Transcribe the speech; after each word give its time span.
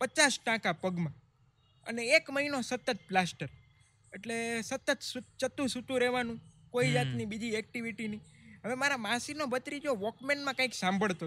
પચાસ 0.00 0.38
ટાંકા 0.44 0.72
પગમાં. 0.72 1.14
અને 1.86 2.02
એક 2.16 2.30
મહિનો 2.30 2.60
સતત 2.60 2.98
પ્લાસ્ટર. 3.08 3.48
એટલે 4.12 4.62
સતત 4.62 4.98
ચતું 5.38 5.68
સૂતું 5.68 6.00
રહેવાનું 6.00 6.40
કોઈ 6.70 6.92
જાતની 6.92 7.24
બીજી 7.24 7.48
એક્ટિવિટી 7.48 8.08
નહીં 8.08 8.22
હવે 8.64 8.74
મારા 8.74 8.96
માસીનો 8.96 9.46
ભત્રીજો 9.46 9.94
વોકમેનમાં 9.94 10.54
કંઈક 10.54 10.74
સાંભળતો. 10.74 11.26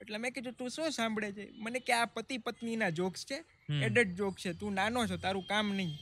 એટલે 0.00 0.18
મેં 0.18 0.32
કીધું 0.32 0.52
તું 0.52 0.70
શું 0.70 0.90
સાંભળે 0.90 1.32
છે? 1.32 1.44
મને 1.52 1.80
કે 1.80 1.92
આ 1.92 2.04
પતિ 2.04 2.38
પત્નીના 2.38 2.90
જોક્સ 2.90 3.26
છે. 3.26 3.38
એડલ્ટ 3.84 4.08
જોક 4.08 4.36
છે. 4.38 4.52
તું 4.52 4.74
નાનો 4.74 5.06
છો 5.06 5.16
તારું 5.16 5.46
કામ 5.46 5.74
નહીં. 5.74 5.94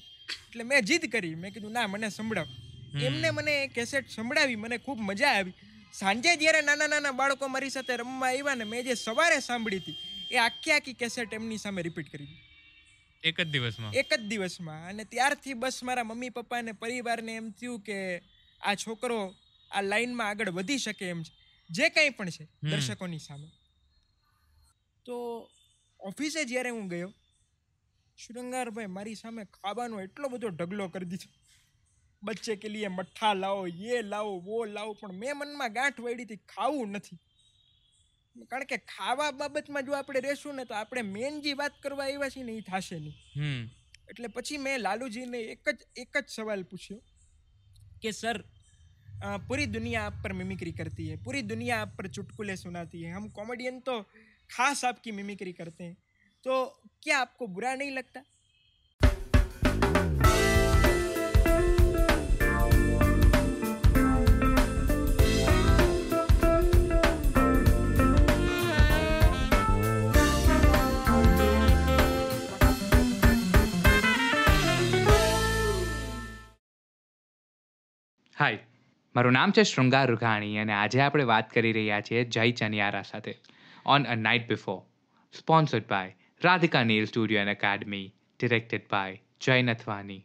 એટલે 0.49 0.63
મેં 0.63 0.83
જીદ 0.83 1.05
કરી. 1.13 1.35
મેં 1.35 1.53
કીધું 1.53 1.73
ના 1.73 1.87
મને 1.87 2.09
સંભળાવ. 2.09 2.47
એમને 3.03 3.31
મને 3.31 3.55
કેસેટ 3.69 4.09
સંભળાવી 4.09 4.57
મને 4.57 4.79
ખૂબ 4.79 4.99
મજા 5.01 5.29
આવી. 5.29 5.55
સાંજે 5.93 6.37
જ્યારે 6.37 6.61
નાના 6.61 6.87
નાના 6.87 7.13
બાળકો 7.13 7.49
મારી 7.49 7.71
સાથે 7.71 7.97
રમવા 7.97 8.29
આવ્યા 8.29 8.55
ને 8.55 8.65
મેં 8.65 8.85
જે 8.85 8.95
સવારે 8.95 9.39
સાંભળી 9.41 9.77
હતી 9.77 9.97
એ 10.31 10.37
આખી 10.37 10.73
આખી 10.73 10.95
કેસેટ 10.95 11.33
એમની 11.33 11.59
સામે 11.59 11.83
રિપીટ 11.83 12.09
કરી 12.09 12.27
દીધી 12.27 12.53
એક 13.23 13.41
જ 13.41 13.45
દિવસમાં? 13.45 13.93
એક 13.95 14.11
જ 14.15 14.23
દિવસમાં. 14.29 14.89
અને 14.89 15.05
ત્યારથી 15.05 15.55
બસ 15.55 15.83
મારા 15.83 16.05
મમ્મી 16.05 16.31
પપ્પા 16.31 16.59
અને 16.59 16.73
પરિવારને 16.73 17.37
એમ 17.37 17.53
થયું 17.53 17.83
કે 17.83 18.23
આ 18.61 18.75
છોકરો 18.75 19.35
આ 19.71 19.83
લાઈનમાં 19.83 20.29
આગળ 20.29 20.51
વધી 20.51 20.79
શકે 20.79 21.09
એમ 21.09 21.23
છે. 21.23 21.33
જે 21.71 21.91
કંઈ 21.91 22.11
પણ 22.11 22.31
છે 22.31 22.49
દર્શકોની 22.63 23.19
સામે. 23.19 23.49
તો 25.07 25.49
ઓફિસે 26.01 26.45
જ્યારે 26.45 26.71
હું 26.71 26.89
ગયો 26.89 27.13
શૃંગારભાઈ 28.19 28.87
મારી 28.87 29.15
સામે 29.15 29.45
ખાવાનો 29.45 30.01
એટલો 30.01 30.29
બધો 30.29 30.49
ઢગલો 30.49 30.89
કરી 30.89 31.05
દીધો. 31.05 31.29
બચ્ચે 32.23 32.57
કે 32.57 32.69
લીએ 32.69 32.89
મઠ્ઠા 32.89 33.35
લાવો 33.35 33.67
યે 33.67 34.03
લાવો 34.03 34.39
વો 34.39 34.65
લાવો 34.65 34.95
પણ 34.95 35.13
મેં 35.13 35.37
મનમાં 35.37 35.73
ગાંઠ 35.73 36.01
વળી 36.01 36.23
હતી 36.23 36.37
ખાવું 36.37 36.89
નથી. 36.89 37.19
કારણ 38.46 38.64
કે 38.66 38.78
ખાવા 38.88 39.32
બાબતમાં 39.34 39.84
જો 39.84 39.96
આપણે 39.96 40.22
રહેશું 40.22 40.56
ને 40.56 40.66
તો 40.66 40.76
આપણે 40.76 41.04
મેન 41.10 41.42
જે 41.42 41.54
વાત 41.56 41.82
કરવા 41.82 42.06
આવ્યા 42.06 42.30
છીએ 42.30 42.46
ને 42.46 42.58
એ 42.58 42.62
થશે 42.64 43.00
નહીં 43.00 43.18
હમ 43.36 43.62
એટલે 44.10 44.28
પછી 44.30 44.58
મેં 44.60 44.78
લાલુજીને 44.82 45.40
એક 45.48 45.70
જ 45.72 45.78
એક 45.98 46.18
જ 46.18 46.26
સવાલ 46.30 46.64
પૂછ્યો 46.66 47.02
કે 48.02 48.12
સર 48.14 48.38
अ, 49.20 49.30
पूरी 49.48 49.66
दुनिया 49.68 50.02
आप 50.04 50.18
पर 50.24 50.34
मिमिक्री 50.34 50.72
करती 50.74 51.06
है 51.08 51.16
पूरी 51.24 51.40
दुनिया 51.46 51.78
आप 51.82 51.90
पर 51.96 52.08
चुटकुले 52.10 52.54
सुनाती 52.58 53.00
है 53.02 53.10
हम 53.14 53.26
कॉमेडियन 53.32 53.80
तो 53.82 53.96
खास 54.50 54.84
आपकी 54.86 55.12
मिमिक्री 55.14 55.54
करते 55.54 55.84
हैं 55.84 55.96
तो 56.44 56.60
क्या 57.04 57.18
आपको 57.20 57.48
बुरा 57.50 57.74
नहीं 57.76 57.92
लगता 57.92 58.22
હાય, 78.37 78.59
મારું 79.15 79.33
નામ 79.33 79.53
છે 79.53 79.63
શૃંગાર 79.63 80.07
રૂઘાણી 80.11 80.59
અને 80.59 80.73
આજે 80.73 81.01
આપણે 81.01 81.25
વાત 81.25 81.51
કરી 81.51 81.73
રહ્યા 81.73 82.01
છીએ 82.01 82.25
જય 82.25 82.53
ચનિયારા 82.53 83.03
સાથે. 83.03 83.35
On 83.87 84.05
a 84.05 84.15
night 84.15 84.49
before 84.49 84.81
sponsored 85.35 85.87
by 85.87 86.17
Radhika 86.45 86.85
nail 86.85 87.05
studio 87.05 87.41
and 87.41 87.51
academy 87.51 88.07
directed 88.41 88.89
by 88.91 89.21
Jay 89.41 89.63
Nathwani 89.63 90.21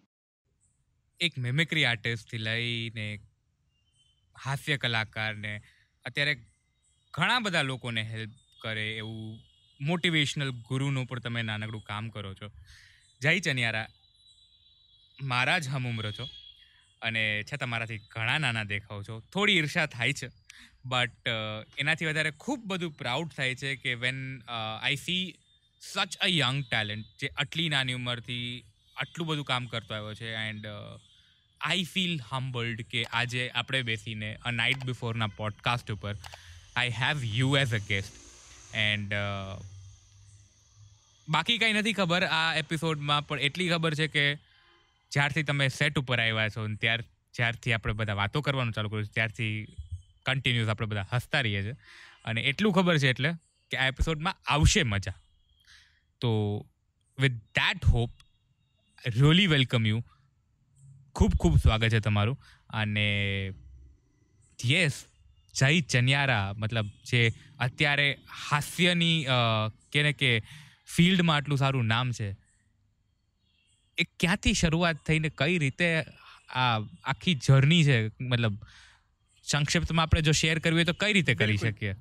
એક 1.19 1.37
મિમિક્રી 1.37 1.85
આર્ટિસ્ટથી 1.85 2.37
લઈને 2.37 3.07
હાસ્ય 4.35 4.77
કલાકારને 4.77 5.53
અત્યારે 6.05 6.35
ઘણા 7.13 7.39
બધા 7.39 7.61
લોકોને 7.61 8.03
હેલ્પ 8.03 8.33
કરે 8.61 8.89
એવું 8.97 9.39
મોટિવેશનલ 9.79 10.51
ગુરુનું 10.51 11.07
પણ 11.07 11.19
તમે 11.19 11.41
નાનકડું 11.41 11.81
કામ 11.81 12.09
કરો 12.09 12.33
છો. 12.33 12.51
જય 13.21 13.39
ચનિયારા, 13.39 13.87
મારા 15.23 15.59
જ 15.59 15.67
હમ 15.67 15.85
ઉમરો 15.85 16.11
છો. 16.11 16.29
અને 17.01 17.43
છતાં 17.53 17.69
મારાથી 17.69 17.97
ઘણા 17.97 18.37
નાના 18.37 18.63
દેખાવ 18.63 19.03
છો. 19.03 19.19
થોડી 19.33 19.53
ઈર્ષા 19.53 19.85
થાય 19.85 20.13
છે 20.13 20.29
બટ 20.85 21.27
એનાથી 21.77 22.05
વધારે 22.05 22.31
ખૂબ 22.31 22.65
બધું 22.65 22.91
પ્રાઉડ 22.91 23.31
થાય 23.31 23.55
છે 23.55 23.75
કે 23.75 23.93
વેન 23.93 24.41
આઈ 24.47 24.95
સી 24.95 25.35
સચ 25.81 26.17
અ 26.17 26.27
યંગ 26.27 26.63
ટેલેન્ટ 26.71 27.05
જે 27.19 27.29
આટલી 27.37 27.69
નાની 27.69 27.93
ઉંમરથી 27.93 28.63
આટલું 28.97 29.27
બધું 29.27 29.45
કામ 29.45 29.65
કરતો 29.65 29.95
આવ્યો 29.95 30.13
છે 30.13 30.33
એન્ડ 30.33 30.67
આઈ 31.61 31.83
ફીલ 31.83 32.19
હમ્બલ્ડ 32.29 32.81
કે 32.81 33.03
આજે 33.03 33.49
આપણે 33.49 33.81
બેસીને 33.81 34.35
અ 34.35 34.51
નાઇટ 34.51 34.85
બિફોરના 34.85 35.27
પોડકાસ્ટ 35.27 35.91
ઉપર 35.91 36.15
I 36.75 36.89
have 36.89 37.23
you 37.23 37.57
as 37.57 37.73
a 37.73 37.77
guest 37.77 38.13
and 38.75 39.13
બાકી 41.27 41.57
કંઈ 41.57 41.73
નથી 41.73 41.93
ખબર 41.93 42.23
આ 42.23 42.55
એપિસોડમાં 42.55 43.27
પણ 43.27 43.39
એટલી 43.39 43.69
ખબર 43.69 43.93
છે 43.93 44.07
કે 44.07 44.25
જ્યારથી 45.11 45.43
તમે 45.43 45.67
સેટ 45.69 45.99
ઉપર 45.99 46.19
આવ્યા 46.19 46.49
છો 46.49 46.67
ત્યાર, 46.81 47.01
જ્યારથી 47.33 47.73
આપણે 47.73 47.93
બધા 47.93 48.13
વાતો 48.13 48.41
કરવાનું 48.41 48.73
ચાલુ 48.73 48.89
કર્યું 48.89 49.13
ત્યારથી 49.13 49.53
કન્ટિન્યુઅસ 50.25 50.69
આપણે 50.69 50.87
બધા 50.87 51.07
હસતા 51.13 51.41
રહીએ 51.41 51.61
છીએ. 51.63 51.75
અને 52.25 52.41
એટલું 52.41 52.73
ખબર 52.73 52.97
છે 52.97 53.09
એટલે 53.09 53.33
કે 53.71 53.77
આ 53.77 53.87
એપિસોડમાં 53.87 54.39
આવશે 54.47 54.83
મજા. 54.83 55.17
તો 56.21 56.31
with 57.17 57.37
that 57.57 57.85
hope 57.85 58.11
really 59.05 59.47
welcome 59.47 59.85
you 59.85 60.01
ખૂબ 61.15 61.33
ખૂબ 61.39 61.55
સ્વાગત 61.57 61.89
છે 61.89 61.99
તમારું. 61.99 62.37
અને 62.69 63.07
યસ 64.59 64.95
જય 65.53 65.81
ચનિયારા, 65.81 66.53
મતલબ 66.57 66.87
જે 67.05 67.21
અત્યારે 67.59 68.07
હાસ્યની 68.49 69.17
કે 69.91 70.03
ને 70.03 70.13
કે 70.13 70.31
ફિલ્ડમાં 70.95 71.35
આટલું 71.35 71.57
સારું 71.57 71.85
નામ 71.85 72.11
છે 72.11 72.27
એ 73.99 74.03
ક્યાંથી 74.19 74.53
શરૂઆત 74.53 74.97
થઈને 75.05 75.29
કઈ 75.29 75.57
રીતે 75.57 75.87
આ 76.49 76.79
આખી 77.03 77.33
જર્ની 77.47 77.83
છે? 77.83 77.97
મતલબ 78.21 78.55
સંક્ષિપ્તમાં 79.43 80.03
આપણે 80.03 80.21
જો 80.21 80.31
શેર 80.31 80.59
કરવી 80.59 80.75
હોય 80.75 80.83
તો 80.83 80.93
કઈ 80.93 81.13
રીતે 81.13 81.35
કરી 81.35 81.57
શકીએ? 81.57 81.95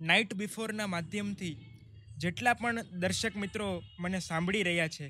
નાઇટ 0.00 0.34
બિફોરના 0.34 0.86
માધ્યમથી 0.86 1.54
જેટલા 2.18 2.54
પણ 2.54 2.82
દર્શક 2.82 3.36
મિત્રો 3.36 3.82
મને 3.98 4.20
સાંભળી 4.20 4.62
રહ્યા 4.62 4.88
છે 4.88 5.06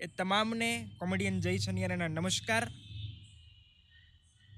એ 0.00 0.06
તમામને 0.06 0.70
કોમેડિયન 0.98 1.40
જય 1.40 1.58
સનિયારાના 1.58 2.08
નમસ્કાર. 2.08 2.70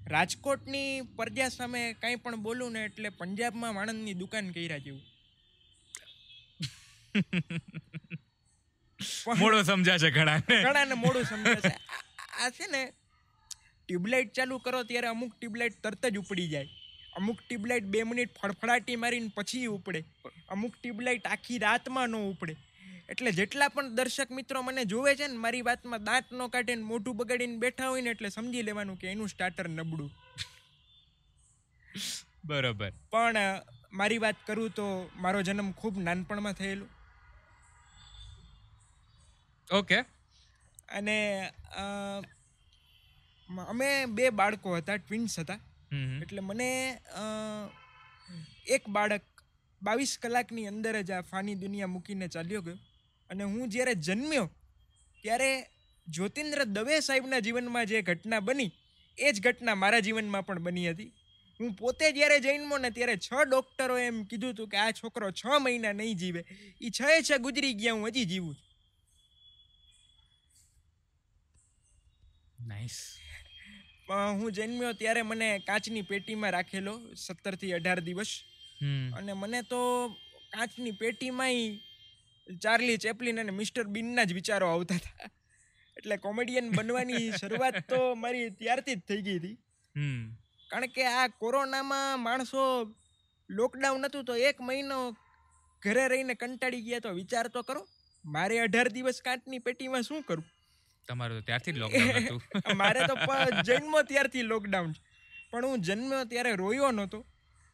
રાજકોટની 0.06 1.02
પરજા 1.16 1.48
સામે 1.48 1.82
કાંઈ 1.92 2.16
પણ 2.16 2.42
બોલું 2.42 2.72
ને 2.72 2.84
એટલે 2.84 3.08
પંજાબમાં 3.08 3.74
વાણંદની 3.74 4.14
દુકાન 4.14 4.50
કર્યા 4.50 4.78
જેવું. 4.78 5.02
મોડો 9.38 9.62
સમજાશે 9.62 10.10
ઘણાને. 10.10 10.62
ઘણાને 10.62 10.94
મોડું 10.94 11.24
સમજાશે. 11.24 11.68
આ- 11.68 12.46
આ 12.46 12.50
છે 12.50 12.66
ને 12.66 12.92
ટ્યુબલાઇટ 13.88 14.32
ચાલુ 14.32 14.58
કરો 14.58 14.82
ત્યારે 14.82 15.06
અમુક 15.06 15.32
ટ્યુબલાઇટ 15.40 15.82
તરત 15.82 16.06
જ 16.06 16.16
ઉપડી 16.16 16.48
જાય. 16.48 16.68
અમુક 17.16 17.40
ટ્યુબલાઇટ 17.48 17.84
બે 17.84 18.02
મિનિટ 18.02 18.38
ફડફડાટી 18.42 18.96
મારીને 18.96 19.28
પછી 19.34 19.66
ઉપડે. 19.66 20.04
અમુક 20.48 20.74
ટ્યુબલાઇટ 20.82 21.26
આખી 21.26 21.58
રાતમાં 21.58 22.08
ન 22.08 22.16
ઉપડે. 22.16 22.56
એટલે 23.08 23.32
જેટલા 23.32 23.68
પણ 23.68 23.88
દર્શક 23.88 24.30
મિત્રો 24.30 24.62
મને 24.62 24.84
જોવે 24.84 25.16
છે 25.16 25.26
ને 25.26 25.36
મારી 25.36 25.62
વાતમાં 25.62 26.04
દાંત 26.04 26.32
ન 26.32 26.46
કાઢીને 26.46 26.82
મોઢું 26.82 27.16
બગાડીને 27.16 27.56
બેઠા 27.56 27.88
હોય 27.88 28.00
ને 28.00 28.10
એટલે 28.10 28.28
સમજી 28.28 28.62
લેવાનું 28.62 28.98
કે 28.98 29.08
એનું 29.08 29.28
સ્ટાર્ટર 29.28 29.68
નબળું. 29.68 30.10
બરોબર. 32.44 32.92
પણ 33.10 33.36
મારી 33.92 34.18
વાત 34.18 34.34
કરું 34.46 34.70
તો 34.70 35.10
મારો 35.16 35.42
જન્મ 35.42 35.72
ખૂબ 35.72 35.98
નાનપણમાં 35.98 36.52
થયેલો. 36.52 36.86
ઓકે. 39.72 39.98
અને 40.88 41.16
અમે 43.72 43.88
બે 44.16 44.30
બાળકો 44.30 44.76
હતા 44.76 44.96
ટ્વિન્સ 44.96 45.38
હતા. 45.40 45.60
એટલે 46.22 46.40
મને 46.40 46.68
એક 48.76 48.88
બાળક 48.88 49.24
બાવીસ 49.82 50.12
કલાકની 50.22 50.66
અંદર 50.72 50.96
જ 51.02 51.10
આ 51.12 51.22
ફાની 51.30 51.60
દુનિયા 51.64 51.92
મૂકીને 51.94 52.28
ચાલ્યો 52.28 52.62
ગયો. 52.62 52.78
અને 53.30 53.44
હું 53.44 53.70
જ્યારે 53.70 53.94
જન્મ્યો 54.06 54.46
ત્યારે 55.22 55.50
જ્યોતિન્દ્ર 56.06 56.64
દવે 56.76 57.00
સાહેબના 57.00 57.40
જીવનમાં 57.46 57.86
જે 57.86 58.02
ઘટના 58.02 58.40
બની 58.40 58.70
એ 59.18 59.32
જ 59.32 59.40
ઘટના 59.40 59.76
મારા 59.82 60.02
જીવનમાં 60.06 60.46
પણ 60.46 60.64
બની 60.66 60.88
હતી. 60.88 61.10
હું 61.60 61.74
પોતે 61.80 62.12
જ્યારે 62.12 62.38
જન્મો 62.40 62.78
ને 62.78 62.90
ત્યારે 62.90 63.16
છ 63.16 63.30
ડૉક્ટરો 63.48 63.96
એમ 63.98 64.16
કીધું 64.30 64.52
હતું 64.54 64.68
કે 64.72 64.76
આ 64.84 64.92
છોકરો 65.00 65.30
છ 65.40 65.44
મહિના 65.64 65.92
નહીં 65.92 66.16
જીવે. 66.20 66.42
એ 66.80 66.90
છ 66.90 67.00
એ 67.16 67.22
છ 67.22 67.30
ગુજરી 67.44 67.74
ગયા 67.80 67.96
હું 67.96 68.08
હજી 68.08 68.26
જીવું 68.32 68.54
છું. 68.56 68.71
નાઇસ 72.70 72.96
હું 74.08 74.50
જન્મ્યો 74.52 74.92
ત્યારે 74.94 75.22
મને 75.22 75.48
કાચની 75.68 76.02
પેટીમાં 76.02 76.52
રાખેલો 76.52 76.94
સત્તરથી 77.16 77.72
અઢાર 77.74 78.00
દિવસ. 78.00 78.32
અને 79.18 79.32
મને 79.34 79.60
તો 79.64 79.80
કાચની 80.52 80.92
પેટીમાંય 80.92 81.62
ચાર્લી 82.58 82.98
ચેપલિન 82.98 83.38
અને 83.38 83.52
મિસ્ટર 83.52 83.84
બિનના 83.96 84.24
જ 84.24 84.34
વિચારો 84.34 84.66
આવતા 84.68 84.98
હતા. 84.98 85.28
એટલે 85.96 86.16
કોમેડિયન 86.18 86.70
બનવાની 86.70 87.24
શરૂઆત 87.40 87.78
તો 87.88 88.00
મારી 88.16 88.46
ત્યારથી 88.60 88.96
જ 88.96 89.02
થઈ 89.08 89.22
ગઈ 89.22 89.38
હતી. 89.38 89.56
કારણ 90.70 90.94
કે 90.96 91.06
આ 91.08 91.26
કોરોનામાં 91.42 92.20
માણસો 92.20 92.62
લોકડાઉન 93.50 94.04
હતું 94.04 94.24
તો 94.24 94.34
એક 94.48 94.60
મહિનો 94.60 94.98
ઘરે 95.82 96.04
રહીને 96.08 96.34
કંટાળી 96.36 96.84
ગયા 96.88 97.04
તો 97.06 97.14
વિચાર 97.14 97.46
તો 97.50 97.62
કરો 97.62 97.82
મારે 98.24 98.58
અઢાર 98.60 98.88
દિવસ 98.96 99.18
કાંટની 99.22 99.60
પેટીમાં 99.60 100.04
શું 100.04 100.22
કરું? 100.24 100.44
તમારું 101.08 101.36
તો 101.38 101.42
ત્યારથી 101.42 101.72
લોકડાઉન 101.72 102.76
મારે 102.80 103.00
તો 103.06 103.16
જન્મ 103.68 103.94
ત્યારથી 104.08 104.42
લોકડાઉન 104.42 104.94
પણ 105.50 105.64
હું 105.64 105.82
જન્મ્યો 105.82 106.24
ત્યારે 106.24 106.56
રોયો 106.56 106.92
નહોતો. 106.92 107.24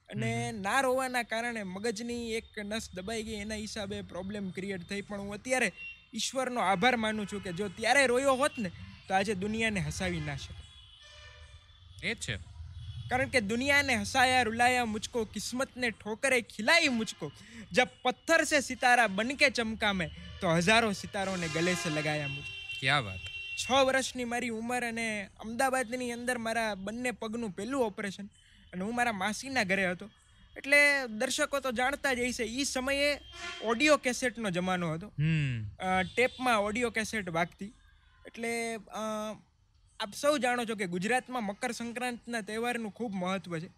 અને 0.09 0.53
ના 0.55 0.83
રોવાના 0.83 1.25
કારણે 1.25 1.65
મગજની 1.65 2.35
એક 2.35 2.57
નસ 2.65 2.91
દબાઈ 2.95 3.23
ગઈ. 3.23 3.41
એના 3.41 3.57
હિસાબે 3.57 4.03
પ્રોબ્લેમ 4.03 4.53
ક્રિએટ 4.53 4.89
થઈ. 4.89 5.03
પણ 5.03 5.21
હું 5.21 5.35
અત્યારે 5.35 5.73
ઈશ્વરનો 6.13 6.61
આભાર 6.63 6.97
માનું 6.97 7.27
છું 7.27 7.43
કે 7.43 7.53
જો 7.53 7.69
ત્યારે 7.71 8.07
રોયો 8.07 8.37
હોત 8.37 8.59
ને 8.59 8.73
તો 9.09 9.15
આજે 9.15 9.35
દુનિયાને 9.35 9.81
હસાવી 9.81 10.21
ના 10.21 10.37
શકે 10.37 10.55
એ 12.03 12.15
છે. 12.17 12.39
કારણ 13.11 13.31
કે 13.31 13.41
દુનિયાને 13.43 13.97
હસાયા 13.97 14.45
રૂલાયા 14.45 14.87
મુજકો 14.87 15.27
કિસ્મતને 15.27 15.93
ઠોકરે 15.93 16.43
ખિલાઈ 16.45 16.89
મુચકો. 16.91 17.33
જબ 17.73 17.89
પથ્થર 18.05 18.47
સે 18.47 18.63
સિતારા 18.63 19.09
બનકે 19.11 19.51
ચમકામે 19.51 20.07
તો 20.41 20.55
હજારો 20.59 20.95
સિતારોને 20.95 21.49
ગલે 21.49 21.77
સે 21.77 21.91
લગાયા 21.91 22.29
મુજકો 22.29 22.58
ક્યાં 22.81 23.05
વાત? 23.07 23.23
છ 23.61 23.67
વર્ષની 23.89 24.29
મારી 24.33 24.55
ઉંમર 24.59 24.85
અને 24.91 25.07
અમદાવાદની 25.45 26.13
અંદર 26.17 26.39
મારા 26.47 26.71
બંને 26.87 27.11
પગનું 27.23 27.53
પહેલું 27.57 27.87
ઓપરેશન 27.89 28.29
અને 28.73 28.83
હું 28.85 28.95
મારા 28.99 29.17
માસીના 29.23 29.67
ઘરે 29.71 29.87
હતો. 29.93 30.07
એટલે 30.59 30.79
દર્શકો 31.21 31.61
તો 31.65 31.71
જાણતા 31.81 32.15
જ 32.19 32.29
હશે 32.29 32.45
એ 32.61 32.65
સમયે 32.65 33.11
ઓડિયો 33.71 33.99
કેસેટનો 34.07 34.51
જમાનો 34.51 34.93
હતો. 34.95 35.09
ટેપમાં 36.13 36.63
ઓડિયો 36.69 36.91
કેસેટ 36.91 37.29
વાગતી. 37.39 37.73
એટલે 38.29 38.53
આપ 40.01 40.13
સૌ 40.15 40.35
જાણો 40.45 40.65
છો 40.65 40.77
કે 40.81 40.87
ગુજરાતમાં 40.95 41.45
મકર 41.51 41.73
સંક્રાંતિના 41.73 42.47
તહેવારનું 42.49 42.97
ખૂબ 42.99 43.13
મહત્ત્વ 43.23 43.59
છે. 43.59 43.71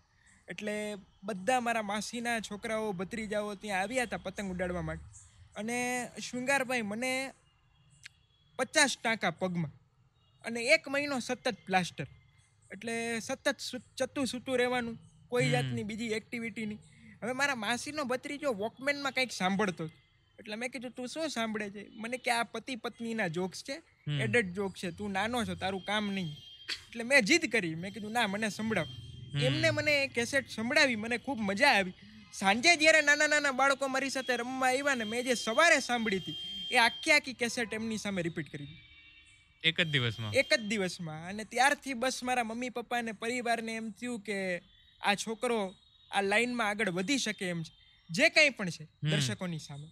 એટલે 0.48 0.74
બધા 1.22 1.60
મારા 1.66 1.88
માસીના 1.90 2.38
છોકરાઓ 2.48 2.92
ભત્રીજાઓ 3.00 3.54
ત્યાં 3.64 3.82
આવ્યા 3.82 4.08
હતા 4.08 4.24
પતંગ 4.24 4.52
ઉડાડવા 4.54 4.88
માટે. 4.88 5.06
અને 5.60 5.78
શૃંગારભાઈ 6.26 6.88
મને 6.92 7.12
પચાસ 8.60 8.96
ટાંકા 8.96 9.30
પગમાં. 9.30 9.72
અને 10.44 10.60
એક 10.64 10.88
મહિનો 10.88 11.18
સતત 11.18 11.54
પ્લાસ્ટર. 11.66 12.06
એટલે 12.72 13.20
સતત 13.20 13.56
ચતું 13.96 14.26
સૂતું 14.26 14.58
રહેવાનું 14.58 14.98
કોઈ 15.28 15.50
જાતની 15.50 15.82
બીજી 15.82 16.06
એક્ટિવિટી 16.06 16.66
નહીં 16.66 16.80
હવે 17.22 17.32
મારા 17.32 17.54
માસીનો 17.54 18.04
ભત્રીજો 18.04 18.52
વોકમેનમાં 18.52 19.12
કંઈક 19.12 19.32
સાંભળતો 19.32 19.90
એટલે 20.38 20.56
મેં 20.56 20.70
કીધું 20.70 20.90
તું 20.90 21.08
શું 21.08 21.28
સાંભળે 21.28 21.70
છે? 21.70 21.82
મને 21.92 22.16
કે 22.16 22.30
આ 22.30 22.42
પતિ 22.42 22.76
પત્નીના 22.76 23.28
જોક્સ 23.28 23.64
છે. 23.64 23.72
એડેડ 23.72 24.36
એડલ્ટ 24.36 24.54
જોક 24.54 24.76
છે. 24.76 24.90
તું 24.90 25.12
નાનો 25.12 25.44
છો 25.44 25.54
તારું 25.54 25.84
કામ 25.84 26.12
નહીં. 26.12 26.30
એટલે 26.88 27.02
મેં 27.02 27.22
જીદ 27.22 27.44
કરી. 27.52 27.74
મેં 27.74 27.92
કીધું 27.92 28.12
ના 28.12 28.26
મને 28.26 28.48
સંભળાવ. 28.48 28.88
એમને 29.42 29.70
મને 29.70 30.06
કેસેટ 30.06 30.48
સંભળાવી. 30.48 30.96
મને 30.96 31.18
ખૂબ 31.18 31.38
મજા 31.40 31.72
આવી. 31.72 31.94
સાંજે 32.32 32.76
જ્યારે 32.76 33.00
નાના 33.00 33.26
નાના 33.26 33.52
બાળકો 33.52 33.88
મારી 33.88 34.10
સાથે 34.10 34.36
રમવા 34.36 34.68
આવ્યા 34.68 34.94
ને 34.94 35.04
મેં 35.04 35.24
જે 35.24 35.34
સવારે 35.34 35.80
સાંભળી 35.80 36.16
હતી 36.16 36.38
એ 36.70 36.76
આખી 36.76 37.12
આખી 37.12 37.32
કેસેટ 37.32 37.74
એમની 37.74 37.98
સામે 37.98 38.22
રિપીટ 38.22 38.52
કરી 38.52 38.66
દીધી 38.66 38.88
એક 39.62 39.80
જ 39.80 39.84
દિવસમાં? 39.84 40.32
એક 40.32 40.54
જ 40.54 40.60
દિવસમાં. 40.60 41.28
અને 41.28 41.44
ત્યારથી 41.44 41.94
બસ 41.94 42.22
મારા 42.22 42.44
મમ્મી 42.44 42.68
પપ્પા 42.68 42.98
અને 42.98 43.12
પરિવારને 43.12 43.76
એમ 43.76 43.90
થયું 43.90 44.20
કે 44.20 44.58
આ 45.00 45.14
છોકરો 45.14 45.74
આ 46.10 46.20
લાઈનમાં 46.20 46.68
આગળ 46.68 46.90
વધી 46.90 47.18
શકે 47.18 47.48
એમ 47.48 47.62
છે. 47.62 47.72
જે 48.10 48.28
કંઈ 48.28 48.50
પણ 48.50 48.70
છે 48.70 48.88
દર્શકોની 49.02 49.58
સામે. 49.58 49.88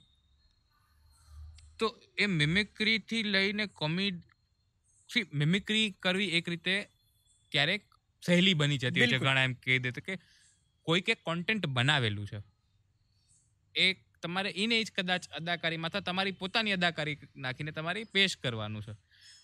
તો 1.79 2.03
એ 2.19 2.27
મિમિક્રીથી 2.27 3.23
લઈને 3.23 3.67
કોમેડી 3.67 5.25
મિમિક્રી 5.33 5.91
કરવી 5.91 6.29
એક 6.29 6.49
રીતે 6.49 6.89
ક્યારેક 7.53 7.85
સહેલી 8.27 8.55
બની 8.55 8.79
જતી 8.79 9.01
હોય 9.01 9.09
છે. 9.09 9.19
ઘણા 9.19 9.45
એમ 9.45 9.55
કહી 9.55 9.79
દે 9.79 9.91
કે 9.91 10.19
કોઈકે 10.83 11.15
કોન્ટેન્ટ 11.15 11.67
બનાવેલું 11.67 12.27
છે. 12.27 12.43
એ 13.75 13.93
તમારે 14.23 14.51
ઇન 14.63 14.73
જ 14.79 14.93
કદાચ 14.97 15.29
અદાકારીમાં 15.39 15.91
અથવા 15.91 16.07
તમારી 16.09 16.37
પોતાની 16.43 16.77
અદાકારી 16.79 17.17
નાખીને 17.37 17.73
તમારે 17.73 18.05
પેશ 18.15 18.37
કરવાનું 18.43 18.83
છે. 18.83 18.95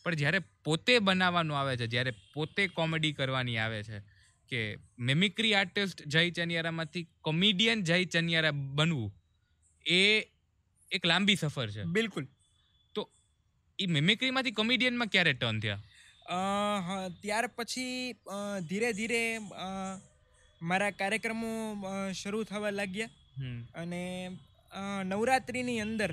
પણ 0.05 0.15
જ્યારે 0.15 0.41
પોતે 0.65 0.99
બનાવવાનું 0.99 1.59
આવે 1.59 1.75
છે 1.77 1.87
જ્યારે 1.87 2.13
પોતે 2.35 2.63
કોમેડી 2.79 3.13
કરવાની 3.13 3.59
આવે 3.59 3.81
છે 3.83 3.99
કે 4.51 4.61
મેમિક્રી 4.99 5.55
આર્ટિસ્ટ 5.55 6.07
જય 6.07 6.31
ચનિયારામાંથી 6.31 7.07
કોમેડિયન 7.21 7.83
જય 7.83 8.05
ચનિયારા 8.15 8.55
બનવું 8.79 9.11
એ 9.87 10.01
એક 10.91 11.07
લાંબી 11.07 11.37
સફર 11.37 11.69
છે. 11.71 11.83
બિલકુલ. 11.97 12.27
તો 12.95 13.09
એ 13.79 13.87
મેમિક્રીમાંથી 13.89 14.59
કોમેડિયનમાં 14.61 15.09
ક્યારે 15.09 15.33
ટર્ન 15.35 15.61
થયા? 15.61 15.81
ત્યાર 17.23 17.47
પછી 17.57 18.13
ધીરે 18.69 18.91
ધીરે 18.93 19.23
મારા 20.63 20.93
કાર્યક્રમો 21.01 21.51
શરૂ 22.13 22.43
થવા 22.45 22.71
લાગ્યા. 22.71 23.11
અને 23.75 24.03
નવરાત્રિની 25.05 25.81
અંદર 25.81 26.13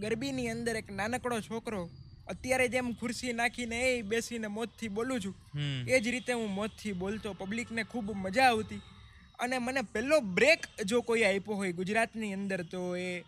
ગરબીની 0.00 0.48
અંદર 0.48 0.76
એક 0.76 0.90
નાનકડો 0.90 1.40
છોકરો 1.40 1.80
અત્યારે 2.26 2.68
જેમ 2.68 2.88
ખુરશી 2.94 3.32
નાખીને 3.32 3.76
એ 3.88 4.02
બેસીને 4.02 4.48
મોતથી 4.48 4.88
બોલું 4.88 5.20
છું 5.20 5.34
એ 5.88 6.00
જ 6.00 6.10
રીતે 6.10 6.32
હું 6.32 6.50
મોતથી 6.50 6.92
બોલતો. 6.92 7.34
પબ્લિકને 7.34 7.84
ખૂબ 7.84 8.12
મજા 8.14 8.48
આવતી. 8.50 8.82
અને 9.38 9.58
મને 9.58 9.82
પહેલો 9.82 10.20
બ્રેક 10.20 10.68
જો 10.84 11.02
કોઈ 11.02 11.24
આપ્યો 11.24 11.56
હોય 11.56 11.72
ગુજરાતની 11.72 12.32
અંદર 12.32 12.60
તો 12.66 12.96
એ 12.96 13.24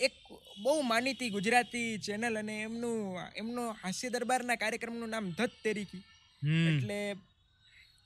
એક 0.00 0.14
બહુ 0.62 0.82
માનીતી 0.82 1.30
ગુજરાતી 1.30 1.98
ચેનલ 1.98 2.36
અને 2.36 2.54
એમનું 2.62 3.18
એમનો 3.36 3.62
હાસ્ય 3.72 4.10
દરબારના 4.10 4.56
કાર્યક્રમનું 4.56 5.10
નામ 5.10 5.26
ધત 5.30 5.52
તેરીકી 5.64 6.04
એટલે 6.68 6.98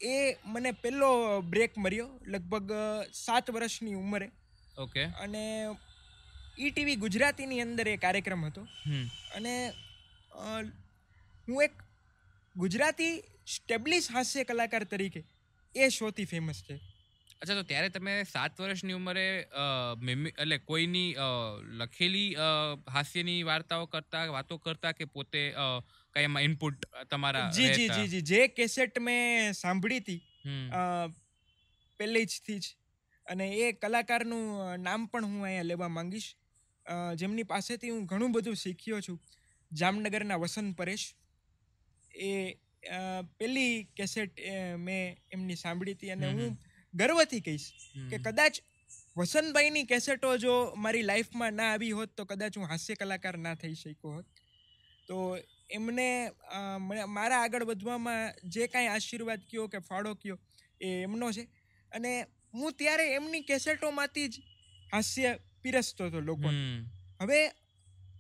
એ 0.01 0.15
મને 0.45 0.73
પહેલો 0.73 1.11
બ્રેક 1.43 1.73
મળ્યો 1.79 2.11
લગભગ 2.27 2.71
સાત 3.13 3.51
વર્ષની 3.51 3.95
ઉંમરે. 3.95 4.29
ઓકે. 4.79 5.05
અને 5.05 5.45
ઈટીવી 6.59 6.97
ગુજરાતીની 6.97 7.61
અંદર 7.61 7.89
એ 7.89 7.97
કાર્યક્રમ 7.97 8.47
હતો. 8.47 8.63
હમ. 8.87 9.07
અને 9.35 9.55
હું 11.49 11.63
એક 11.65 11.83
ગુજરાતી 12.57 13.13
સ્ટેબ્લિશ 13.47 14.11
હાસ્ય 14.13 14.45
કલાકાર 14.45 14.85
તરીકે 14.85 15.23
એ 15.75 15.89
શોથી 15.89 16.25
ફેમસ 16.25 16.63
છે. 16.63 16.77
અચ્છા 17.43 17.55
તો 17.55 17.63
ત્યારે 17.63 17.89
તમે 17.89 18.13
સાત 18.25 18.61
વર્ષની 18.61 18.93
ઉંમરે 18.93 19.25
એટલે 20.39 20.59
કોઈની 20.59 21.15
લખેલી 21.79 22.29
હાસ્યની 22.91 23.43
વાર્તાઓ 23.43 23.87
કરતા 23.87 24.25
વાતો 24.29 24.59
કરતા 24.59 24.93
કે 24.93 25.05
પોતે 25.05 25.43
કઈ 26.15 26.23
એમાં 26.23 26.43
ઇનપુટ 26.43 26.87
તમારા 27.11 27.51
જી 27.51 27.69
જી 27.73 27.89
જી 27.89 28.09
જી. 28.09 28.23
જે 28.23 28.49
કેસેટ 28.49 28.99
મેં 28.99 29.53
સાંભળી 29.53 29.99
હતી 29.99 30.21
પહેલી 30.41 31.13
પહેલેજથી 32.01 32.59
જ 32.59 32.67
અને 33.27 33.47
એ 33.59 33.73
કલાકારનું 33.75 34.45
નામ 34.83 35.07
પણ 35.07 35.31
હું 35.31 35.45
અહીંયા 35.45 35.71
લેવા 35.71 35.93
માંગીશ. 35.97 36.29
જેમની 37.17 37.47
પાસેથી 37.53 37.93
હું 37.95 38.05
ઘણું 38.07 38.33
બધું 38.33 38.57
શીખ્યો 38.57 39.01
છું. 39.01 39.19
જામનગરના 39.71 40.43
વસંત 40.43 40.77
પરેશ. 40.77 41.07
એ 42.15 42.31
પેલી 43.39 43.73
કેસેટ 43.97 44.45
મેં 44.79 45.17
એમની 45.33 45.57
સાંભળી 45.57 45.97
હતી 45.97 46.11
અને 46.11 46.33
હું 46.33 46.51
ગર્વથી 46.95 47.41
કહીશ 47.41 47.67
કે 48.11 48.19
કદાચ 48.27 48.61
વસંતભાઈની 49.17 49.87
કેસેટો 49.87 50.37
જો 50.39 50.55
મારી 50.77 51.03
લાઈફમાં 51.03 51.57
ના 51.61 51.71
આવી 51.73 51.93
હોત 51.99 52.15
તો 52.17 52.27
કદાચ 52.27 52.59
હું 52.59 52.69
હાસ્ય 52.69 53.01
કલાકાર 53.01 53.37
ના 53.39 53.55
થઈ 53.55 53.75
શક્યો 53.75 54.13
હોત. 54.13 54.27
તો 55.09 55.17
એમને 55.71 56.07
મારા 57.09 57.41
આગળ 57.41 57.65
વધવામાં 57.65 58.49
જે 58.49 58.69
કાંઈ 58.69 58.93
આશીર્વાદ 58.93 59.43
કયો 59.51 59.67
કે 59.69 59.81
ફાળો 59.89 60.15
કયો 60.17 60.39
એ 60.81 60.91
એમનો 61.03 61.33
છે. 61.33 61.45
અને 61.93 62.13
હું 62.55 62.73
ત્યારે 62.73 63.07
એમની 63.15 63.43
કેસેટોમાંથી 63.43 64.29
જ 64.29 64.43
હાસ્ય 64.93 65.31
પીરસતો 65.63 66.07
હતો 66.07 66.21
લોકો 66.21 66.49
હવે 67.21 67.41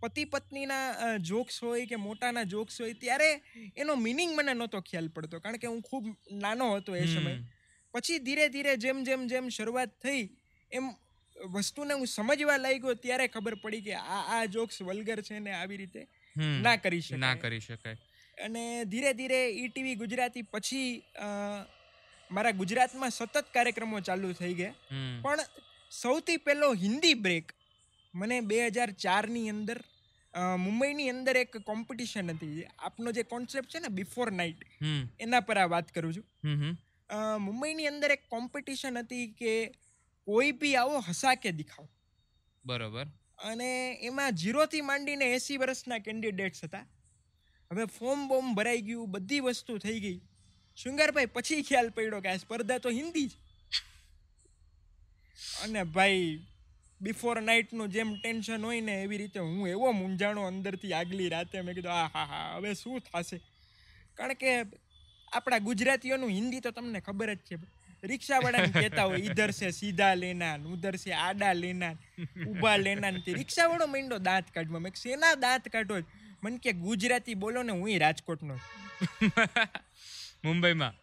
પતિ 0.03 0.25
પત્નીના 0.25 1.17
જોક્સ 1.23 1.62
હોય 1.62 1.87
કે 1.87 1.97
મોટાના 1.97 2.43
જોક્સ 2.45 2.81
હોય 2.81 2.95
ત્યારે 2.95 3.29
એનો 3.76 3.97
મિનિંગ 3.97 4.35
મને 4.37 4.55
નહોતો 4.55 4.81
ખ્યાલ 4.81 5.09
પડતો 5.09 5.41
કારણ 5.41 5.57
કે 5.57 5.67
હું 5.67 5.83
ખૂબ 5.83 6.05
નાનો 6.33 6.75
હતો 6.76 6.97
એ 6.97 7.07
સમયે. 7.07 7.38
પછી 7.95 8.19
ધીરે 8.19 8.49
ધીરે 8.49 8.76
જેમ 8.76 9.05
જેમ 9.05 9.26
જેમ 9.26 9.49
શરૂઆત 9.49 9.93
થઈ 10.03 10.23
એમ 10.73 10.91
વસ્તુને 11.37 11.95
હું 11.95 12.07
સમજવા 12.07 12.57
લાગ્યો 12.57 12.95
ત્યારે 12.95 13.29
ખબર 13.29 13.55
પડી 13.55 13.81
કે 13.81 13.95
આ 13.95 14.21
આ 14.35 14.45
જોક્સ 14.47 14.83
વલ્ગર 14.83 15.23
છે 15.23 15.38
ને 15.38 15.53
આવી 15.53 15.76
રીતે 15.76 16.03
ના 16.62 16.76
કરી 16.76 17.00
શકાય. 17.00 17.19
ના 17.19 17.35
કરી 17.35 17.61
શકાય. 17.61 17.97
અને 18.38 18.85
ધીરે 18.85 19.12
ધીરે 19.12 19.41
ઈટીવી 19.50 19.95
ગુજરાતી 19.95 20.43
પછી 20.43 20.91
મારા 22.31 22.50
ગુજરાતમાં 22.52 23.11
સતત 23.11 23.45
કાર્યક્રમો 23.54 24.00
ચાલુ 24.00 24.33
થઈ 24.33 24.54
ગયા. 24.54 24.75
પણ 25.23 25.40
સૌથી 25.90 26.37
પહેલો 26.37 26.69
હિન્દી 26.85 27.14
બ્રેક 27.14 27.52
મને 28.14 28.40
બે 28.40 28.59
હજાર 28.66 28.90
ચારની 29.04 29.49
અંદર 29.49 29.78
મુંબઈની 30.59 31.09
અંદર 31.09 31.37
એક 31.37 31.57
કોમ્પિટિશન 31.66 32.31
હતી. 32.31 32.64
આપનો 32.78 33.12
જે 33.12 33.23
કોન્સેપ્ટ 33.23 33.71
છે 33.75 33.78
ને 33.78 33.88
બિફોર 33.88 34.33
નાઇટ 34.33 34.64
એના 35.21 35.40
પર 35.40 35.59
આ 35.59 35.66
વાત 35.75 35.93
કરું 35.93 36.14
છું. 36.14 36.26
મુંબઈની 37.38 37.87
અંદર 37.87 38.11
એક 38.16 38.25
કોમ્પિટિશન 38.28 38.99
હતી 38.99 39.26
કે 39.40 39.52
કોઈ 40.26 40.52
બી 40.52 40.75
આવો 40.76 41.04
હસા 41.09 41.35
કે 41.35 41.52
દેખાવ. 41.52 41.87
બરોબર. 42.64 43.07
અને 43.38 43.69
એમાં 44.09 44.33
જીરોથી 44.33 44.81
માંડીને 44.81 45.26
એસી 45.37 45.57
વર્ષના 45.57 45.99
કેન્ડિડેટ્સ 45.99 46.64
હતા. 46.64 46.87
હવે 47.71 47.85
ફોર્મ 47.99 48.28
બોમ 48.28 48.54
ભરાઈ 48.54 48.83
ગયું 48.83 49.11
બધી 49.11 49.40
વસ્તુ 49.40 49.78
થઈ 49.78 50.00
ગઈ. 50.00 50.21
શૃંગારભાઈ 50.76 51.26
પછી 51.26 51.62
ખ્યાલ 51.62 51.88
પડ્યો 51.88 52.21
કે 52.21 52.28
આ 52.28 52.37
સ્પર્ધા 52.37 52.78
તો 52.78 52.90
હિન્દી 52.90 53.26
જ. 53.26 53.33
અને 55.62 55.83
ભાઈ 55.83 56.40
બિફોર 57.00 57.40
નાઇટનું 57.43 57.88
જેમ 57.88 58.14
ટેન્શન 58.14 58.64
હોય 58.64 58.81
ને 58.81 59.02
એવી 59.02 59.19
રીતે 59.19 59.38
હું 59.40 59.69
એવો 59.69 59.93
મૂંઝાણો 59.93 60.47
અંદરથી 60.47 60.93
આગલી 60.93 61.28
રાતે 61.28 61.61
મેં 61.61 61.75
કીધું 61.75 61.93
આ 61.93 62.09
હા 62.09 62.25
હા, 62.25 62.57
હવે 62.57 62.75
શું 62.75 63.00
થશે? 63.00 63.40
કારણ 64.14 64.33
કે 64.33 64.50
આપણા 65.33 65.59
ગુજરાતીઓનું 65.59 66.31
હિન્દી 66.31 66.61
તો 66.61 66.71
તમને 66.71 67.00
ખબર 67.00 67.35
જ 67.35 67.38
છે. 67.38 67.57
રિક્ષાવાળાને 68.02 68.66
કહેતા 68.66 69.04
હોય, 69.04 69.16
ઈધર 69.16 69.50
છે 69.50 69.71
સીધા 69.71 70.14
લેના 70.14 70.57
ઉધર 70.57 70.97
છે 70.97 71.12
આડા 71.12 71.52
લેના 71.52 71.95
ઊભા 72.47 72.76
લેના 72.76 73.11
તે 73.11 73.33
રિક્ષાવાળો 73.33 73.87
માંડ્યો 73.87 74.19
દાંત 74.19 74.50
કાઢવા. 74.54 74.78
મેં 74.78 74.93
શેના 75.02 75.35
દાંત 75.35 75.69
કાઢો? 75.69 76.00
મને 76.43 76.59
કે, 76.59 76.73
ગુજરાતી 76.73 77.35
બોલો 77.35 77.62
ને 77.62 77.73
હું 77.73 77.99
રાજકોટનો. 77.99 78.59
મુંબઈમાં? 80.45 80.95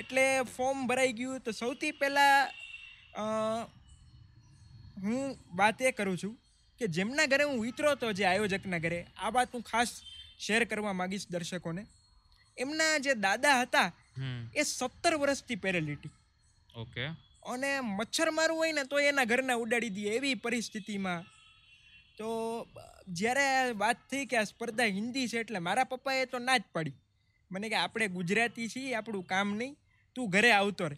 એટલે 0.00 0.24
ફોર્મ 0.56 0.78
ભરાઈ 0.90 1.14
ગયું 1.20 1.44
તો 1.46 1.52
સૌથી 1.60 1.92
પહેલાં 1.92 2.48
હું 5.04 5.38
વાત 5.60 5.80
એ 5.82 5.92
કરું 5.98 6.18
છું 6.22 6.34
કે 6.80 6.88
જેમના 6.96 7.28
ઘરે 7.32 7.44
હું 7.50 7.62
ઉતરો 7.68 7.94
હતો 7.94 8.12
જે 8.18 8.26
આયોજકના 8.30 8.82
ઘરે 8.86 8.98
આ 9.18 9.30
વાત 9.36 9.56
હું 9.56 9.64
ખાસ 9.70 9.94
શેર 10.46 10.60
કરવા 10.72 10.94
માગીશ 11.00 11.26
દર્શકોને. 11.30 11.82
એમના 12.56 12.92
જે 13.06 13.14
દાદા 13.24 13.56
હતા 13.62 13.88
એ 14.54 14.62
સત્તર 14.64 15.14
વર્ષથી 15.22 15.62
પેરેલિટી 15.64 16.12
ઓકે. 16.74 17.04
અને 17.52 17.70
મચ્છર 17.80 18.30
મારવું 18.38 18.60
હોય 18.62 18.76
ને 18.78 18.84
તો 18.92 19.02
એના 19.08 19.28
ઘરના 19.32 19.58
ઉડાડી 19.64 19.94
દે 19.96 20.02
એવી 20.16 20.36
પરિસ્થિતિમાં. 20.44 21.20
તો 22.18 22.28
જ્યારે 23.18 23.46
વાત 23.82 23.98
થઈ 24.10 24.24
કે 24.30 24.36
આ 24.40 24.48
સ્પર્ધા 24.52 24.88
હિન્દી 24.96 25.26
છે 25.32 25.38
એટલે 25.44 25.60
મારા 25.68 25.90
પપ્પાએ 25.92 26.24
તો 26.32 26.38
ના 26.48 26.58
જ 26.58 26.64
પાડી. 26.74 26.96
મને 27.50 27.68
કે 27.68 27.74
આપણે 27.74 28.08
ગુજરાતી 28.08 28.68
છીએ 28.68 28.94
આપણું 28.94 29.24
કામ 29.24 29.56
નહીં. 29.56 29.76
તું 30.14 30.30
ઘરે 30.30 30.50
આવતો 30.50 30.88
રહે. 30.88 30.96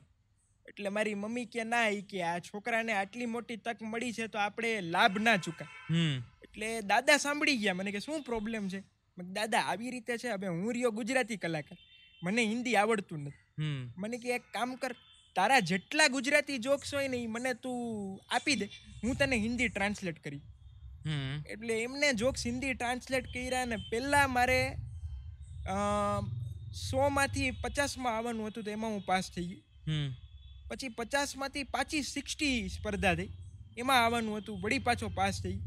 એટલે 0.69 0.89
મારી 0.89 1.15
મમ્મી 1.15 1.45
કે 1.45 1.65
ના 1.65 1.89
એ 1.89 2.03
કે 2.03 2.23
આ 2.23 2.39
છોકરાને 2.39 2.93
આટલી 2.93 3.27
મોટી 3.27 3.57
તક 3.57 3.83
મળી 3.83 4.13
છે 4.13 4.27
તો 4.27 4.39
આપણે 4.39 4.81
લાભ 4.81 5.19
ના 5.19 5.37
ચૂકાય. 5.37 5.95
હમ. 5.95 6.23
એટલે 6.43 6.81
દાદા 6.81 7.17
સાંભળી 7.17 7.57
ગયા. 7.57 7.75
મને 7.75 7.93
કે 7.93 8.01
શું 8.01 8.23
પ્રોબ્લેમ 8.23 8.69
છે? 8.69 8.83
દાદા 9.19 9.61
આવી 9.61 9.91
રીતે 9.91 10.19
છે 10.19 10.29
હવે 10.29 10.47
હું 10.47 10.75
રહ્યો 10.75 10.91
ગુજરાતી 10.91 11.37
કલાકાર. 11.37 11.79
મને 12.23 12.45
હિન્દી 12.45 12.77
આવડતું 12.77 13.19
નથી. 13.19 13.63
મને 13.97 14.19
કે 14.19 14.29
એક 14.29 14.43
કામ 14.43 14.75
કર 14.75 14.95
તારા 15.37 15.61
જેટલા 15.61 16.09
ગુજરાતી 16.09 16.59
જોક્સ 16.59 16.95
હોય 16.95 17.09
ને 17.09 17.17
એ 17.17 17.27
મને 17.27 17.55
તું 17.55 18.21
આપી 18.35 18.55
દે. 18.55 18.69
હું 19.05 19.17
તને 19.17 19.37
હિન્દી 19.37 19.69
ટ્રાન્સલેટ 19.69 20.25
કરી. 20.25 20.41
એટલે 21.49 21.83
એમને 21.83 22.13
જોક્સ 22.13 22.47
હિન્દી 22.47 22.75
ટ્રાન્સલેટ 22.75 23.25
કર્યા 23.25 23.65
ને 23.65 23.77
પહેલાં 23.77 24.31
મારે 24.31 24.77
સોમાંથી 26.73 27.51
પચાસમાં 27.51 28.17
આવવાનું 28.17 28.47
હતું 28.47 28.65
તો 28.65 28.71
એમાં 28.71 28.91
હું 28.91 29.07
પાસ 29.07 29.31
થઈ 29.31 29.47
ગયો. 29.47 29.63
હમ. 29.87 30.11
પછી 30.69 30.89
પચાસમાંથી 30.89 31.65
પાછી 31.65 32.03
સિક્સટી 32.03 32.69
સ્પર્ધા 32.69 33.15
થઈ. 33.15 33.29
એમાં 33.79 34.05
આવવાનું 34.05 34.37
હતું 34.37 34.61
વળી 34.61 34.79
પાછો 34.79 35.09
પાસ 35.09 35.43
થઈ 35.43 35.59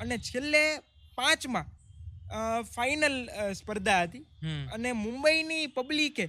અને 0.00 0.18
છેલ્લે 0.18 0.78
પાંચમાં 1.14 1.66
ફાઇનલ 2.62 3.28
સ્પર્ધા 3.52 4.02
હતી. 4.02 4.18
અને 4.72 4.92
મુંબઈની 4.92 5.66
પબ્લિકે 5.66 6.28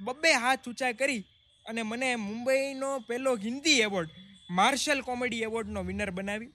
બબ્બે 0.00 0.32
હાથ 0.32 0.68
ઊંચા 0.68 0.92
કરી 0.92 1.24
અને 1.66 1.82
મને 1.82 2.16
મુંબઈનો 2.16 2.98
પહેલો 2.98 3.36
હિન્દી 3.36 3.80
એવોર્ડ 3.80 4.10
માર્શલ 4.50 5.00
કોમેડી 5.00 5.42
એવોર્ડનો 5.42 5.82
વિનર 5.82 6.10
બનાવી 6.10 6.52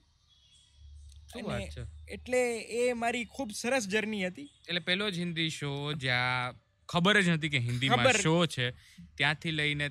એટલે 2.08 2.40
એ 2.58 2.92
મારી 2.92 3.24
ખૂબ 3.24 3.50
સરસ 3.50 3.88
જર્ની 3.88 4.26
હતી. 4.26 4.48
એટલે 4.68 4.80
પહેલો 4.80 5.10
જ 5.10 5.18
હિન્દી 5.18 5.50
શો 5.50 5.92
જ્યાં 5.92 6.54
ખબર 6.88 7.22
જ 7.22 7.28
નથી 7.28 7.48
કે 7.48 7.58
હિન્દીમાં 7.58 8.12
શો 8.12 8.46
છે. 8.46 8.70
ત્યાંથી 9.14 9.50
લઈને 9.50 9.90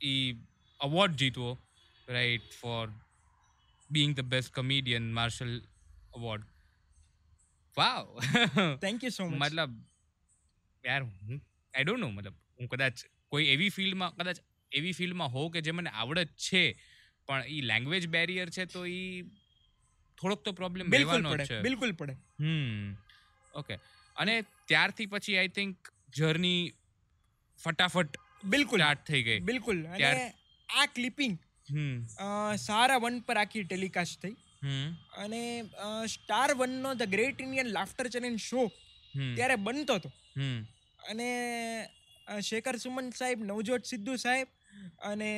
ઈ 0.00 0.36
award 0.80 1.14
જીતવો 1.14 1.58
right 2.08 2.52
for 2.60 2.88
being 3.90 4.16
the 4.16 4.20
best 4.20 4.52
comedian 4.52 5.12
marshal 5.12 5.62
award 6.14 6.44
wow 7.76 8.06
thank 8.76 9.04
you 9.04 9.10
so 9.10 9.28
much 9.28 9.36
મતલબ 9.36 9.72
યાર 10.84 11.02
હું 11.02 11.42
આઈ 11.74 11.84
ડોન્ટ 11.84 12.00
નો 12.00 12.10
મતલબ 12.10 12.34
હું 12.60 12.68
કદાચ 12.68 13.04
કોઈ 13.28 13.44
એવી 13.44 13.68
ફિલ્ડમાં 13.68 14.16
કદાચ 14.16 14.38
એવી 14.72 14.92
ફિલ્ડમાં 14.92 15.28
હોઉં 15.28 15.50
કે 15.50 15.60
જે 15.60 15.70
મને 15.70 15.90
આવડત 15.90 16.28
છે 16.28 16.64
પણ 17.26 17.44
એ 17.44 17.60
લેંગ્વેજ 17.60 18.08
બેરિયર 18.08 18.50
છે 18.50 18.64
તો 18.64 18.86
એ 18.86 19.22
થોડોક 20.18 20.42
તો 20.42 20.52
પ્રોબ્લેમ 20.52 20.92
રહેવાનો 20.92 21.36
છે. 21.36 21.60
બિલકુલ 21.60 21.92
પડે. 21.92 22.12
હમ 22.40 22.96
ઓકે 23.54 23.78
અને 24.20 24.34
ત્યારથી 24.68 25.06
પછી 25.06 25.36
આઈ 25.36 25.52
થિંક 25.58 25.92
જર્ની 26.16 26.60
ફટાફટ 27.60 28.18
બિલકુલ. 28.46 28.80
સ્ટાર્ટ 28.80 29.06
થઈ 29.06 29.22
ગઈ. 29.22 29.40
બિલકુલ. 29.42 29.80
અને 29.86 30.26
આ 30.68 30.86
ક્લિપિંગ 30.94 31.34
સારા 32.58 32.98
વન 32.98 33.20
પર 33.20 33.38
આખી 33.38 33.64
ટેલિકાસ્ટ 33.64 34.20
થઈ. 34.22 34.36
અને 35.18 35.42
star 36.08 36.50
વનનો 36.54 36.94
the 36.94 37.12
great 37.14 37.40
Indian 37.40 37.72
laughter 37.76 38.08
challenge 38.08 38.40
show 38.40 38.62
ત્યારે 39.34 39.56
બનતો 39.66 39.94
હતો. 39.94 40.10
હમ. 40.36 40.58
અને 41.00 41.28
શેખર 42.42 42.74
સુમન 42.78 43.12
સાહેબ 43.12 43.44
નવજોત 43.44 43.84
સિદ્ધુ 43.84 44.16
સાહેબ 44.16 44.48
અને 45.02 45.30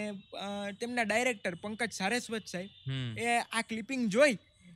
તેમના 0.81 1.05
ડાયરેક્ટર 1.05 1.55
પંકજ 1.57 1.93
સારસ્વત 1.93 2.47
સાહેબ 2.47 2.71
એ 3.19 3.37
આ 3.53 3.63
ક્લિપિંગ 3.63 4.03
જોઈ 4.09 4.35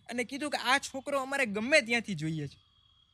અને 0.08 0.22
કીધું 0.24 0.50
કે 0.50 0.62
આ 0.66 0.78
છોકરો 0.88 1.20
અમારે 1.20 1.46
ગમે 1.56 1.80
ત્યાંથી 1.80 2.14
જોઈએ 2.14 2.46
છે. 2.48 2.58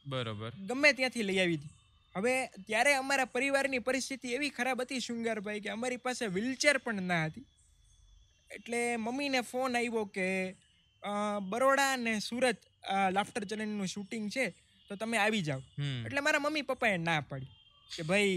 બરોબર. 0.06 0.52
ગમે 0.68 0.92
ત્યાંથી 0.94 1.26
લઈ 1.28 1.40
આવી 1.40 1.59
હતી. 1.61 1.73
હવે 2.14 2.35
ત્યારે 2.66 2.92
અમારા 2.94 3.32
પરિવારની 3.37 3.82
પરિસ્થિતિ 3.87 4.35
એવી 4.37 4.50
ખરાબ 4.56 4.82
હતી 4.82 5.04
શૃંગારભાઈ 5.06 5.62
કે 5.64 5.71
અમારી 5.76 6.04
પાસે 6.06 6.25
વ્હીલચેર 6.37 6.78
પણ 6.85 7.06
ના 7.12 7.25
હતી. 7.26 7.47
એટલે 8.50 8.80
મમ્મીને 8.97 9.40
ફોન 9.42 9.76
આવ્યો 9.76 10.06
કે 10.16 10.26
બરોડા 11.50 11.92
અને 11.92 12.14
સુરત 12.21 12.61
લાફ્ટર 13.16 13.44
ચેલેન્જનું 13.50 13.88
શૂટિંગ 13.94 14.26
છે 14.35 14.44
તો 14.88 14.97
તમે 14.97 15.18
આવી 15.18 15.42
જાઓ. 15.42 15.62
એટલે 16.06 16.21
મારા 16.21 16.44
મમ્મી 16.44 16.68
પપ્પાએ 16.71 16.99
ના 17.09 17.21
પાડી 17.30 17.52
કે 17.90 18.02
ભાઈ 18.11 18.37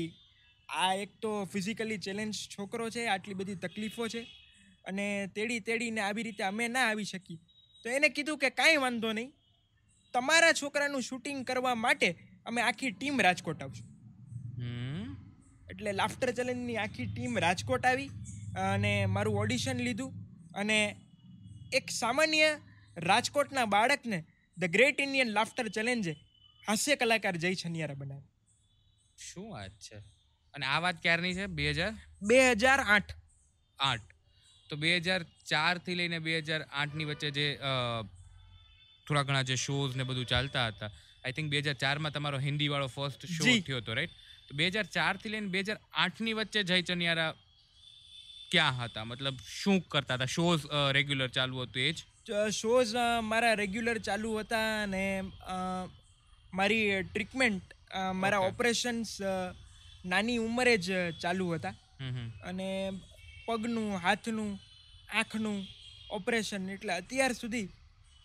આ 0.70 0.94
એક 1.04 1.12
તો 1.24 1.32
ફિઝિકલી 1.54 2.00
ચેલેન્જ 2.06 2.36
છોકરો 2.54 2.90
છે 2.96 3.08
આટલી 3.08 3.40
બધી 3.40 3.62
તકલીફો 3.66 4.08
છે 4.14 4.22
અને 4.86 5.06
તેડી 5.36 5.62
તેડીને 5.68 6.02
આવી 6.02 6.26
રીતે 6.28 6.44
અમે 6.52 6.68
ના 6.68 6.86
આવી 6.92 7.10
શકીએ. 7.12 7.40
તો 7.84 7.90
એને 7.90 8.10
કીધું 8.10 8.40
કે 8.44 8.50
કાંઈ 8.60 8.82
વાંધો 8.86 9.12
નહીં 9.14 9.32
તમારા 10.16 10.54
છોકરાનું 10.54 11.08
શૂટિંગ 11.10 11.42
કરવા 11.46 11.76
માટે 11.86 12.10
અમે 12.46 12.62
આખી 12.62 12.92
ટીમ 12.92 13.22
રાજકોટ 13.28 13.64
આવશું. 13.64 13.88
એટલે 15.72 15.92
લાફ્ટર 15.92 16.32
ચેલેન્જની 16.32 16.78
આખી 16.78 17.08
ટીમ 17.08 17.38
રાજકોટ 17.38 17.86
આવી 17.86 18.10
અને 18.66 18.94
મારું 19.06 19.40
ઓડિશન 19.44 19.78
લીધું 19.78 20.12
અને 20.56 20.78
એક 21.74 21.92
સામાન્ય 21.92 22.50
રાજકોટના 22.98 23.66
બાળકને 23.66 24.20
ધ 24.58 24.72
ગ્રેટ 24.72 25.00
ઇન્ડિયન 25.00 25.34
લાફ્ટર 25.38 25.68
ચેલેન્જે 25.70 26.14
હાસ્ય 26.64 26.96
કલાકાર 26.96 27.36
જય 27.38 27.56
છનિયારા 27.56 27.96
બનાવ્યો 27.96 28.32
શું 29.18 29.48
વાત 29.52 29.74
છે? 29.86 29.98
અને 30.54 30.66
આ 30.66 30.80
વાત 30.80 31.02
ક્યારની 31.02 31.34
છે? 31.34 31.46
બે 31.48 31.72
હજાર? 31.72 31.94
બે 32.22 32.40
હજાર 32.52 32.80
આઠ. 32.80 33.12
આઠ. 33.80 34.10
તો 34.70 34.76
બે 34.76 34.98
હજાર 34.98 35.22
ચારથી 35.46 35.96
લઈને 35.96 36.20
બે 36.20 36.38
હજાર 36.40 36.62
આઠની 36.74 37.06
વચ્ચે 37.06 37.32
જે 37.32 37.48
થોડા 39.08 39.26
ઘણા 39.28 39.46
જે 39.50 39.56
શોઝ 39.66 39.96
ને 39.96 40.04
બધું 40.10 40.28
ચાલતા 40.34 40.68
હતા. 40.70 40.92
આઈ 41.24 41.36
થિંક 41.38 41.50
બે 41.54 41.62
હજાર 41.64 41.78
ચારમાં 41.84 42.14
તમારો 42.16 42.40
હિન્દીવાળો 42.48 42.88
ફર્સ્ટ 42.96 43.22
શો 43.38 43.44
થયો 43.68 43.80
હતો 43.82 43.94
રાઈટ 44.00 44.16
તો 44.48 44.58
બે 44.60 44.66
હજાર 44.74 44.88
ચારથી 44.98 45.32
લઈને 45.34 45.50
બે 45.56 45.60
હજાર 45.66 45.80
આઠની 46.04 46.36
વચ્ચે 46.40 46.64
જય 46.70 46.82
ચનિયારા 46.90 47.32
ક્યાં 48.52 48.76
હતા? 48.82 49.06
મતલબ 49.06 49.38
શું 49.60 49.78
કરતા 49.94 50.18
હતા? 50.18 50.34
શોઝ 50.38 50.64
રેગ્યુલર 50.98 51.32
ચાલુ 51.38 51.64
હતું 51.64 51.82
એ 51.88 51.94
જ? 51.94 51.98
શોઝ 52.60 52.94
મારા 53.32 53.56
રેગ્યુલર 53.62 54.00
ચાલુ 54.08 54.30
હતા 54.40 54.68
અને 54.84 55.04
મારી 56.54 56.86
ટ્રીટમેન્ટ 57.06 57.74
મારા 58.22 58.44
ઓપરેશન્સ 58.50 59.10
નાની 60.12 60.40
ઉંમરે 60.46 60.76
જ 60.88 60.90
ચાલુ 61.24 61.48
હતા. 61.56 61.76
અને 62.50 62.70
પગનું 63.48 63.90
હાથનું 64.06 64.52
આંખનું 65.20 65.58
ઓપરેશન 66.18 66.70
એટલે 66.76 66.94
અત્યાર 66.96 67.34
સુધી 67.42 67.68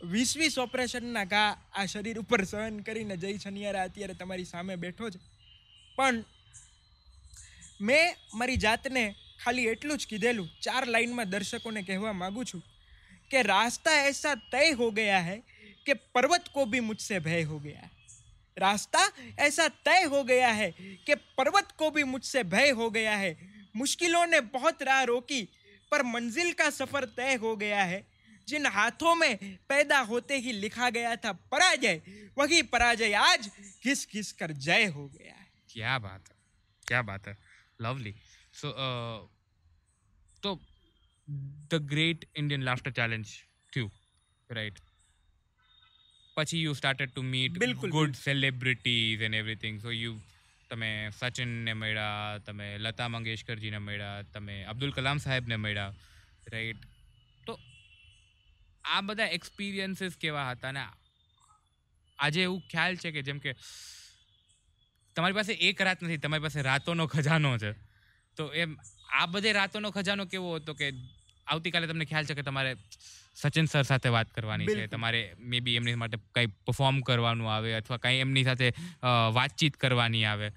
વીસ 0.01 0.31
વીસ 0.37 0.55
ઓપરેશનના 0.57 1.25
ઘા 1.25 1.49
આ 1.73 1.85
શરીર 1.85 2.19
ઉપર 2.19 2.41
સહન 2.43 2.79
કરીને 2.81 3.17
જય 3.17 3.37
છનિયારા 3.37 3.83
અત્યારે 3.83 4.15
તમારી 4.15 4.45
સામે 4.45 4.77
બેઠો 4.77 5.09
છે 5.09 5.19
પણ 5.97 6.23
મેં 7.81 8.15
મારી 8.33 8.59
જાતને 8.59 9.03
ખાલી 9.39 9.67
એટલું 9.67 9.97
જ 9.97 10.05
કીધેલું 10.05 10.49
ચાર 10.61 10.83
લાઈનમાં 10.87 11.29
દર્શકોને 11.29 11.81
કહેવા 11.83 12.15
માંગુ 12.15 12.43
છું 12.43 12.63
કે 13.31 13.43
રાસ્તા 13.43 13.97
ऐसा 14.05 14.31
तय 14.47 14.71
हो 14.73 14.87
गया 14.91 15.19
है 15.21 15.37
कि 15.85 15.93
पर्वत 16.11 16.47
को 16.49 16.65
भी 16.67 16.79
मुझसे 16.81 17.19
भय 17.21 17.43
हो 17.43 17.59
गया 17.59 17.81
है 17.81 17.93
रास्ता 18.57 18.99
ऐसा 19.39 19.67
तय 19.79 20.03
हो 20.05 20.23
गया 20.23 20.51
है 20.51 20.69
कि 21.05 21.15
पर्वत 21.37 21.71
को 21.77 21.89
भी 21.91 22.03
मुझसे 22.05 22.43
भय 22.45 22.69
हो 22.71 22.89
गया 22.89 23.15
है 23.15 23.35
मुश्किलों 23.75 24.25
ने 24.25 24.39
बहुत 24.49 24.83
राह 24.83 25.01
रोकी 25.03 25.41
पर 25.91 26.03
मंजिल 26.05 26.51
का 26.53 26.69
सफर 26.71 27.05
तय 27.17 27.35
हो 27.35 27.55
गया 27.55 27.83
है 27.83 28.03
जिन 28.49 28.65
हाथों 28.69 29.15
में 29.15 29.31
पैदा 29.69 29.99
होते 30.05 30.37
ही 30.39 30.51
लिखा 30.55 30.89
गया 30.91 31.15
था 31.17 31.31
पराजय 31.51 32.01
वही 32.37 32.61
पराजय 32.67 33.13
आज 33.21 33.49
घिस 33.83 34.07
घिस 34.11 34.31
कर 34.33 34.51
जय 34.61 34.85
हो 34.89 35.07
गया 35.09 35.33
है 35.33 35.47
क्या 35.69 35.97
बात 35.99 36.29
है 36.29 36.35
क्या 36.85 37.01
बात 37.03 37.27
है 37.27 37.37
लवली 37.79 38.15
સો 38.53 38.73
તો 40.43 40.51
the 41.71 41.87
great 41.87 42.27
Indian 42.35 42.63
laughter 42.63 42.93
challenge 42.93 43.33
થયું 43.73 43.91
રાઈટ 44.49 44.79
પછી 46.37 46.61
યુ 46.61 46.73
સ્ટાર્ટેડ 46.73 47.11
ટુ 47.11 47.25
મીટ 47.25 47.59
બિલકુલ, 47.59 47.89
good 47.89 48.15
celebrities 48.19 49.21
and 49.21 49.35
everything 49.35 49.77
so 49.79 49.91
you 49.93 50.15
તમે 50.69 50.91
સચિનને 51.11 51.73
મળ્યા 51.73 52.39
તમે 52.39 52.67
લતા 52.77 53.09
મંગેશકરજીને 53.09 53.79
મળ્યા 53.79 54.27
તમે 54.33 54.55
અબ્દુલ 54.65 54.91
કલામ 54.91 55.17
સાહેબને 55.17 55.57
મળ્યા 55.57 55.93
રાઈટ 56.47 56.83
તો 56.83 56.88
આ 58.84 59.00
બધા 59.02 59.30
એક્સપિરિયન્સીસ 59.36 60.16
કેવા 60.16 60.50
હતા? 60.50 60.72
ને 60.72 60.82
આજે 62.18 62.42
એવું 62.42 62.62
ખ્યાલ 62.70 62.96
છે 62.96 63.12
કે 63.12 63.22
જેમ 63.22 63.38
કે 63.38 63.54
તમારી 65.16 65.34
પાસે 65.34 65.52
એક 65.68 65.80
રાત 65.80 66.02
નથી 66.02 66.18
તમારી 66.18 66.42
પાસે 66.42 66.62
રાતોનો 66.62 67.06
ખજાનો 67.06 67.56
છે. 67.58 67.72
તો 68.36 68.52
એમ 68.54 68.76
આ 69.12 69.26
બધે 69.26 69.52
રાતોનો 69.52 69.90
ખજાનો 69.90 70.26
કેવો 70.26 70.56
હતો 70.56 70.74
કે 70.74 70.92
આવતીકાલે 71.46 71.86
તમને 71.86 72.04
ખ્યાલ 72.04 72.26
છે 72.26 72.34
કે 72.34 72.42
તમારે 72.42 72.74
સચિન 73.34 73.66
સર 73.66 73.84
સાથે 73.84 74.08
વાત 74.08 74.32
કરવાની 74.32 74.66
છે 74.66 74.86
તમારે 74.86 75.20
મે 75.38 75.60
બી 75.60 75.76
એમની 75.76 75.94
માટે 75.94 76.18
કંઈ 76.34 76.52
પરફોર્મ 76.66 77.00
કરવાનું 77.00 77.52
આવે 77.52 77.74
અથવા 77.74 77.98
કંઈ 77.98 78.20
એમની 78.20 78.44
સાથે 78.44 78.68
વાતચીત 79.32 79.76
કરવાની 79.76 80.24
આવે. 80.24 80.52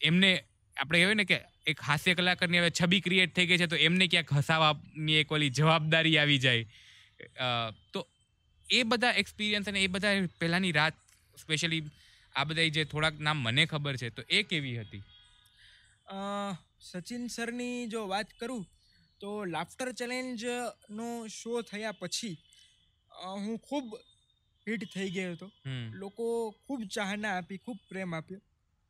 એમને 0.00 0.30
આપણે 0.76 0.98
કહેવાય 0.98 1.14
ને 1.14 1.24
કે 1.24 1.38
એક 1.66 1.80
હાસ્ય 1.82 2.14
કલાકારની 2.14 2.58
હવે 2.58 2.70
છબી 2.70 3.00
ક્રિએટ 3.00 3.34
થઈ 3.34 3.46
ગઈ 3.46 3.58
છે 3.58 3.66
તો 3.66 3.76
એમને 3.76 4.06
ક્યાંક 4.06 4.32
હસાવવાની 4.32 5.16
એક 5.16 5.32
ઓલી 5.32 5.50
જવાબદારી 5.50 6.18
આવી 6.18 6.38
જાય. 6.38 6.66
તો 7.92 8.00
એ 8.66 8.82
બધા 8.82 9.14
એક્સપિરિયન્સ 9.14 9.68
અને 9.68 9.82
એ 9.82 9.86
બધા 9.86 10.14
પહેલાંની 10.40 10.72
રાત 10.72 10.96
સ્પેશિયલી 11.38 11.82
આ 12.34 12.44
બધા 12.44 12.68
જે 12.68 12.84
થોડાક 12.84 13.20
નામ 13.20 13.38
મને 13.42 13.66
ખબર 13.66 13.96
છે 13.96 14.08
તો 14.10 14.22
એ 14.30 14.42
કેવી 14.42 14.78
હતી? 14.78 15.02
સચિન 16.80 17.28
સરની 17.28 17.86
જો 17.86 18.00
વાત 18.08 18.30
કરું 18.40 18.64
તો 19.20 19.30
લાફ્ટર 19.44 19.88
ચેલેન્જનો 19.92 21.08
શો 21.28 21.62
થયા 21.62 21.98
પછી 22.00 22.34
હું 23.36 23.58
ખૂબ 23.60 23.86
હિટ 24.66 24.82
થઈ 24.94 25.08
ગયો 25.10 25.32
હતો. 25.32 25.48
લોકો 25.92 26.26
ખૂબ 26.64 26.80
ચાહના 26.90 27.34
આપી 27.36 27.58
ખૂબ 27.58 27.78
પ્રેમ 27.88 28.14
આપ્યો. 28.14 28.40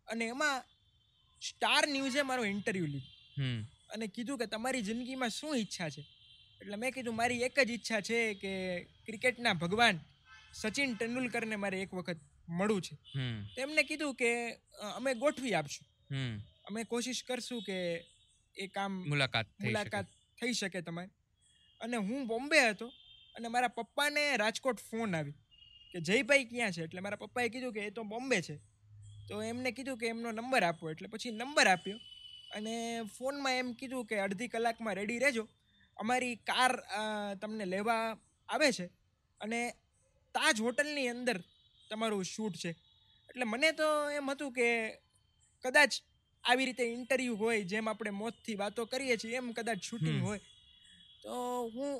અને 0.08 0.24
એમાં 0.26 0.58
સ્ટાર 1.42 1.84
ન્યૂઝે 1.88 2.22
મારો 2.22 2.44
ઇન્ટરવ્યૂ 2.44 2.86
લીધો. 2.86 3.10
અને 3.92 4.06
કીધું 4.08 4.38
કે 4.38 4.46
તમારી 4.46 4.82
જિંદગીમાં 4.82 5.30
શું 5.30 5.56
ઈચ્છા 5.56 5.90
છે? 5.90 6.02
એટલે 6.60 6.76
મેં 6.76 6.92
કીધું 6.92 7.16
મારી 7.16 7.42
એક 7.42 7.60
જ 7.60 7.70
ઈચ્છા 7.70 8.00
છે 8.00 8.34
કે 8.34 8.84
ક્રિકેટના 8.84 9.52
ભગવાન 9.52 10.00
સચિન 10.52 10.94
તેંડુલકરને 10.94 11.56
મારે 11.56 11.82
એક 11.82 11.94
વખત 11.94 12.16
મળવું 12.48 12.82
છે. 12.82 13.18
હમ. 13.18 13.44
તો 13.44 13.82
કીધું 13.88 14.14
કે 14.14 14.52
અમે 14.96 15.14
ગોઠવી 15.14 15.54
આપશું. 15.54 16.14
હમ. 16.14 16.38
અમે 16.38 16.84
કોશિશ 16.84 17.24
કરશું 17.24 17.62
કે 17.62 18.04
એ 18.56 18.66
કામ 18.66 19.08
મુલાકાત 19.08 19.46
મુલાકાત 19.60 20.04
થઈ 20.40 20.52
શકે 20.52 20.80
તમારી. 20.80 21.08
અને 21.80 21.96
હું 21.96 22.26
બોમ્બે 22.26 22.68
હતો 22.70 22.88
અને 23.36 23.48
મારા 23.48 23.68
પપ્પાને 23.68 24.36
રાજકોટ 24.36 24.78
ફોન 24.78 25.16
આવી 25.16 25.32
કે 25.92 26.00
જયભાઈ 26.00 26.44
ક્યાં 26.44 26.72
છે? 26.72 26.84
એટલે 26.84 27.00
મારા 27.00 27.16
પપ્પાએ 27.16 27.48
કીધું 27.48 27.72
કે 27.72 27.80
એ 27.80 27.90
તો 27.90 28.02
બોમ્બે 28.02 28.42
છે. 28.42 28.56
તો 29.28 29.42
એમને 29.42 29.70
કીધું 29.70 29.98
કે 29.98 30.06
એમનો 30.06 30.32
નંબર 30.32 30.62
આપો. 30.62 30.90
એટલે 30.90 31.08
પછી 31.08 31.30
નંબર 31.30 31.66
આપ્યો 31.66 31.96
અને 32.56 33.00
ફોનમાં 33.18 33.52
એમ 33.52 33.72
કીધું 33.72 34.06
કે 34.06 34.18
અડધી 34.18 34.48
કલાકમાં 34.48 34.94
રેડી 34.94 35.18
રહેજો. 35.18 35.48
અમારી 35.96 36.36
કાર 36.36 36.72
તમને 37.40 37.64
લેવા 37.66 38.16
આવે 38.48 38.72
છે 38.72 38.86
અને 39.40 39.60
તાજ 40.34 40.60
હોટલની 40.60 41.08
અંદર 41.08 41.38
તમારું 41.90 42.24
શૂટ 42.24 42.56
છે. 42.56 42.70
એટલે 43.28 43.44
મને 43.44 43.72
તો 43.72 43.88
એમ 44.10 44.30
હતું 44.30 44.52
કે 44.52 44.68
કદાચ 45.64 45.92
આવી 46.44 46.64
રીતે 46.64 46.84
ઇન્ટરવ્યૂ 46.92 47.36
હોય 47.36 47.64
જેમ 47.64 47.88
આપણે 47.88 48.10
મોતથી 48.10 48.54
વાતો 48.54 48.86
કરીએ 48.86 49.16
છીએ 49.16 49.36
એમ 49.36 49.52
કદાચ 49.52 49.80
શૂટિંગ 49.82 50.20
હોય. 50.22 50.40
તો 51.22 51.34
હું 51.74 51.92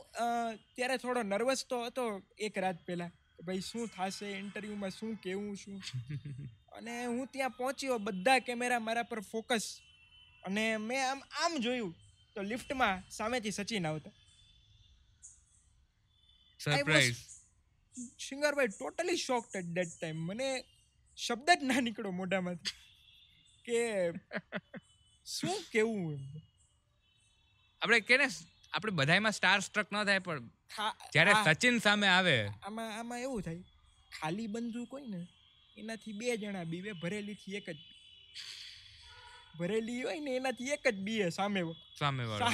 ત્યારે 0.75 0.97
થોડો 0.99 1.23
નર્વસ 1.23 1.67
તો 1.67 1.85
હતો 1.85 2.05
એક 2.39 2.57
રાત 2.57 2.79
પહેલાં 2.87 3.13
કે 3.37 3.43
ભાઈ 3.43 3.61
શું 3.61 3.89
થશે 3.89 4.27
ઇન્ટરવ્યૂમાં 4.39 4.91
શું 4.91 5.17
કેવું 5.17 5.57
શું? 5.57 5.81
અને 6.77 7.07
હું 7.07 7.29
ત્યાં 7.29 7.51
પહોંચ્યો 7.51 7.99
બધા 7.99 8.39
કેમેરા 8.39 8.81
મારા 8.81 9.03
પર 9.03 9.23
ફોકસ 9.23 9.67
અને 10.45 10.65
મેં 10.79 11.03
આમ 11.09 11.21
આમ 11.43 11.53
જોયું 11.59 11.95
તો 12.37 12.43
લિફ્ટમાં 12.53 13.05
સામેથી 13.19 13.55
સચિન 13.59 13.87
આવતા. 13.91 14.15
Surprise 16.61 17.21
શિંગારભાઈ 18.25 18.73
totally 18.75 19.21
shocked 19.27 19.55
at 19.61 19.71
that 19.77 19.93
time 19.95 20.19
મને 20.31 20.49
શબ્દ 21.19 21.49
જ 21.61 21.69
ના 21.71 21.81
નીકળો 21.87 22.11
મોઢામાંથી 22.19 22.75
કે 23.67 23.81
શું 25.27 25.57
કેવું 25.73 26.13
એમ. 26.17 26.27
આપણે 27.83 28.01
કે 28.09 28.19
ને 28.23 28.29
આપણે 28.73 28.93
બધાયમાં 28.99 29.37
સ્ટાર 29.39 29.61
સ્ટ્રક 29.69 29.89
ન 29.95 29.97
થાય 30.11 30.27
પણ 30.29 30.45
જ્યારે 31.15 31.33
સચિન 31.47 31.81
સામે 31.87 32.09
આવે. 32.17 32.37
આમાં 32.67 32.91
આમાં 32.99 33.21
એવું 33.27 33.43
થાય 33.49 33.63
ખાલી 34.19 34.49
બંધુ 34.55 34.87
કોઈ 34.93 35.09
ને 35.15 35.21
એનાથી 35.77 36.17
બે 36.21 36.37
જણા 36.43 36.67
બીવે 36.73 36.93
ભરેલીથી 37.03 37.57
એક 37.61 37.69
જ. 37.73 37.79
ભરેલી 39.59 40.03
હોય 40.03 40.21
ને 40.21 40.37
એનાથી 40.39 40.73
એક 40.77 40.87
જ 40.89 40.97
બીએ 41.09 41.29
સામે 41.39 41.61
સામે 42.01 42.25
વાળો. 42.31 42.49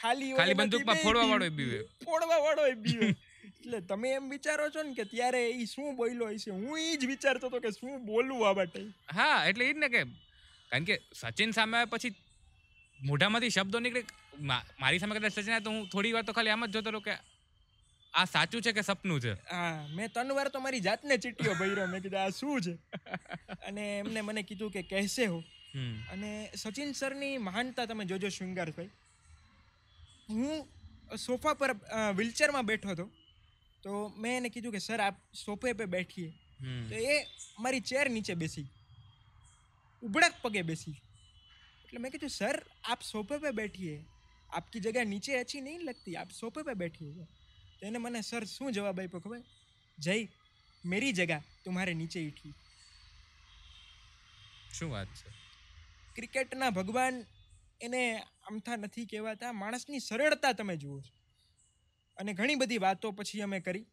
ખાલી 0.00 0.32
ખાલી 0.40 0.58
બંદૂકમાં 0.60 1.02
ફોડવા 1.04 1.26
વાળો 1.32 1.50
બીવે. 1.60 1.80
ફોડવા 2.04 2.40
વાળો 2.46 2.64
બીવે. 2.84 3.08
એટલે 3.48 3.80
તમે 3.90 4.12
એમ 4.18 4.28
વિચારો 4.34 4.68
છો 4.74 4.82
ને 4.82 4.94
કે 4.98 5.04
ત્યારે 5.14 5.42
એ 5.50 5.66
શું 5.72 5.96
બોલ્યો 5.96 6.28
હશે? 6.34 6.50
હું 6.50 6.78
એ 6.78 6.96
જ 6.96 7.06
વિચારતો 7.12 7.48
હતો 7.48 7.60
કે 7.60 7.72
શું 7.78 8.04
બોલવું 8.10 8.48
આ 8.48 8.54
માટે. 8.60 8.80
હા 9.18 9.38
એટલે 9.52 9.68
એ 9.68 9.72
જ 9.72 9.78
ને 9.84 9.88
કે 9.94 10.02
કારણ 10.70 10.90
કે 10.90 11.00
સચિન 11.22 11.56
સામે 11.60 11.78
પછી 11.94 12.14
મોઢામાંથી 13.00 13.54
શબ્દો 13.56 13.80
નીકળે. 13.86 14.04
મારી 14.80 15.00
સામે 15.00 15.16
કદાચ 15.16 15.32
સચિન 15.38 15.64
તો 15.64 15.74
હું 15.74 15.88
થોડી 15.94 16.14
વાર 16.18 16.24
તો 16.28 16.36
ખાલી 16.38 16.54
આમ 16.54 16.66
જ 16.66 16.72
જોતો 16.78 17.00
કે 17.08 17.16
આ 18.14 18.24
સાચું 18.26 18.62
છે 18.64 18.72
કે 18.72 18.82
સપનું 18.82 19.20
છે? 19.24 19.32
હા 19.50 19.86
મેં 19.96 20.08
ત્રણ 20.14 20.36
વાર 20.38 20.48
તો 20.54 20.60
મારી 20.66 20.84
જાતને 20.88 21.18
ચીટીઓ 21.24 21.54
ભર્યો. 21.60 21.86
મેં 21.92 22.02
કીધું 22.04 22.22
આ 22.22 22.30
શું 22.30 22.62
છે? 22.66 22.74
અને 23.68 23.84
એમને 23.98 24.20
મને 24.28 24.42
કીધું 24.42 24.72
કે 24.76 24.82
કહેશે 24.92 25.26
હો. 25.26 25.38
અને 26.12 26.30
સચિન 26.62 26.90
સરની 27.00 27.34
મહાનતા 27.48 27.86
તમે 27.90 28.04
જોજો 28.10 28.28
શૃંગારભાઈ 28.36 28.90
હું 30.28 30.54
સોફા 31.26 31.54
પર 31.60 31.72
વ્હીલચેરમાં 32.18 32.66
બેઠો 32.70 32.88
હતો. 32.94 33.06
તો 33.84 33.90
મેં 34.22 34.32
એને 34.38 34.48
કીધું 34.54 34.72
કે 34.76 34.80
સર 34.86 35.00
આપ 35.06 35.16
સોફે 35.44 35.70
પે 35.78 35.86
બેઠીએ. 35.94 36.30
તો 36.88 36.94
એ 37.12 37.16
મારી 37.62 37.84
ચેર 37.90 38.06
નીચે 38.16 38.34
બેસી 38.42 38.68
ઉબડક 40.02 40.34
પગે 40.44 40.62
બેસી 40.70 40.96
એટલે 41.84 41.98
મેં 42.02 42.10
કીધું 42.14 42.32
સર 42.38 42.56
આપ 42.92 43.00
સોફે 43.12 43.36
પે 43.44 43.50
બેઠીએ. 43.60 43.96
આપકી 44.56 44.80
જગ્યા 44.84 45.12
નીચે 45.12 45.32
અચ્છી 45.42 45.62
નહીં 45.66 45.82
લગતી 45.88 46.16
આપ 46.22 46.30
સોફે 46.40 46.60
પે 46.66 46.74
બેઠીએ 46.82 47.26
તો 47.78 47.82
એને 47.88 47.98
મને 47.98 48.20
સર 48.22 48.44
શું 48.54 48.72
જવાબ 48.76 48.98
આપ્યો 49.00 49.22
ખબર? 49.24 49.42
જય 49.98 50.14
મેરી 50.84 51.14
જગા 51.18 51.42
તુમ્હારે 51.64 51.94
નીચે 52.00 52.18
ઈઠી. 52.20 52.54
શું 54.76 54.90
વાત 54.94 55.10
છે? 55.18 55.28
ક્રિકેટના 56.16 56.70
ભગવાન 56.70 57.16
એને 57.80 58.02
આમથા 58.46 58.76
નથી 58.76 59.06
કહેવાતા. 59.06 59.52
માણસની 59.54 60.00
સરળતા 60.00 60.52
તમે 60.52 60.76
જુઓ 60.76 60.98
છો. 61.00 61.12
અને 62.16 62.32
ઘણી 62.32 62.56
બધી 62.56 62.78
વાતો 62.78 63.12
પછી 63.12 63.42
અમે 63.42 63.60
કરી. 63.60 63.84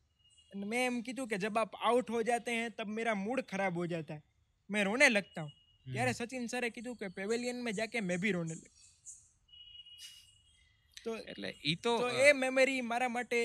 અને 0.51 0.65
મેં 0.65 0.85
એમ 0.85 1.01
કીધું 1.01 1.27
કે 1.27 1.37
જબ 1.37 1.57
આપ 1.57 1.75
આઉટ 1.81 2.09
હો 2.09 2.21
જાતે 2.23 2.51
હૈ 2.51 2.69
તબ 2.69 2.89
મેરા 2.89 3.15
મૂડ 3.15 3.41
ખરાબ 3.43 3.75
હો 3.75 3.85
જાતા 3.87 4.13
હૈ. 4.13 4.23
મેં 4.69 4.83
રોને 4.83 5.09
લગતા 5.09 5.43
હું. 5.43 5.53
ત્યારે 5.85 6.13
સચિન 6.13 6.47
સરે 6.47 6.69
કીધું 6.69 6.97
કે 6.97 7.09
પેવેલિયન 7.11 7.63
મેં 7.63 7.73
જાકે 7.73 8.01
મેં 8.01 8.21
ભી 8.21 8.31
રોને 8.31 8.55
લગતા 8.55 8.81
તો 10.97 11.11
એટલે 11.27 11.49
એ 11.63 11.75
તો 11.83 11.93
એ 12.19 12.27
મેમરી 12.33 12.81
મારા 12.83 13.09
માટે 13.09 13.39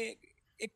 એક 0.58 0.72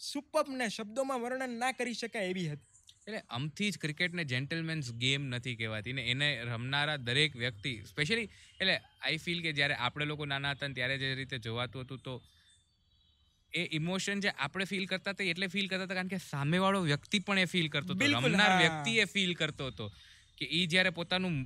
સુપપ 0.00 0.34
ને 0.50 0.66
શબ્દોમાં 0.68 1.20
વર્ણન 1.20 1.54
ના 1.58 1.72
કરી 1.72 1.94
શકાય 1.94 2.28
એવી 2.28 2.48
હતી. 2.48 2.67
એટલે 3.08 3.20
આમથી 3.30 3.70
જ 3.70 3.78
ક્રિકેટને 3.78 4.24
જેન્ટલમેન્સ 4.24 4.88
ગેમ 4.94 5.28
નથી 5.28 5.56
કહેવાતી 5.56 5.92
ને 5.92 6.02
એને 6.10 6.28
રમનારા 6.44 6.96
દરેક 7.00 7.36
વ્યક્તિ 7.36 7.72
સ્પેશિયલી 7.82 8.28
એટલે 8.60 8.74
આઈ 9.02 9.18
ફીલ 9.18 9.40
કે 9.42 9.52
જ્યારે 9.52 9.78
આપણે 9.78 10.04
લોકો 10.04 10.26
નાના 10.26 10.54
હતા 10.54 10.68
ત્યારે 10.70 10.98
જે 10.98 11.14
રીતે 11.14 11.38
જોવાતું 11.38 11.86
હતું 11.86 12.02
તો 12.02 12.14
એ 13.52 13.62
ઇમોશન 13.72 14.20
જે 14.20 14.34
આપણે 14.36 14.66
ફીલ 14.66 14.86
કરતા 14.86 15.12
હતા 15.12 15.30
એટલે 15.34 15.48
ફીલ 15.48 15.68
કરતા 15.68 15.86
હતા 15.86 15.94
કારણ 15.94 16.08
કે 16.08 16.18
સામેવાળો 16.24 16.82
વ્યક્તિ 16.82 17.20
પણ 17.20 17.38
એ 17.38 17.46
ફીલ 17.46 17.68
કરતો 17.68 17.94
હતો. 17.94 18.04
રમનાર 18.06 18.58
વ્યક્તિ 18.58 18.98
એ 18.98 19.06
ફીલ 19.06 19.32
કરતો 19.34 19.70
હતો 19.72 19.86
કે 20.38 20.50
એ 20.50 20.66
જ્યારે 20.66 20.90
પોતાનું 20.90 21.38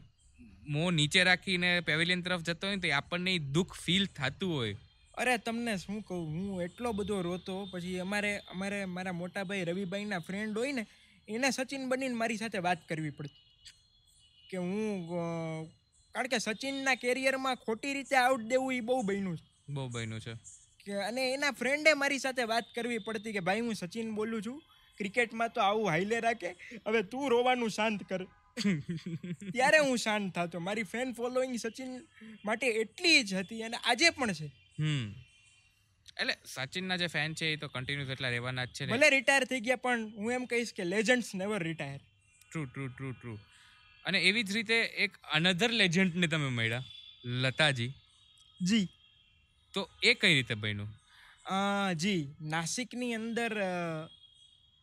મોં 0.69 0.95
નીચે 0.95 1.21
રાખીને 1.25 1.71
પેવેલિયન 1.83 2.23
તરફ 2.23 2.43
જતો 2.43 2.67
હોય 2.67 2.77
ને 2.77 2.83
તો 2.83 2.97
આપણને 2.97 3.35
એ 3.35 3.39
દુઃખ 3.39 3.77
ફીલ 3.85 4.09
થતું 4.09 4.57
હોય. 4.57 4.75
અરે 5.15 5.39
તમને 5.39 5.79
શું 5.79 6.03
કહું? 6.03 6.27
હું 6.27 6.63
એટલો 6.63 6.93
બધો 6.93 7.23
રોતો 7.23 7.57
પછી 7.73 7.99
અમારે 7.99 8.33
અમારે 8.53 8.85
મારા 8.87 9.13
મોટા 9.13 9.45
ભાઈ 9.45 9.65
રવિભાઈના 9.65 10.21
ફ્રેન્ડ 10.21 10.59
હોય 10.59 10.73
ને 10.73 10.85
એને 11.29 11.51
સચિન 11.51 11.89
બનીને 11.89 12.15
મારી 12.15 12.37
સાથે 12.37 12.59
વાત 12.59 12.89
કરવી 12.89 13.11
પડતી. 13.11 13.35
કે 14.51 14.57
હું 14.57 15.09
કારણ 16.15 16.27
કે 16.27 16.39
સચિનના 16.39 16.95
કેરિયરમાં 16.95 17.57
ખોટી 17.57 17.95
રીતે 17.95 18.17
આઉટ 18.17 18.41
દેવું 18.41 18.75
એ 18.75 18.81
બહુ 18.81 19.03
બન્યું 19.03 19.39
છે. 19.39 19.73
બહુ 19.73 19.89
બન્યું 19.89 20.21
છે. 20.21 20.35
કે 20.85 20.93
અને 20.93 21.33
એના 21.33 21.51
ફ્રેન્ડે 21.51 21.95
મારી 21.95 22.19
સાથે 22.19 22.43
વાત 22.43 22.65
કરવી 22.75 22.99
પડતી 22.99 23.33
કે 23.33 23.41
ભાઈ 23.41 23.61
હું 23.61 23.75
સચિન 23.75 24.15
બોલું 24.15 24.43
છું 24.43 24.63
ક્રિકેટમાં 24.99 25.53
તો 25.53 25.61
આવું 25.61 25.89
હાઈલે 25.89 26.21
રાખે 26.21 26.51
હવે 26.87 27.03
તું 27.03 27.31
રોવાનું 27.31 27.71
શાંત 27.71 28.03
કર. 28.03 28.25
ત્યારે 29.53 29.79
હું 29.79 29.99
શાંત 29.99 30.35
થતો. 30.35 30.59
મારી 30.59 30.83
ફેન 30.83 31.13
ફોલોઈંગ 31.13 31.57
સચિન 31.57 32.01
માટે 32.45 32.67
એટલી 32.67 33.23
જ 33.23 33.35
હતી 33.35 33.63
અને 33.63 33.77
આજે 33.77 34.11
પણ 34.11 34.33
છે. 34.33 34.47
હમ. 34.79 35.15
એટલે 36.21 36.35
સચિનના 36.45 36.97
જે 36.97 37.07
ફેન 37.07 37.35
છે 37.35 37.53
એ 37.53 37.57
તો 37.57 37.69
કન્ટિન્યુઅસ 37.69 38.11
એટલા 38.11 38.29
રહેવાના 38.29 38.65
જ 38.65 38.73
છે 38.73 38.87
ભલે 38.87 39.11
રિટાયર 39.11 39.45
થઈ 39.45 39.61
ગયા 39.61 39.77
પણ 39.77 40.11
હું 40.17 40.33
એમ 40.33 40.45
કહીશ 40.47 40.73
કે 40.73 40.85
legends 40.85 41.35
never 41.35 41.63
retire 41.63 42.01
true 42.51 42.65
true 42.65 42.89
true 42.89 43.13
true 43.13 43.39
અને 44.05 44.19
એવી 44.19 44.43
જ 44.43 44.53
રીતે 44.53 44.79
એક 45.05 45.17
અનધર 45.33 45.71
લેજન્ડને 45.71 46.27
તમે 46.27 46.49
મળ્યા 46.49 46.85
લતાજી. 47.25 47.93
જી. 48.61 48.89
તો 49.75 49.91
એ 50.03 50.15
કઈ 50.15 50.35
રીતે 50.35 50.55
બન્યું? 50.55 50.91
જી 51.97 52.35
નાસિકની 52.41 53.15
અંદર 53.15 53.53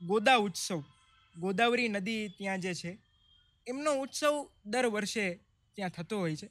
ગોદા 0.02 0.36
ઉત્સવ 0.36 0.84
ગોદાવરી 1.36 1.89
નદી 1.89 2.30
ત્યાં 2.38 2.60
જે 2.60 2.74
છે 2.74 2.98
એમનો 3.68 3.92
ઉત્સવ 3.94 4.36
દર 4.65 4.86
વર્ષે 4.86 5.39
ત્યાં 5.76 5.89
થતો 5.89 6.18
હોય 6.18 6.36
છે. 6.36 6.50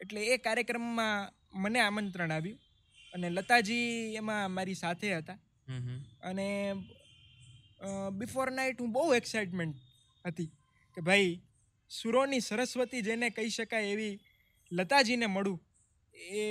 એટલે 0.00 0.26
એ 0.26 0.36
કાર્યક્રમમાં 0.36 1.32
મને 1.60 1.80
આમંત્રણ 1.80 2.32
આવ્યું. 2.32 2.60
અને 3.14 3.30
લતાજી 3.30 4.14
એમાં 4.14 4.50
મારી 4.50 4.74
સાથે 4.74 5.14
હતા. 5.14 5.38
અને 6.22 6.46
બિફોર 8.12 8.48
નાઇટ 8.50 8.80
હું 8.80 8.92
બહુ 8.92 9.04
એક્સાઇટમેન્ટ 9.14 9.76
હતી 10.24 10.50
કે 10.96 11.00
ભાઈ 11.00 11.32
સુરોની 11.90 12.40
સરસ્વતી 12.40 13.02
જેને 13.02 13.30
કહી 13.30 13.50
શકાય 13.50 13.88
એવી 13.88 14.14
લતાજીને 14.72 15.26
મળું 15.26 15.58
એ 16.34 16.42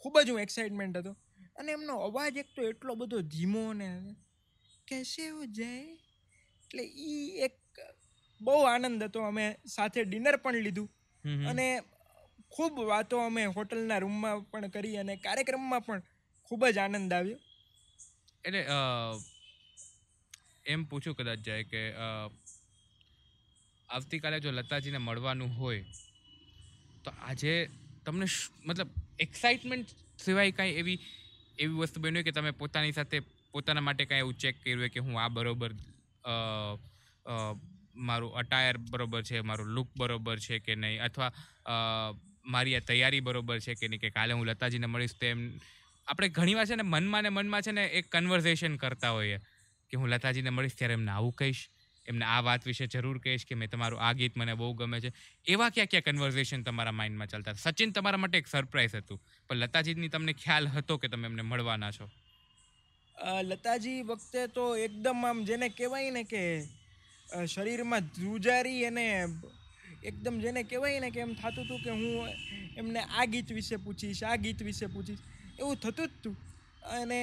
ખૂબ 0.00 0.16
જ 0.20 0.30
હું 0.30 0.40
એક્સાઇટમેન્ટ 0.40 0.96
હતો. 0.96 1.12
અને 1.56 1.70
એમનો 1.72 1.94
અવાજ 2.08 2.36
એક 2.36 2.48
તો 2.56 2.62
એટલો 2.62 2.96
બધો 2.96 3.18
ધીમો 3.32 3.64
ને 3.72 3.88
કેસે 4.88 5.28
હો 5.28 5.44
જાય? 5.58 5.92
એટલે 6.60 6.84
એ 7.06 7.12
એક 7.46 7.56
બહુ 8.40 8.60
આનંદ 8.64 9.02
હતો. 9.02 9.20
અમે 9.22 9.46
સાથે 9.66 10.00
ડિનર 10.04 10.36
પણ 10.36 10.64
લીધું. 10.66 10.88
અને 11.50 11.66
ખૂબ 12.54 12.74
વાતો 12.90 13.20
અમે 13.26 13.42
હોટલના 13.56 14.00
રૂમમાં 14.04 14.38
પણ 14.50 14.72
કરી 14.74 14.96
અને 15.02 15.14
કાર્યક્રમમાં 15.24 15.82
પણ 15.86 16.02
ખૂબ 16.50 16.62
જ 16.76 16.78
આનંદ 16.82 17.12
આવ્યો. 17.16 17.38
એટલે 18.44 18.62
એમ 20.72 20.80
પૂછું 20.90 21.14
કદાચ 21.18 21.40
જાય 21.46 21.64
કે 21.72 21.80
આવતીકાલે 23.88 24.38
જો 24.44 24.50
લતાજીને 24.58 25.00
મળવાનું 25.06 25.52
હોય, 25.58 25.82
તો 27.04 27.10
આજે 27.28 27.52
તમને 28.04 28.26
મતલબ 28.68 28.90
એક્સાઇટમેન્ટ 29.24 29.88
સિવાય 30.24 30.52
કાંઈ 30.58 30.76
એવી 30.82 30.98
એવી 31.58 31.78
વસ્તુ 31.80 31.98
બની 32.04 32.24
કે 32.26 32.32
તમે 32.36 32.52
પોતાની 32.60 32.94
સાથે, 32.98 33.18
પોતાના 33.54 33.84
માટે 33.88 34.04
કાંઈ 34.10 34.24
એવું 34.26 34.36
ચેક 34.42 34.56
કર્યું 34.62 34.92
કે 34.94 35.00
હું 35.06 35.14
આ 35.22 35.30
બરોબર 35.36 35.72
મારું 38.08 38.32
અટાયર 38.40 38.76
બરોબર 38.92 39.22
છે, 39.28 39.36
મારું 39.42 39.68
લુક 39.76 39.88
બરોબર 39.96 40.38
છે 40.46 40.56
કે 40.60 40.72
નહીં? 40.76 41.00
અથવા 41.08 41.30
મારી 42.44 42.76
આ 42.76 42.84
તૈયારી 42.88 43.20
બરોબર 43.20 43.58
છે 43.60 43.74
કે 43.74 43.88
નહીં 43.88 44.00
કે 44.00 44.10
કાલે 44.10 44.32
હું 44.34 44.46
લતાજીને 44.48 44.86
મળીશ 44.86 45.16
તો 45.20 45.26
એમ 45.26 45.40
આપણે 46.06 46.28
ઘણીવાર 46.38 46.66
છે 46.66 46.76
ને 46.76 46.84
મનમાં 46.84 47.24
ને 47.24 47.30
મનમાં 47.30 47.62
છે 47.62 47.72
ને 47.72 47.84
એક 47.98 48.10
કન્વર્ઝેશન 48.12 48.76
કરતા 48.82 49.12
હોઈએ 49.18 49.38
કે 49.90 49.96
હું 49.96 50.10
લતાજીને 50.10 50.50
મળીશ 50.50 50.76
ત્યારે 50.78 50.94
એમને 50.98 51.12
આવું 51.12 51.34
કહીશ, 51.38 51.62
એમને 52.06 52.24
આ 52.26 52.40
વાત 52.42 52.66
વિશે 52.68 52.86
જરૂર 52.94 53.18
કહીશ 53.24 53.46
કે 53.48 53.56
મેં 53.56 53.70
તમારું 53.70 54.00
આ 54.00 54.12
ગીત 54.14 54.36
મને 54.36 54.54
બહુ 54.60 54.74
ગમે 54.74 55.00
છે. 55.00 55.10
એવા 55.46 55.70
ક્યાં 55.70 55.90
ક્યાં 55.92 56.06
કન્વર્ઝેશન 56.08 56.64
તમારા 56.64 56.92
માઇન્ડમાં 56.92 57.30
ચાલતા? 57.32 57.54
સચિન 57.56 57.92
તમારા 57.92 58.20
માટે 58.24 58.38
એક 58.42 58.48
સરપ્રાઈઝ 58.48 58.96
હતું, 59.00 59.20
પણ 59.48 59.62
લતાજીની 59.62 60.12
તમને 60.14 60.34
ખ્યાલ 60.44 60.68
હતો 60.76 60.98
કે 60.98 61.08
તમે 61.08 61.26
એમને 61.26 61.42
મળવાના 61.42 61.92
છો? 61.92 62.10
લતાજી 63.50 64.00
વખતે 64.04 64.48
તો 64.54 64.64
એકદમ 64.76 65.24
આમ 65.24 65.44
જેને 65.48 65.68
કહેવાય 65.70 66.10
ને 66.12 66.24
કે 66.24 66.42
શરીરમાં 67.46 68.08
ધ્રુજારી 68.16 68.80
અને 68.86 69.06
એકદમ 70.04 70.36
જેને 70.40 70.62
કહેવાય 70.64 71.00
ને 71.00 71.10
કે 71.10 71.20
એમ 71.20 71.34
થતું 71.34 71.64
હતું 71.64 71.80
કે 71.84 71.90
હું 71.90 72.28
એમને 72.76 73.00
આ 73.00 73.24
ગીત 73.26 73.52
વિશે 73.52 73.76
પૂછીશ, 73.76 74.22
આ 74.24 74.36
ગીત 74.36 74.62
વિશે 74.62 74.86
પૂછીશ. 74.86 75.22
એવું 75.60 75.76
થતું 75.76 76.08
જ 76.08 76.10
હતું 76.10 76.36
અને 76.92 77.20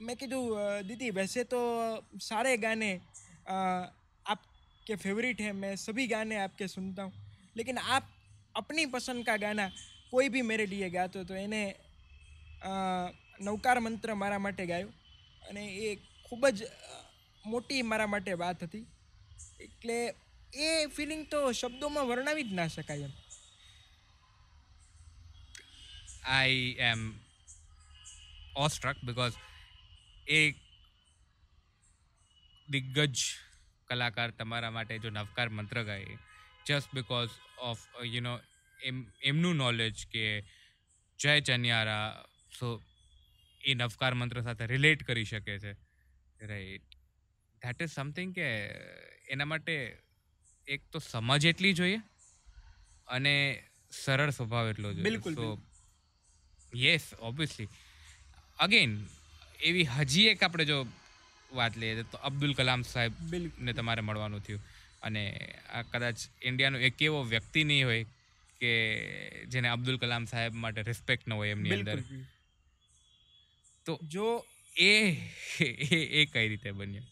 મેં 0.00 0.16
કીધું 0.16 0.88
દીદી, 0.88 1.10
વેસે 1.10 1.40
તો 1.44 1.60
સારે 2.20 2.56
ગાને 2.56 2.90
આપ 4.26 4.40
કે 4.86 4.94
ફેવરિટ 4.96 5.40
है 5.40 5.52
મેં 5.54 5.76
સભી 5.76 6.06
ગાને 6.06 6.36
આપકે 6.38 6.66
સુનતા 6.66 7.04
હું. 7.04 7.14
લેકિન 7.56 7.78
આપ 7.78 8.04
अपनी 8.54 8.82
पसंद 8.86 9.20
का 9.26 9.34
गाना 9.36 9.64
कोई 10.10 10.28
भी 10.28 10.42
मेरे 10.42 10.66
लिए 10.66 10.88
गाતો 10.90 11.22
તો 11.24 11.34
એને 11.36 11.62
નવકાર 13.40 13.78
મંત્ર 13.80 14.14
મારા 14.14 14.38
માટે 14.38 14.66
ગાયો. 14.66 14.90
અને 15.42 15.62
એ 15.78 15.88
ખૂબ 16.26 16.44
જ 16.48 16.68
મોટી 17.44 17.82
મારા 17.82 18.06
માટે 18.06 18.32
વાત 18.42 18.62
હતી. 18.62 18.84
એટલે 19.60 19.96
એ 20.54 20.86
ફિલિંગ 20.86 21.26
તો 21.30 21.52
શબ્દોમાં 21.52 22.06
વર્ણવી 22.06 22.42
જ 22.42 22.52
ના 22.52 22.66
શકાય 22.66 22.98
એમ. 22.98 23.10
આઈ 26.24 26.76
એમ 26.78 27.12
ઓસ્ટ્રક 28.56 28.96
બિકોઝ 29.04 29.32
એ 30.28 30.50
દિગ્ગજ 32.70 33.14
કલાકાર 33.88 34.30
તમારા 34.30 34.70
માટે 34.70 34.98
જો 34.98 35.10
નવકાર 35.10 35.48
મંત્ર 35.48 35.82
ગાય 35.82 36.06
just 36.66 36.94
because 36.94 37.30
of 37.58 37.78
you 38.04 38.20
know 38.20 38.40
એમ, 38.82 39.04
એમનું 39.22 39.56
નોલેજ 39.56 40.06
કે 40.06 40.40
જય 41.18 41.40
ચન્યારા 41.40 42.24
સો 42.60 42.82
એ 43.64 43.74
નવકાર 43.74 44.14
મંત્ર 44.14 44.40
સાથે 44.40 44.66
રિલેટ 44.66 45.04
કરી 45.04 45.24
શકે 45.24 45.58
છે. 45.58 45.72
રાઈટ 46.46 46.82
ધેટ 47.62 47.82
ઇઝ 47.82 47.90
સમથિંગ 47.90 48.34
કે 48.34 48.66
એના 49.28 49.44
માટે 49.44 50.03
એક 50.68 50.82
તો 50.92 50.98
સમજ 50.98 51.44
એટલી 51.52 51.72
જોઈએ 51.72 52.00
અને 53.08 53.34
સરળ 53.92 54.30
સ્વભાવ 54.30 54.70
એટલો 54.72 54.92
જોઈએ. 54.92 55.04
બિલકુલ, 55.04 55.34
તો 55.34 55.58
યસ 56.74 57.14
ઓબ્વિયસલી 57.20 57.68
અગેન 58.58 59.06
એવી 59.60 59.84
હજી 59.84 60.26
એક 60.32 60.42
આપણે 60.42 60.64
જો 60.64 60.78
વાત 61.52 61.76
લઈએ 61.76 62.02
તો 62.02 62.18
અબ્દુલ 62.30 62.54
કલામ 62.54 62.82
સાહેબ 62.82 63.12
ને 63.60 63.72
તમારે 63.72 64.00
મળવાનું 64.00 64.40
થયું. 64.40 64.62
અને 65.02 65.22
આ 65.70 65.82
કદાચ 65.82 66.18
ઇન્ડિયાનો 66.42 66.78
એક 66.88 67.02
એવો 67.02 67.22
વ્યક્તિ 67.24 67.64
નહીં 67.64 67.86
હોય 67.86 68.04
કે 68.60 68.72
જેને 69.52 69.68
અબ્દુલ 69.68 69.98
કલામ 69.98 70.24
સાહેબ 70.24 70.54
માટે 70.64 70.82
રિસ્પેક્ટ 70.82 71.28
ન 71.28 71.32
હોય 71.32 71.56
એમની 71.56 71.78
અંદર. 71.78 72.02
તો 73.86 73.98
જો 74.08 74.28
એ 74.76 74.92
એ 76.18 76.26
કઈ 76.32 76.48
રીતે 76.48 76.70
બન્યું? 76.72 77.06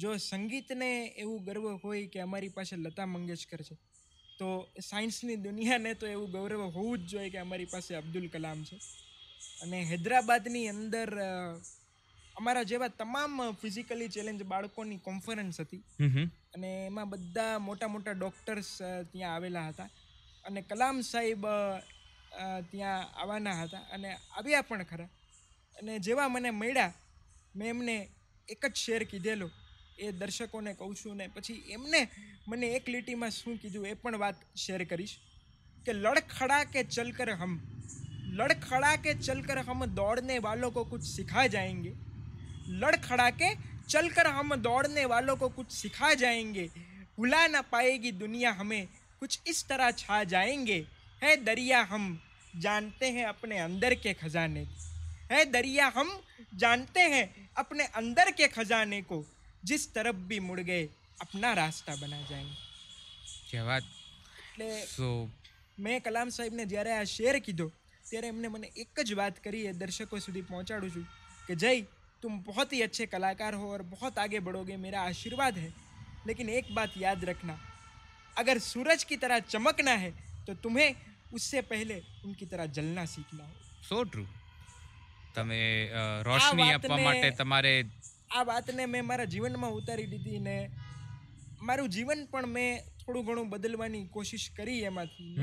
જો 0.00 0.10
સંગીતને 0.18 0.90
એવું 1.22 1.44
ગર્વ 1.44 1.64
હોય 1.84 2.06
કે 2.06 2.18
અમારી 2.20 2.52
પાસે 2.56 2.76
લતા 2.76 3.06
મંગેશકર 3.06 3.62
છે 3.62 3.76
તો 4.38 4.48
સાયન્સની 4.80 5.36
દુનિયાને 5.36 5.94
તો 5.94 6.06
એવું 6.06 6.30
ગૌરવ 6.30 6.62
હોવું 6.76 6.98
જ 6.98 7.10
જોઈએ 7.10 7.30
કે 7.30 7.38
અમારી 7.38 7.70
પાસે 7.74 7.90
અબ્દુલ 7.94 8.26
કલામ 8.28 8.64
છે. 8.64 8.76
અને 9.62 9.78
હૈદરાબાદની 9.90 10.66
અંદર 10.68 11.10
અમારા 12.36 12.64
જેવા 12.64 12.92
તમામ 13.00 13.34
ફિઝિકલી 13.62 14.08
ચેલેન્જ 14.08 14.42
બાળકોની 14.52 15.00
કોન્ફરન્સ 15.08 15.60
હતી. 15.60 15.82
અને 16.54 16.70
એમાં 16.86 17.10
બધા 17.10 17.58
મોટા 17.58 17.88
મોટા 17.88 18.12
ડૉક્ટર્સ 18.12 18.70
ત્યાં 19.12 19.34
આવેલા 19.34 19.68
હતા. 19.68 19.90
અને 20.44 20.60
કલામ 20.62 20.96
સાહેબ 21.02 21.44
ત્યાં 22.70 23.02
આવવાના 23.20 23.58
હતા 23.62 23.84
અને 23.94 24.08
આવ્યા 24.38 24.68
પણ 24.68 24.84
ખરા. 24.84 25.10
અને 25.76 25.92
જેવા 25.98 26.28
મને 26.28 26.50
મળ્યા 26.50 26.92
મેં 27.54 27.68
એમને 27.68 27.96
એક 28.48 28.62
જ 28.66 28.76
શેર 28.76 29.02
કીધેલો. 29.04 29.48
એ 29.99 30.11
દર્શકોને 30.13 30.71
કહું 30.75 30.95
છું 30.95 31.17
ને 31.17 31.27
પછી 31.29 31.57
એમને 31.71 32.01
મને 32.47 32.67
એક 32.75 32.85
લીટીમાં 32.89 33.31
શું 33.31 33.57
કીધું 33.57 33.87
એ 33.87 33.97
પણ 33.97 34.19
વાત 34.19 34.47
શેર 34.57 34.81
કરીશ 34.85 35.17
કે 35.85 35.91
લડખડા 35.95 36.63
કે 36.67 36.87
ચલકર 36.89 37.35
હમ 37.35 37.59
लड़खड़ा 38.31 38.95
के 38.97 39.13
चलकर 39.15 39.57
हम 39.59 39.85
दौड़ने 39.91 40.37
वालों 40.39 40.69
को 40.71 40.83
कुछ 40.85 41.03
सिखा 41.05 41.45
जाएंगे 41.47 41.93
लड़खड़ा 42.71 43.29
के 43.31 43.49
चलकर 43.85 44.27
हम 44.29 44.55
दौड़ने 44.57 45.05
वालों 45.05 45.35
को 45.35 45.49
कुछ 45.49 45.71
सिखा 45.71 46.13
जाएंगे 46.15 46.67
भुला 47.17 47.45
ना 47.47 47.61
पाएगी 47.71 48.11
दुनिया 48.13 48.51
हमें 48.51 48.87
कुछ 49.21 49.39
इस 49.47 49.65
तरह 49.67 49.91
छा 49.93 50.23
जाएंगे 50.25 50.85
है 51.21 51.35
दरिया 51.43 51.81
हम 51.89 52.05
जानते 52.57 53.09
हैं 53.09 53.25
अपने 53.27 53.57
अंदर 53.59 53.95
के 53.95 54.13
खजाने 54.15 54.65
है 55.31 55.43
दरिया 55.47 55.87
हम 55.95 56.19
जानते 56.55 57.01
हैं 57.07 57.25
अपने 57.57 57.85
अंदर 57.95 58.31
के 58.31 58.47
खजाने 58.49 59.01
को 59.01 59.23
जिस 59.63 59.83
तरफ 59.93 60.15
भी 60.27 60.39
मुड़ 60.41 60.61
गए 60.63 60.83
अपना 61.19 61.49
रास्ता 61.55 61.95
बना 61.97 62.19
जाएंगे 62.25 62.57
क्या 63.45 63.63
વાત 63.63 63.85
એટલે 64.43 64.69
સો 64.87 65.07
મેં 65.77 66.01
કલામ 66.01 66.29
સાહેબને 66.31 66.65
જ્યારે 66.67 66.93
આ 66.93 67.03
શેર 67.11 67.35
કીધો 67.41 67.67
ત્યારે 68.05 68.27
એમને 68.27 68.47
મને 68.49 68.67
એક 68.77 69.01
જ 69.03 69.13
વાત 69.15 69.35
કરી 69.41 69.63
એ 69.65 69.73
દર્શકો 69.77 70.19
સુધી 70.21 70.41
પહોંચાડું 70.43 70.91
છું 70.91 71.05
કે 71.49 71.55
જય 71.57 71.71
तुम 72.23 72.33
बहुत 72.45 72.69
ही 72.69 72.79
अच्छे 72.81 73.05
कलाकार 73.07 73.53
हो 73.55 73.67
और 73.69 73.81
बहुत 73.91 74.17
आगे 74.19 74.39
बढ़ोगे 74.41 74.75
मेरा 74.79 75.03
आशीर्वाद 75.03 75.57
है 75.57 75.67
लेकिन 76.25 76.49
एक 76.51 76.71
बात 76.73 76.97
याद 76.99 77.21
रखना 77.25 77.53
अगर 78.37 78.59
सूरज 78.63 79.03
की 79.05 79.17
तरह 79.17 79.39
चमकना 79.47 79.93
है 80.01 80.09
तो 80.47 80.55
तुम्हें 80.63 80.89
उससे 81.33 81.61
पहले 81.65 81.97
उनकी 82.23 82.45
तरह 82.47 82.65
जलना 82.73 83.05
सीखना 83.11 83.45
हो 83.45 83.55
સો 83.83 83.99
ટ્રુ 84.05 84.25
તમે 85.35 85.61
અ, 85.93 86.03
રોશની 86.23 86.65
આ 86.65 86.73
આપવા 86.73 86.89
વાતને- 86.89 87.05
માટે 87.05 87.29
તમારે 87.39 87.73
આ 88.30 88.44
વાતને 88.44 88.86
મેં 88.86 89.04
મારા 89.06 89.30
જીવનમાં 89.34 89.72
ઉતારી 89.72 90.06
દીધી 90.06 90.38
ને 90.38 90.56
મારું 91.62 91.88
જીવન 91.88 92.24
પણ 92.30 92.46
મેં 92.46 92.80
થોડું 93.00 93.26
ઘણું 93.26 93.50
બદલવાની 93.50 94.04
કોશિશ 94.06 94.48
કરી 94.56 94.80
એમાંથી. 94.82 95.34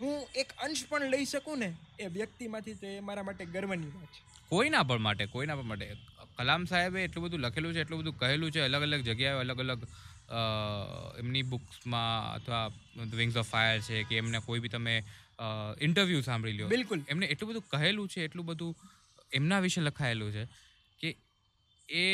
હું 0.00 0.16
એક 0.34 0.52
અંશ 0.64 0.84
પણ 0.88 1.10
લઈ 1.10 1.24
શકું 1.24 1.58
ને 1.58 1.70
એ 2.00 2.06
વ્યક્તિમાંથી 2.06 2.74
તો 2.74 2.86
એ 2.86 3.00
મારા 3.00 3.22
માટે 3.22 3.44
ગર્વની 3.46 3.92
વાત 3.94 4.10
છે. 4.14 4.20
કોઈના 4.50 4.82
પણ 4.82 5.00
માટે 5.00 5.26
કોઈના 5.26 5.56
પણ 5.56 5.70
માટે. 5.72 5.88
કલામ 6.36 6.64
સાહેબે 6.64 7.00
એટલું 7.04 7.24
બધું 7.24 7.40
લખેલું 7.40 7.74
છે 7.74 7.80
એટલું 7.80 8.00
બધું 8.00 8.18
કહેલું 8.18 8.52
છે 8.52 8.60
અલગ 8.60 8.82
અલગ 8.82 9.02
જગ્યાએ 9.02 9.40
અલગ 9.40 9.60
અલગ 9.60 9.82
એમની 11.18 11.42
બુક્સમાં 11.42 12.34
અથવા 12.34 12.64
વિંગ્સ 13.14 13.36
ઓફ 13.36 13.48
ફાયર 13.48 13.80
છે 13.80 14.02
કે 14.02 14.14
એમને 14.16 14.38
કોઈ 14.46 14.60
બી 14.60 14.68
તમે 14.68 14.94
ઇન્ટરવ્યૂ 15.80 16.20
સાંભળી 16.20 16.58
લો. 16.58 16.68
બિલકુલ. 16.68 17.00
એમને 17.08 17.26
એટલું 17.26 17.50
બધું 17.50 17.68
કહેલું 17.72 18.08
છે 18.08 18.24
એટલું 18.24 18.46
બધું 18.46 18.74
એમના 19.32 19.60
વિશે 19.60 19.80
લખાયેલું 19.80 20.32
છે. 20.32 20.44
એ 21.88 22.04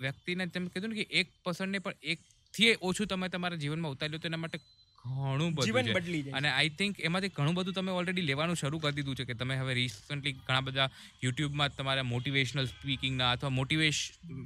વ્યક્તિને 0.00 0.46
તેમ 0.46 0.68
કીધું 0.68 0.94
ને 0.94 1.04
કે 1.04 1.20
એક 1.20 1.34
પસંદને 1.44 1.78
પણ 1.78 1.94
એકથી 2.04 2.76
ઓછું 2.82 3.06
તમે 3.06 3.28
તમારા 3.28 3.56
જીવનમાં 3.56 3.92
ઉતાર્યું 3.92 4.22
તો 4.22 4.28
એના 4.28 4.42
માટે 4.44 4.58
ઘણું 5.04 5.54
બધું 5.54 5.88
બદલી 5.94 6.32
અને 6.32 6.48
આઈ 6.48 6.68
થિંક 6.78 7.00
એમાંથી 7.00 7.32
ઘણું 7.38 7.54
બધું 7.54 7.74
તમે 7.74 7.92
ઓલરેડી 7.92 8.26
લેવાનું 8.26 8.56
શરૂ 8.56 8.78
કરી 8.78 8.96
દીધું 8.98 9.16
છે 9.16 9.24
કે 9.24 9.34
તમે 9.34 9.56
હવે 9.56 9.74
રિસન્ટલી 9.74 10.34
ઘણા 10.38 10.60
બધા 10.60 10.88
યુટ્યુબમાં 11.24 11.74
તમારા 11.78 12.06
મોટિવેશનલ 12.12 12.66
સ્પીકિંગના 12.66 13.30
અથવા 13.30 13.50
મોટિવેશ 13.50 14.02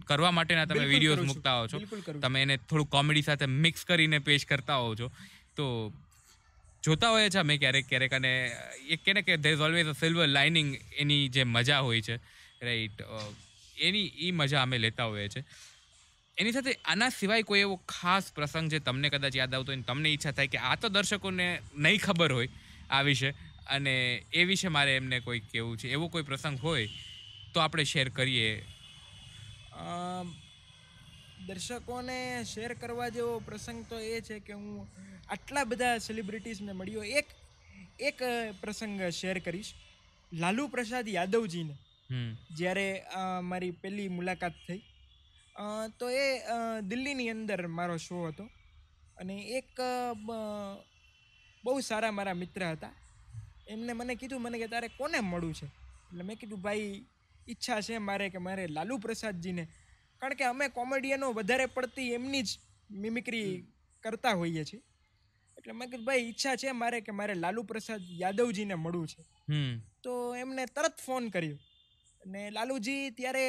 કરવા 0.07 0.31
માટેના 0.31 0.67
તમે 0.67 0.87
વિડીયોઝ 0.87 1.25
મૂકતા 1.25 1.57
હો 1.61 1.67
છો. 1.67 1.79
તમે 2.23 2.43
એને 2.43 2.57
થોડું 2.59 2.89
કોમેડી 2.89 3.23
સાથે 3.23 3.47
મિક્સ 3.47 3.85
કરીને 3.85 4.19
પેશ 4.21 4.45
કરતા 4.45 4.77
હોવ 4.77 4.95
છો. 4.95 5.09
તો 5.57 5.93
જોતા 6.85 7.11
હોઈએ 7.11 7.31
છે 7.31 7.39
અમે 7.39 7.59
ક્યારેક 7.59 7.89
ક્યારેક 7.89 8.13
અને 8.13 8.33
એ 8.89 8.97
કે 8.97 9.13
ને 9.13 9.23
કે 9.23 9.37
there 9.37 9.55
is 9.57 9.61
always 9.61 9.89
a 9.89 9.95
silver 9.95 10.29
lining 10.29 10.71
એની 10.97 11.29
જે 11.29 11.45
મજા 11.45 11.81
હોય 11.81 12.01
છે. 12.01 12.17
રાઈટ 12.63 13.03
એની 13.79 14.13
એ 14.27 14.33
મજા 14.33 14.63
અમે 14.63 14.79
લેતા 14.79 15.07
હોઈએ 15.07 15.29
છીએ. 15.29 15.45
એની 16.39 16.53
સાથે 16.53 16.73
આના 16.85 17.11
સિવાય 17.11 17.49
કોઈ 17.51 17.61
એવો 17.61 17.77
ખાસ 17.89 18.33
પ્રસંગ 18.37 18.71
જે 18.71 18.81
તમને 18.81 19.11
કદાચ 19.11 19.37
યાદ 19.37 19.55
આવતો 19.55 19.73
હોય 19.73 19.89
તમને 19.91 20.09
ઈચ્છા 20.13 20.33
થાય 20.33 20.53
કે 20.55 20.59
આ 20.61 20.77
તો 20.77 20.89
દર્શકોને 20.89 21.47
નહીં 21.77 22.01
ખબર 22.01 22.33
હોય 22.33 22.51
આ 22.91 23.03
વિશે, 23.03 23.31
અને 23.67 23.95
એ 24.33 24.45
વિશે 24.45 24.69
મારે 24.69 24.97
એમને 24.97 25.21
કોઈ 25.21 25.41
કહેવું 25.53 25.79
છે, 25.81 25.93
એવો 25.97 26.09
કોઈ 26.09 26.27
પ્રસંગ 26.31 26.59
હોય 26.61 26.89
તો 27.53 27.61
આપણે 27.61 27.85
શેર 27.85 28.09
કરીએ. 28.11 28.51
દર્શકોને 31.49 32.45
શેર 32.45 32.75
કરવા 32.75 33.09
જેવો 33.09 33.41
પ્રસંગ 33.49 33.81
તો 33.89 33.97
એ 34.13 34.21
છે 34.21 34.41
કે 34.41 34.53
હું 34.53 34.87
આટલા 35.29 35.65
બધા 35.65 35.99
સેલિબ્રિટીઝને 35.99 36.73
મળ્યો, 36.73 37.03
એક 37.19 37.29
એક 38.01 38.19
પ્રસંગ 38.61 39.01
શેર 39.13 39.39
કરીશ. 39.41 39.73
લાલુ 40.33 40.69
પ્રસાદ 40.69 41.09
યાદવજીને. 41.09 41.75
જ્યારે 42.59 42.89
મારી 43.51 43.73
પહેલી 43.83 44.09
મુલાકાત 44.19 44.57
થઈ. 44.67 44.83
તો 45.99 46.11
એ 46.11 46.27
દિલ્હીની 46.91 47.31
અંદર 47.35 47.61
મારો 47.79 47.97
શો 48.07 48.27
હતો. 48.29 48.45
અને 49.17 49.35
એક 49.59 49.75
બહુ 51.65 51.81
સારા 51.91 52.13
મારા 52.19 52.41
મિત્ર 52.43 52.63
હતા. 52.69 52.95
એમને 53.73 53.93
મને 53.99 54.15
કીધું 54.21 54.43
મને 54.43 54.59
કે 54.59 54.69
તારે 54.75 54.89
કોને 54.99 55.19
મળવું 55.21 55.55
છે? 55.61 55.67
એટલે 56.09 56.23
મેં 56.23 56.39
કીધું 56.41 56.61
ભાઈ 56.67 56.91
ઈચ્છા 57.53 57.81
છે 57.87 57.99
મારે 58.09 58.27
કે 58.35 58.39
મારે 58.47 58.65
લાલુ 58.77 58.99
પ્રસાદજીને. 59.05 59.65
કારણ 60.21 60.39
કે 60.41 60.45
અમે 60.51 60.69
કોમેડિયનો 60.77 61.33
વધારે 61.39 61.67
પડતી 61.77 62.13
એમની 62.19 62.43
જ 62.43 62.51
મિમિક્રી 63.03 63.49
કરતા 64.05 64.35
હોઈએ 64.41 64.65
છીએ. 64.69 64.83
એટલે 65.59 65.73
મેં 65.79 65.91
કીધું 65.91 66.07
ભાઈ 66.09 66.25
ઈચ્છા 66.29 66.57
છે 66.63 66.73
મારે 66.83 67.01
કે 67.07 67.13
મારે 67.19 67.35
લાલુ 67.45 67.65
પ્રસાદ 67.71 68.03
યાદવજીને 68.23 68.77
મળવું 68.85 69.09
છે. 69.13 69.23
તો 70.05 70.13
એમને 70.43 70.67
તરત 70.77 70.97
ફોન 71.07 71.25
કર્યો. 71.35 71.59
અને 72.27 72.51
લાલુજી 72.51 73.11
ત્યારે 73.11 73.47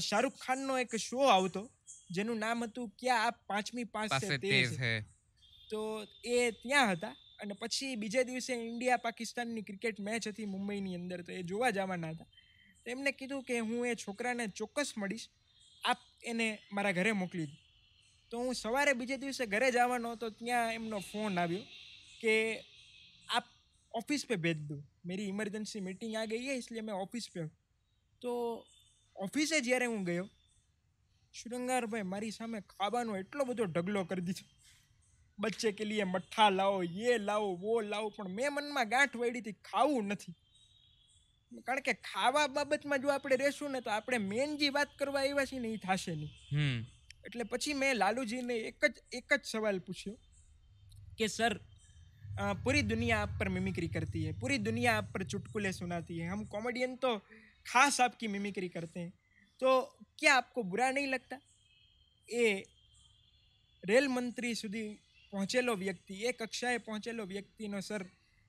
શાહરૂખ 0.00 0.38
ખાનનો 0.38 0.78
એક 0.78 0.96
શો 0.98 1.20
આવતો 1.28 1.62
જેનું 2.10 2.38
નામ 2.38 2.64
હતું 2.64 2.90
ક્યાં 2.98 3.26
આપ 3.26 3.36
પાંચમી 3.46 3.84
પાસે 3.84 4.38
તેજ 4.38 4.68
છે. 4.68 4.76
છે 4.76 5.04
તો 5.70 5.80
એ 6.24 6.52
ત્યાં 6.62 6.96
હતા 6.96 7.14
અને 7.40 7.54
પછી 7.54 7.96
બીજે 7.96 8.24
દિવસે 8.24 8.52
ઇન્ડિયા 8.54 9.04
પાકિસ્તાનની 9.06 9.62
ક્રિકેટ 9.62 9.98
મેચ 9.98 10.28
હતી 10.28 10.46
મુંબઈની 10.46 10.94
અંદર 10.94 11.24
તો 11.24 11.32
એ 11.32 11.42
જોવા 11.42 11.72
જવાના 11.72 12.12
હતા. 12.14 12.30
તો 12.82 12.90
એમને 12.90 13.12
કીધું 13.12 13.44
કે 13.44 13.60
હું 13.60 13.86
એ 13.86 13.96
છોકરાને 13.96 14.44
ચોક્કસ 14.48 14.90
મળીશ 14.96 15.26
આપ 15.82 16.00
એને 16.22 16.46
મારા 16.70 16.92
ઘરે 16.92 17.12
મોકલી 17.12 17.46
દો. 17.46 17.56
તો 18.30 18.38
હું 18.38 18.54
સવારે 18.54 18.94
બીજે 18.94 19.16
દિવસે 19.18 19.44
ઘરે 19.46 19.72
જવાનો 19.72 20.12
હતો 20.12 20.30
ત્યાં 20.30 20.72
એમનો 20.72 21.00
ફોન 21.00 21.38
આવ્યો 21.38 21.64
કે 22.20 22.34
आप 23.28 23.46
ऑफिस 23.93 24.23
पे 24.23 24.35
भेज 24.37 24.57
दो 24.67 24.75
मेरी 25.05 25.23
इमरजेंसी 25.27 25.79
मीटिंग 25.79 26.15
आ 26.15 26.25
गई 26.25 26.45
है 26.45 26.57
इसलिए 26.57 26.81
मैं 26.81 26.93
ऑफिस 26.93 27.27
पे 27.27 27.39
हूँ 27.39 27.51
તો 28.21 28.33
ઓફિસે 29.15 29.61
જ્યારે 29.61 29.85
હું 29.85 30.03
ગયો 30.05 30.25
શૃંગારભાઈ 31.33 32.03
મારી 32.03 32.31
સામે 32.31 32.61
ખાવાનો 32.61 33.17
એટલો 33.17 33.45
બધો 33.45 33.65
ઢગલો 33.65 34.05
કરી 34.05 34.21
દીધો 34.21 34.45
બચ્ચે 35.39 35.71
કે 35.71 35.85
લીએ 35.85 36.05
મઠ્ઠા 36.05 36.49
લાવો 36.49 36.83
ये 36.83 37.17
લાવો 37.19 37.49
વો 37.55 37.81
લાવો 37.81 38.09
પણ 38.09 38.31
મેં 38.31 38.53
મનમાં 38.53 38.89
ગાંઠ 38.89 39.15
વળી 39.15 39.41
હતી 39.41 39.57
ખાવું 39.63 40.05
નથી 40.07 40.35
કારણ 41.61 41.81
કે 41.81 41.93
ખાવા 42.03 42.47
બાબતમાં 42.47 43.01
જો 43.01 43.09
આપણે 43.09 43.35
રહેશું 43.35 43.71
ને 43.71 43.81
તો 43.81 43.89
આપણે 43.89 44.19
મેન 44.25 44.57
જે 44.57 44.69
વાત 44.69 44.89
કરવા 44.97 45.21
આવ્યા 45.21 45.45
છીએ 45.45 45.59
ને 45.59 45.73
એ 45.73 45.77
થશે 45.77 46.15
નહીં 46.15 46.33
હમ 46.51 46.79
એટલે 47.25 47.43
પછી 47.43 47.73
મેં 47.73 47.97
લાલુજીને 47.97 48.55
એક 48.63 48.81
જ 48.85 48.95
એક 49.11 49.29
જ 49.33 49.41
સવાલ 49.43 49.79
પૂછ્યો 49.79 50.17
कि 51.17 51.27
सर 51.29 51.53
अ, 51.55 51.72
पूरी 52.57 52.81
दुनिया 52.83 53.19
आप 53.19 53.35
पर 53.39 53.49
मिमिक्री 53.49 53.87
करती 53.89 54.23
है 54.23 54.33
पूरी 54.39 54.57
दुनिया 54.59 54.95
आप 54.97 55.11
पर 55.13 55.23
चुटकुले 55.25 55.71
सुनाती 55.73 56.17
है 56.17 56.29
हम 56.29 56.45
कॉमेडियन 56.47 56.95
तो 56.97 57.17
खास 57.65 57.99
आपकी 58.01 58.27
मिमिक्री 58.29 58.69
करते 58.69 58.99
हैं 58.99 59.13
तो 59.59 59.79
क्या 60.17 60.35
आपको 60.35 60.63
बुरा 60.65 60.91
नहीं 60.91 61.07
लगता 61.09 61.39
એ 62.29 62.65
રેલ 63.83 64.07
મંત્રી 64.07 64.55
સુધી 64.55 64.81
પહોંચેલો 65.33 65.73
વ્યક્તિ 65.75 66.15
એ 66.23 66.33
કક્ષાએ 66.33 66.79
પહોંચેલો 66.79 67.23
વ્યક્તિનો 67.25 67.81
સર 67.81 68.03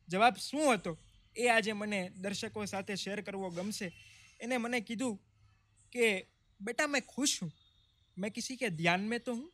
જવાબ 0.08 0.36
શું 0.38 0.66
હતો 0.68 0.92
એ 1.36 1.48
આજે 1.48 1.72
મને 1.74 2.00
દર્શકો 2.16 2.66
સાથે 2.66 2.96
શેર 2.96 3.22
કરવો 3.22 3.50
ગમશે 3.50 3.88
એને 4.40 4.56
મને 4.58 4.80
કીધું 4.82 5.14
કે 5.92 6.06
બેટા 6.60 6.86
मैं 6.86 7.02
खुश 7.04 7.32
हूँ 7.42 7.50
मैं 8.16 8.30
किसी 8.30 8.56
के 8.56 8.70
ध्यान 8.72 9.00
में 9.02 9.20
तो 9.20 9.34
हूँ 9.34 9.48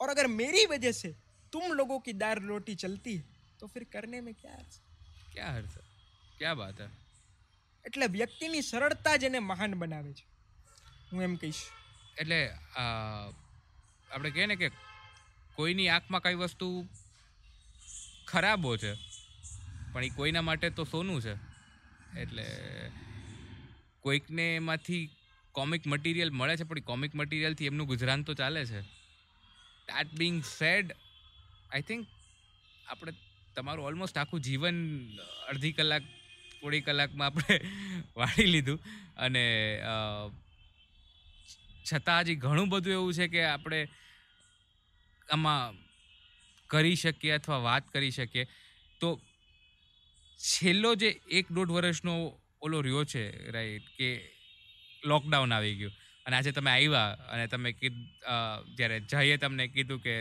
और 0.00 0.08
अगर 0.08 0.26
मेरी 0.32 0.64
वजह 0.66 0.92
से 0.92 1.10
तुम 1.52 1.72
लोगों 1.74 2.00
की 2.00 2.12
दाल 2.16 2.38
रोटी 2.44 2.74
चलती 2.76 3.14
है 3.14 3.24
तो 3.58 3.66
फिर 3.68 3.86
करने 3.90 4.20
में 4.20 4.34
क्या 4.34 4.54
अर्थ 4.54 4.74
ક્યાં 5.32 5.54
હર્ષ 5.54 5.76
ક્યાં 6.38 6.54
બાત 6.54 6.80
હે 6.80 6.88
એટલે 7.84 8.06
વ્યક્તિની 8.08 8.62
સરળતા 8.62 9.16
જ 9.16 9.24
એને 9.24 9.40
મહાન 9.44 9.78
બનાવે 9.78 10.12
છે 10.12 10.24
હું 11.08 11.22
એમ 11.22 11.36
કહીશ 11.36 11.62
એટલે 12.16 12.38
આ, 12.76 12.84
આપણે 14.10 14.30
કહીએ 14.30 14.46
ને 14.46 14.56
કે 14.56 14.68
કોઈની 15.58 15.88
આંખમાં 15.88 16.22
કઈ 16.22 16.38
વસ્તુ 16.42 16.68
ખરાબો 18.26 18.76
છે 18.76 18.92
પણ 19.92 20.04
એ 20.04 20.10
કોઈના 20.10 20.42
માટે 20.42 20.70
તો 20.72 20.84
સોનું 20.84 21.20
છે 21.20 21.34
એટલે 22.20 22.46
કોઈકને 24.04 24.46
એમાંથી 24.56 25.02
કોમિક 25.54 25.86
મટીરિયલ 25.86 26.30
મળે 26.32 26.56
છે 26.56 26.64
પણ 26.64 26.78
એ 26.78 26.88
કોમિક 26.90 27.12
મટીરિયલથી 27.14 27.66
એમનું 27.66 27.86
ગુજરાન 27.86 28.24
તો 28.24 28.34
ચાલે 28.34 28.62
છે 28.66 28.80
that 29.88 30.14
being 30.14 30.38
sad 30.50 30.94
I 31.71 31.81
think 31.81 32.07
આપણે 32.87 33.13
તમારું 33.55 33.85
ઓલમોસ્ટ 33.85 34.17
આખું 34.17 34.41
જીવન 34.41 34.79
અડધી 35.49 35.73
કલાક 35.73 36.05
થોડી 36.53 36.81
કલાકમાં 36.81 37.27
આપણે 37.27 37.57
વાળી 38.19 38.51
લીધું. 38.51 38.79
અને 39.17 39.43
છતાં 41.85 42.21
હજી 42.21 42.35
ઘણું 42.35 42.69
બધું 42.69 42.93
એવું 42.93 43.13
છે 43.13 43.27
કે 43.27 43.45
આપણે 43.45 43.79
આમાં 45.29 45.79
કરી 46.69 46.95
શકીએ 46.95 47.33
અથવા 47.33 47.61
વાત 47.61 47.85
કરી 47.91 48.11
શકીએ. 48.11 48.45
તો 49.01 49.09
છેલ્લો 50.39 50.91
જે 50.95 51.09
એક 51.29 51.47
દોઢ 51.51 51.71
વર્ષનો 51.71 52.13
ઓલો 52.61 52.77
રહ્યો 52.81 53.05
છે 53.05 53.23
રાઈટ 53.51 53.87
કે 53.97 54.09
લોકડાઉન 55.03 55.53
આવી 55.53 55.75
ગયું. 55.75 55.95
અને 56.25 56.35
આજે 56.35 56.51
તમે 56.51 56.71
આવ્યા 56.71 57.09
અને 57.33 57.47
તમે 57.47 57.69
કીધ 57.73 57.99
જ્યારે 58.77 58.99
જઈએ 59.11 59.37
તમને 59.37 59.67
કીધું 59.67 60.01
કે 60.01 60.15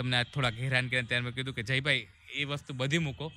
તમને 0.00 0.24
થોડાક 0.32 0.64
હેરાન 0.64 0.90
કર્યા 0.90 1.08
ત્યારે 1.10 1.26
મેં 1.28 1.36
કીધું 1.38 1.56
કે 1.60 1.68
જયભાઈ 1.70 2.08
એ 2.34 2.48
વસ્તુ 2.50 2.80
બધી 2.80 3.04
મૂકો. 3.06 3.32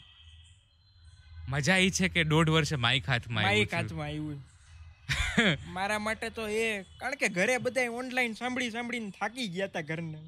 મજા 1.50 1.78
એ 1.78 1.92
છે 1.92 2.10
કે 2.10 2.24
દોઢ 2.24 2.50
વર્ષે 2.50 2.78
માઇક 2.78 3.06
હાથમાં 3.06 3.46
માઇક 3.46 3.74
હાથમાં 3.74 4.10
આવ્યું 4.10 4.42
મારા 5.76 6.00
માટે 6.00 6.28
તો 6.30 6.44
એ 6.58 6.68
કારણ 7.00 7.18
કે 7.18 7.30
ઘરે 7.30 7.56
બધા 7.60 7.90
ઓનલાઈન 7.92 8.36
સાંભળી 8.36 8.72
સાંભળીને 8.72 9.12
થાકી 9.20 9.48
ગયા 9.48 9.70
હતા 9.72 9.82
ઘરને. 9.82 10.20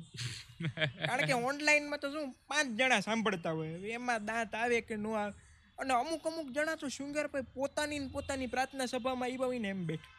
કારણ 1.07 1.27
કે 1.29 1.35
ઓનલાઈનમાં 1.49 1.99
તો 1.99 2.11
શું 2.11 2.33
પાંચ 2.47 2.75
જણા 2.79 3.01
સાંભળતા 3.01 3.53
હોય. 3.53 3.77
એમાં 3.97 4.25
દાંત 4.25 4.55
આવે 4.55 4.81
કે 4.81 4.97
ન 4.97 5.05
આવે. 5.13 5.33
અને 5.77 5.93
અમુક 5.93 6.27
અમુક 6.31 6.49
જણા 6.51 6.75
તો 6.75 6.89
શૃંગારભાઈ 6.89 7.49
પોતાની 7.53 7.99
ને 7.99 8.09
પોતાની 8.09 8.47
પ્રાર્થના 8.47 8.87
સભામાં 8.87 9.31
આવ્યા 9.31 9.61
ને 9.61 9.69
એમ 9.69 9.85
બેઠા. 9.85 10.13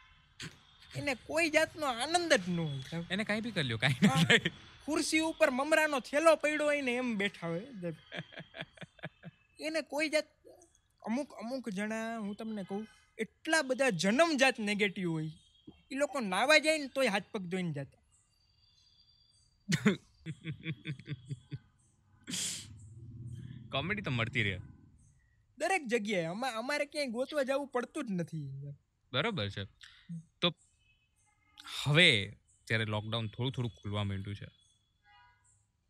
એને 0.92 1.12
કોઈ 1.28 1.50
જાતનો 1.50 1.92
આનંદ 1.94 2.32
જ 2.34 2.44
ન 2.48 2.58
હોય. 2.58 3.04
એને 3.10 3.24
કાંઈ 3.24 3.40
બી 3.40 3.52
કરી 3.52 3.68
લ્યો 3.68 3.78
કાંઈ 3.78 4.00
ના. 4.02 4.16
ખુરશી 4.86 5.20
ઉપર 5.20 5.50
મમરાનો 5.50 6.00
થેલો 6.00 6.36
પડ્યો 6.36 6.66
હોય 6.66 6.82
ને 6.82 6.92
એમ 6.94 7.08
બેઠા 7.18 7.48
હોય 7.48 7.92
એને 9.66 9.80
કોઈ 9.82 10.08
જાત 10.08 10.28
અમુક 11.02 11.30
અમુક 11.42 11.64
જણા 11.70 12.18
હું 12.18 12.34
તમને 12.36 12.62
કહું 12.64 12.84
એટલા 13.18 13.62
બધા 13.62 13.90
જન્મજાત 13.90 14.58
નેગેટિવ 14.58 15.10
હોય. 15.10 15.30
એ 15.90 15.94
લોકો 15.94 16.20
નાવા 16.20 16.58
જાય 16.58 16.78
ને 16.78 16.88
તોય 16.88 17.10
હાથ 17.10 17.28
પગ 17.32 17.42
ધોઈને 17.44 17.72
જતા. 17.72 18.02
કોમેડી 23.70 24.04
તો 24.06 24.10
મળતી 24.10 24.42
રહે. 24.42 24.56
દરેક 25.58 25.84
જગ્યાએ 25.86 26.26
અમા 26.26 26.52
અમારે 26.54 26.86
ક્યાંય 26.86 27.12
ગોતવા 27.12 27.44
જવું 27.44 27.68
પડતું 27.68 28.06
જ 28.06 28.10
નથી. 28.12 28.74
બરોબર 29.12 29.48
છે. 29.50 29.62
તો 30.40 30.48
હવે 31.82 32.08
જ્યારે 32.68 32.84
લોકડાઉન 32.84 33.26
થોડું 33.28 33.52
થોડું 33.52 33.76
ખુલવા 33.78 34.04
માંડ્યું 34.04 34.36
છે 34.36 34.48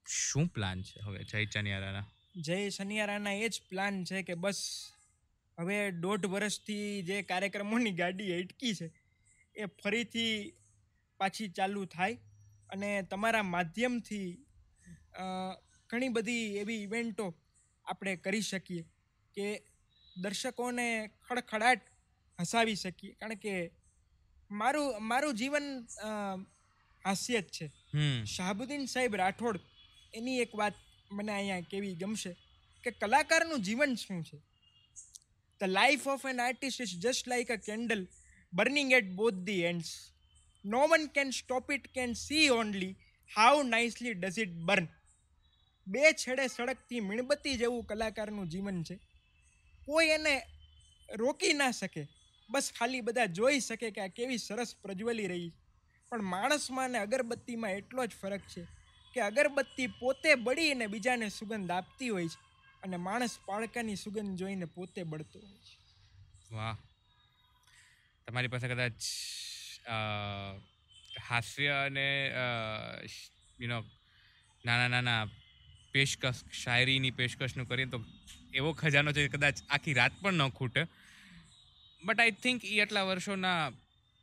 શું 0.07 0.47
પ્લાન 0.49 0.83
છે? 0.83 1.01
હવે 1.01 1.25
જય 1.25 1.47
ચનિયારાના 1.47 2.07
જય 2.41 2.71
શનિયારાના 2.71 3.33
એ 3.33 3.49
જ 3.49 3.63
પ્લાન 3.69 4.05
છે 4.05 4.23
કે 4.23 4.35
બસ 4.35 4.61
હવે 5.59 5.79
દોઢ 6.01 6.27
વર્ષથી 6.27 7.03
જે 7.03 7.23
કાર્યક્રમોની 7.23 7.93
ગાડી 7.93 8.33
અટકી 8.33 8.75
છે 8.75 8.89
એ 9.55 9.67
ફરીથી 9.83 10.35
પાછી 11.21 11.49
ચાલુ 11.49 11.85
થાય 11.85 12.19
અને 12.71 12.91
તમારા 13.03 13.43
માધ્યમથી 13.43 14.29
ઘણી 15.91 16.09
બધી 16.09 16.45
એવી 16.57 16.83
ઇવેન્ટો 16.83 17.27
આપણે 17.85 18.17
કરી 18.17 18.41
શકીએ 18.43 18.85
કે 19.35 19.47
દર્શકોને 20.17 20.87
ખડખડાટ 21.29 21.83
હસાવી 22.39 22.75
શકીએ. 22.75 23.13
કારણ 23.13 23.35
કે 23.35 23.55
મારું 24.51 25.03
મારું 25.03 25.35
જીવન 25.35 25.67
હાસ્ય 27.05 27.41
જ 27.41 27.49
છે. 27.51 27.67
શાહબુદ્દીન 28.25 28.87
સાહેબ 28.87 29.17
રાઠોડ 29.17 29.59
એની 30.17 30.41
એક 30.41 30.55
વાત 30.55 30.75
મને 31.13 31.33
અહીંયા 31.33 31.61
કેવી 31.61 31.95
ગમશે 31.95 32.33
કે 32.85 32.91
કલાકારનું 32.91 33.63
જીવન 33.63 33.95
શું 33.95 34.25
છે? 34.25 34.39
The 35.61 35.65
life 35.69 36.07
of 36.07 36.27
an 36.27 36.41
artist 36.41 36.81
is 36.81 36.95
just 36.99 37.29
like 37.29 37.51
a 37.51 37.57
candle 37.57 38.07
burning 38.53 38.93
at 38.93 39.09
both 39.11 39.35
the 39.35 39.63
ends 39.63 39.91
no 40.65 40.87
one 40.89 41.07
can 41.07 41.31
stop 41.31 41.73
it 41.73 41.87
can 41.95 42.13
see 42.13 42.49
only 42.49 42.95
how 43.37 43.63
nicely 43.63 44.15
does 44.15 44.39
it 44.39 44.55
burn 44.55 44.89
બે 45.87 46.13
છેડે 46.13 46.47
સળગતી 46.47 47.01
મીણબત્તી 47.01 47.57
જેવું 47.57 47.85
કલાકારનું 47.85 48.49
જીવન 48.49 48.83
છે. 48.83 48.97
કોઈ 49.87 50.07
એને 50.07 50.43
રોકી 51.15 51.53
ના 51.53 51.71
શકે. 51.71 52.09
બસ 52.51 52.73
ખાલી 52.79 53.01
બધા 53.01 53.27
જોઈ 53.27 53.61
શકે 53.61 53.91
કે 53.91 54.01
આ 54.01 54.07
કેવી 54.07 54.39
સરસ 54.39 54.75
પ્રજ્વલી 54.83 55.27
રહી 55.27 55.53
પણ 56.11 56.23
માણસમાં 56.23 56.85
અને 56.85 56.99
અગરબત્તીમાં 56.99 57.71
એટલો 57.71 58.07
જ 58.07 58.11
ફરક 58.23 58.41
છે 58.41 58.63
કે 59.17 59.23
અગરબત્તી 59.23 59.87
પોતે 60.01 60.35
બળીને 60.47 60.87
બીજાને 60.87 61.29
સુગંધ 61.29 61.73
આપતી 61.73 62.09
હોય 62.09 62.29
છે 62.29 62.39
અને 62.83 62.97
માણસ 63.05 63.39
પાળકાની 63.47 63.97
સુગંધ 63.97 64.39
જોઈને 64.39 64.67
પોતે 64.77 65.01
બળતો 65.05 65.39
હોય 65.39 65.61
છે. 65.67 65.77
વાહ. 66.51 66.77
તમારી 68.29 68.53
પાસે 68.55 68.69
કદાચ 68.69 68.99
હાસ્ય 71.29 71.73
અને 71.87 72.07
યુ 73.59 73.69
નો 73.69 73.79
નાના 74.65 74.89
નાના 74.89 75.23
પેશકશ, 75.93 76.41
શાયરીની 76.63 77.13
પેશકશનું 77.13 77.69
કરીએ 77.69 77.87
તો 77.87 77.99
એવો 78.55 78.71
ખજાનો 78.73 79.13
છે 79.13 79.29
કદાચ 79.29 79.57
આખી 79.71 79.95
રાત 79.95 80.15
પણ 80.23 80.35
ન 80.35 80.51
ખૂટે. 80.51 80.83
બટ 82.05 82.21
આઈ 82.21 82.35
થિંક 82.45 82.65
એ 82.65 82.81
આટલા 82.81 83.03
વર્ષોના, 83.03 83.61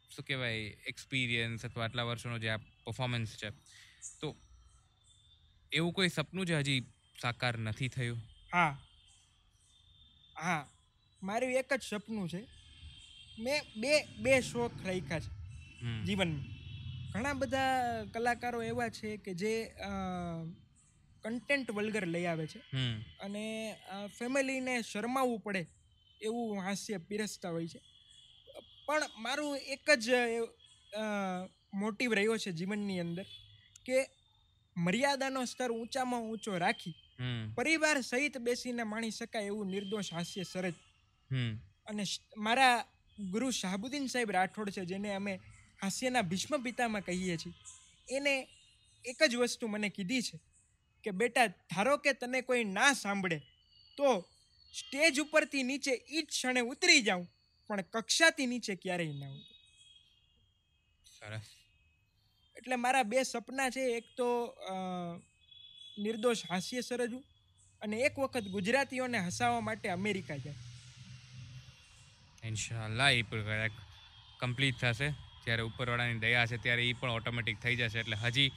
શું 0.10 0.26
કહેવાય 0.26 0.58
એક્સપિરિયન્સ 0.88 1.66
અથવા 1.66 1.86
આટલા 1.86 2.04
વર્ષોનો 2.04 2.38
જે 2.40 2.50
આ 2.50 2.60
પરફોર્મન્સ 2.86 3.32
છે, 3.38 3.50
તો 4.22 4.28
એવું 5.74 5.94
કોઈ 5.94 6.10
સપનું 6.10 6.46
જે 6.46 6.56
હજી 6.56 6.80
સાકાર 7.22 7.58
નથી 7.58 7.88
થયું? 7.88 8.20
હા. 8.54 8.78
હા. 10.38 10.68
મારું 11.24 11.52
એક 11.52 11.74
જ 11.74 11.84
સપનું 11.84 12.30
છે. 12.30 12.42
મેં 13.40 13.62
બે 13.76 13.92
બે 14.18 14.42
શોખ 14.42 14.72
રાખ્યા 14.86 15.20
છે. 15.20 15.32
જીવનમાં. 16.06 16.46
ઘણા 17.14 17.34
બધા 17.34 17.68
કલાકારો 18.14 18.64
એવા 18.64 18.90
છે 18.90 19.18
કે 19.18 19.34
જે 19.34 19.54
કન્ટેન્ટ 21.24 21.72
વલ્ગર 21.72 22.06
લઈ 22.08 22.26
આવે 22.26 22.48
છે. 22.48 22.60
અને 23.20 23.44
ફેમિલીને 24.20 24.82
શરમાવવું 24.82 25.40
પડે 25.40 25.68
એવું 26.22 26.62
હાસ્ય 26.62 26.98
પીરસતા 26.98 27.50
હોય 27.50 27.68
છે. 27.68 27.82
પણ 28.86 29.02
મારું 29.18 29.58
એક 29.58 29.88
જ 29.98 30.08
મોટિવ 31.74 32.14
રહ્યો 32.14 32.38
છે 32.38 32.52
જીવનની 32.52 33.00
અંદર 33.00 33.26
કે 33.86 33.98
મર્યાદાનો 34.78 35.46
સ્તર 35.46 35.72
ઊંચામાં 35.72 36.22
ઊંચો 36.22 36.58
રાખી 36.58 36.96
પરિવાર 37.56 38.02
સહિત 38.02 38.38
બેસીને 38.38 38.84
માણી 38.84 39.12
શકાય 39.12 39.46
એવું 39.46 39.68
નિર્દોષ 39.68 40.14
હાસ્ય 40.14 40.44
સરજ. 40.44 40.74
હમ. 41.32 41.60
અને 41.88 42.04
મારા 42.38 42.86
ગુરુ 43.20 43.52
શાહબુદ્દીન 43.52 44.08
સાહેબ 44.08 44.32
રાઠોડ 44.32 44.70
છે 44.70 44.86
જેને 44.86 45.16
અમે 45.16 45.40
હાસ્યના 45.82 46.22
ભીષ્મ 46.22 46.64
પિતામાં 46.64 47.02
કહીએ 47.02 47.38
છીએ 47.38 47.54
એને 48.18 48.48
એક 49.06 49.24
જ 49.24 49.36
વસ્તુ 49.36 49.68
મને 49.68 49.90
કીધી 49.90 50.22
છે 50.22 50.40
કે 51.04 51.12
બેટા 51.12 51.48
ધારો 51.48 51.98
કે 51.98 52.14
તને 52.14 52.42
કોઈ 52.42 52.64
ના 52.64 52.94
સાંભળે 52.94 53.40
તો 53.98 54.22
સ્ટેજ 54.74 55.20
ઉપરથી 55.20 55.64
નીચે 55.64 56.06
ઈ 56.12 56.22
જ 56.22 56.26
ક્ષણે 56.26 56.60
ઉતરી 56.60 57.02
જાઉં 57.02 57.28
પણ 57.68 57.82
કક્ષાથી 57.82 58.46
નીચે 58.46 58.76
ક્યારેય 58.76 59.14
ના 59.14 59.30
ઉતરું. 59.30 59.54
સરસ. 61.20 61.42
એટલે 62.64 62.76
મારા 62.78 63.04
બે 63.04 63.24
સપના 63.24 63.70
છે. 63.76 63.84
એક 63.98 64.06
તો 64.18 64.28
નિર્દોષ 65.98 66.44
હાસ્ય 66.50 66.82
સરજવું 66.82 67.24
અને 67.82 67.96
એક 68.08 68.20
વખત 68.20 68.46
ગુજરાતીઓને 68.54 69.20
હસાવવા 69.26 69.66
માટે 69.70 69.88
અમેરિકા 69.96 70.38
જાય 70.38 70.62
ઇન્શાલ્લાહ 72.44 73.12
એ 73.14 73.22
પણ 73.24 73.44
કદાચ 73.48 73.76
કમ્પ્લીટ 74.40 74.80
થશે. 74.82 75.10
જ્યારે 75.44 75.64
ઉપરવાળાની 75.70 76.24
દયા 76.24 76.48
છે 76.52 76.58
ત્યારે 76.64 76.88
એ 76.90 76.94
પણ 76.94 77.18
ઓટોમેટિક 77.20 77.60
થઈ 77.64 77.76
જશે. 77.76 78.00
એટલે 78.00 78.18
હજી 78.24 78.50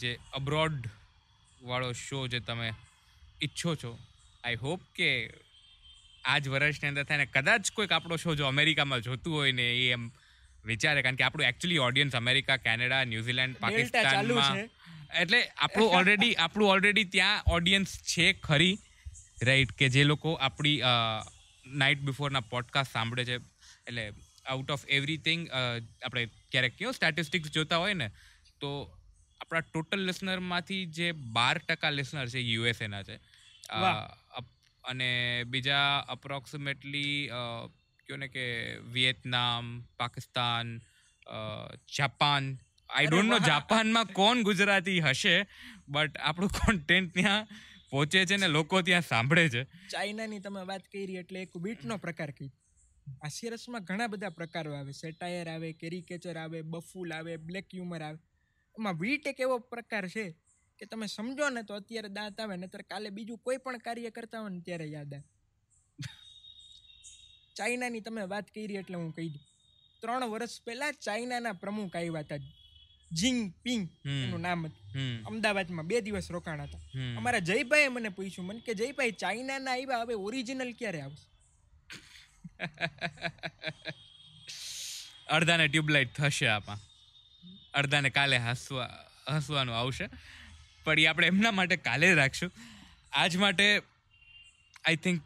જે 0.00 0.10
અબ્રોડ 0.32 0.88
વાળો 1.62 1.90
શો 2.04 2.20
જે 2.28 2.40
તમે 2.40 2.70
ઈચ્છો 3.42 3.74
છો 3.82 3.92
આઈ 4.44 4.62
હોપ 4.64 4.80
કે 4.94 5.10
આ 6.24 6.38
જ 6.38 6.48
વર્ષની 6.48 6.90
અંદર 6.92 7.04
થાય 7.04 7.18
ને 7.18 7.28
કદાચ 7.36 7.74
કોઈક 7.76 7.92
આપણો 7.92 8.16
શો 8.24 8.38
જો 8.40 8.46
અમેરિકામાં 8.46 9.02
જોતું 9.02 9.38
હોય 9.38 9.52
ને 9.52 9.68
એ 9.74 9.86
એમ 9.92 10.04
વિચારે 10.64 11.02
કારણ 11.02 11.16
કે 11.16 11.24
આપણું 11.24 11.48
actually 11.48 11.78
audience 11.78 12.14
America 12.14 12.58
Canada 12.58 13.04
New Zealand 13.04 13.58
પાકિસ્તાનમાં 13.58 14.58
એટલે 15.14 15.40
આપણું 15.58 15.94
ઓલરેડી 15.98 16.34
આપણું 16.36 16.70
ઓલરેડી 16.70 17.04
ત્યાં 17.04 17.42
ઓડિયન્સ 17.46 17.96
છે 18.04 18.32
ખરી 18.42 18.74
રાઈટ 19.42 19.72
કે 19.72 19.88
જે 19.88 20.04
લોકો 20.04 20.36
આપણી 20.40 20.78
નાઇટ 21.66 22.00
બિફોરના 22.00 22.40
પોડકાસ્ટ 22.40 22.92
સાંભળે 22.92 23.24
છે. 23.24 23.40
એટલે 23.86 24.04
આઉટ 24.46 24.70
ઓફ 24.70 24.84
એવરીથિંગ 24.88 25.48
આપણે 25.50 26.28
ક્યારેક 26.52 26.76
કયો 26.76 26.92
સ્ટેટિસ્ટિક્સ 26.92 27.50
જોતા 27.50 27.78
હોય 27.78 27.94
ને 27.94 28.10
તો 28.60 28.70
આપણા 29.40 29.60
ટોટલ 29.62 30.06
લિસનરમાંથી 30.06 30.86
જે 30.86 31.12
બાર 31.12 31.58
ટકા 31.60 31.90
લિસનર 31.90 32.28
છે 32.28 32.40
યુએસએના 32.40 33.02
છે. 33.02 33.18
અને 34.84 35.44
બીજા 35.46 36.04
અપ્રોક્સિમેટલી 36.08 37.30
કયો 38.08 38.18
ને 38.18 38.28
કે 38.28 38.44
Vietnam 38.92 39.66
Pakistan 39.98 40.68
Japan 41.96 42.46
I 42.90 43.08
don't 43.08 43.32
know 43.32 43.38
જાપાનમાં 43.46 44.12
કોણ 44.18 44.42
ગુજરાતી 44.42 45.00
હશે 45.06 45.34
બટ 45.88 46.22
આપણું 46.22 46.54
કોન્ટેન્ટ 46.58 47.12
ત્યાં 47.14 47.50
પહોંચે 47.90 48.24
છે 48.26 48.38
ને 48.38 48.48
લોકો 48.48 48.82
ત્યાં 48.82 49.06
સાંભળે 49.10 49.44
છે. 49.50 49.62
ચાઇનાની 49.90 50.40
તમે 50.40 50.64
વાત 50.72 50.88
કરી 50.88 51.20
એટલે 51.22 51.42
એક 51.42 51.60
બીટનો 51.60 51.98
પ્રકાર 51.98 52.32
કહી 52.32 52.50
હાસ્યરસમાં 53.20 53.84
ઘણા 53.84 54.08
બધા 54.08 54.32
પ્રકારો 54.32 54.74
આવે. 54.74 54.92
સેટાયર 54.94 55.48
આવે 55.48 55.72
કેરિકેચર 55.74 56.36
આવે 56.38 56.62
બફૂલ 56.64 57.12
આવે 57.12 57.36
બ્લેક 57.38 57.66
હ્યુમર 57.72 58.02
આવે. 58.02 58.20
એમાં 58.76 58.98
વીટ 58.98 59.26
એક 59.26 59.40
એવો 59.40 59.56
પ્રકાર 59.72 60.06
છે 60.08 60.24
કે 60.80 60.86
તમે 60.86 61.06
સમજો 61.08 61.50
ને 61.50 61.62
તો 61.64 61.74
અત્યારે 61.74 62.10
દાંત 62.10 62.40
આવે 62.40 62.56
નહીતર 62.56 62.82
કાલે 62.84 63.10
બીજું 63.12 63.40
કોઈ 63.40 63.58
પણ 63.58 63.84
કાર્ય 63.86 64.10
કરતા 64.10 64.40
હોય 64.40 64.54
ને 64.54 64.62
ત્યારે 64.62 64.88
યાદ 64.88 65.12
આવે. 65.14 65.26
ચાઇનાની 67.58 68.00
તમે 68.00 68.22
વાત 68.32 68.46
કરી 68.54 68.78
એટલે 68.82 68.96
હું 68.96 69.14
કહી 69.14 69.28
દઉં. 69.28 69.42
ત્રણ 70.02 70.30
વર્ષ 70.30 70.62
પહેલા 70.66 70.92
ચાઇનાના 71.06 71.52
પ્રમુખ 71.52 71.96
આવ્યા 71.96 72.20
હતા. 72.20 72.38
જિંગ 73.12 73.52
પિંગ 73.62 73.88
એનું 74.04 74.40
નામ 74.40 74.66
હતું. 74.66 75.24
અમદાવાદમાં 75.24 75.86
બે 75.86 76.00
દિવસ 76.00 76.30
રોકાણ 76.30 76.62
હતા. 76.62 76.80
અમારા 77.16 77.38
જયભાઈએ 77.38 77.88
મને 77.88 78.08
પૂછ્યું 78.08 78.46
મને 78.46 78.60
કે 78.60 78.74
જયભાઈ 78.74 79.10
ચાઇનાના 79.10 79.72
આવ્યા 79.72 80.02
હવે 80.02 80.14
ઓરિજિનલ 80.26 80.72
ક્યારે 80.72 81.00
આવશે? 81.00 81.26
અડધાને 85.36 85.68
ટ્યુબલાઇટ 85.68 86.16
થશે 86.16 86.48
આમાં. 86.48 86.78
અડધાને 87.74 88.10
કાલે 88.10 88.38
હસવા 88.38 89.04
હસવાનું 89.28 89.76
આવશે. 89.76 90.08
પણ 90.84 91.00
એ 91.00 91.06
આપણે 91.06 91.26
એમના 91.26 91.50
માટે 91.50 91.76
કાલે 91.76 92.14
રાખશું. 92.14 92.52
આજ 93.12 93.36
માટે 93.36 93.82
આઈ 94.84 94.96
થિંક 94.96 95.22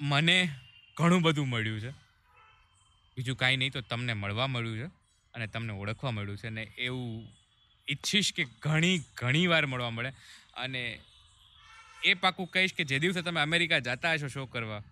મને 0.00 0.50
ઘણું 0.96 1.22
બધું 1.22 1.48
મળ્યું 1.48 1.80
છે. 1.80 1.90
બીજું 3.16 3.36
કાંઈ 3.36 3.56
નહીં 3.56 3.72
તો 3.72 3.80
તમને 3.80 4.12
મળવા 4.12 4.46
મળ્યું 4.46 4.78
છે 4.78 4.90
અને 5.34 5.46
તમને 5.46 5.72
ઓળખવા 5.72 6.10
મળ્યું 6.10 6.38
છે 6.38 6.50
ને 6.50 6.62
એવું 6.78 7.28
ઈચ્છીશ 7.88 8.32
કે 8.32 8.44
ઘણી 8.60 8.98
ઘણી 9.14 9.46
વાર 9.46 9.66
મળવા 9.66 9.90
મળે. 9.90 10.12
અને 10.54 11.00
એ 12.04 12.14
પાકું 12.14 12.46
કહીશ 12.46 12.74
કે 12.74 12.84
જે 12.84 12.98
દિવસે 12.98 13.22
તમે 13.22 13.40
અમેરિકા 13.40 13.78
જતા 13.78 14.12
હશો 14.12 14.28
શો 14.28 14.46
કરવા 14.46 14.82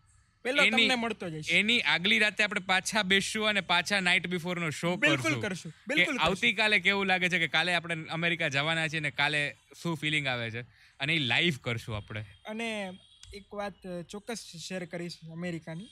તમને 0.44 0.94
મળતો 0.94 1.26
એની 1.50 1.80
આગલી 1.80 2.18
રાતે 2.18 2.44
આપણે 2.44 2.60
પાછા 2.60 3.02
બેસશું 3.02 3.48
અને 3.48 3.60
પાછા 3.60 4.00
નાઇટ 4.00 4.26
બિફોર 4.26 4.60
નો 4.60 4.70
શો 4.70 4.96
બિલકુલ 4.96 5.40
કરશું. 5.40 5.72
બિલકુલ 5.88 6.18
આવતીકાલે 6.18 6.78
કેવું 6.80 7.06
લાગે 7.06 7.28
છે 7.28 7.38
કે 7.38 7.48
કાલે 7.48 7.74
આપણે 7.74 8.06
અમેરિકા 8.08 8.48
જવાના 8.48 8.88
છીએ 8.88 9.00
ને 9.00 9.10
કાલે 9.10 9.56
શું 9.82 9.96
ફિલિંગ 9.96 10.26
આવે 10.26 10.50
છે? 10.50 10.62
અને 11.00 11.14
એ 11.14 11.18
લાઈવ 11.18 11.58
કરશું 11.60 11.96
આપણે. 11.96 12.24
અને 12.44 12.98
એક 13.32 13.54
વાત 13.54 13.74
ચોક્કસ 14.08 14.40
શેર 14.56 14.84
કરીશ 14.86 15.18
અમેરિકાની 15.32 15.88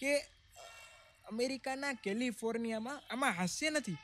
કે 0.00 0.18
અમેરિકાના 1.24 1.92
કેલિફોર્નિયામાં 1.92 3.02
આમાં 3.10 3.32
હાસ્ય 3.32 3.70
નથી. 3.70 3.96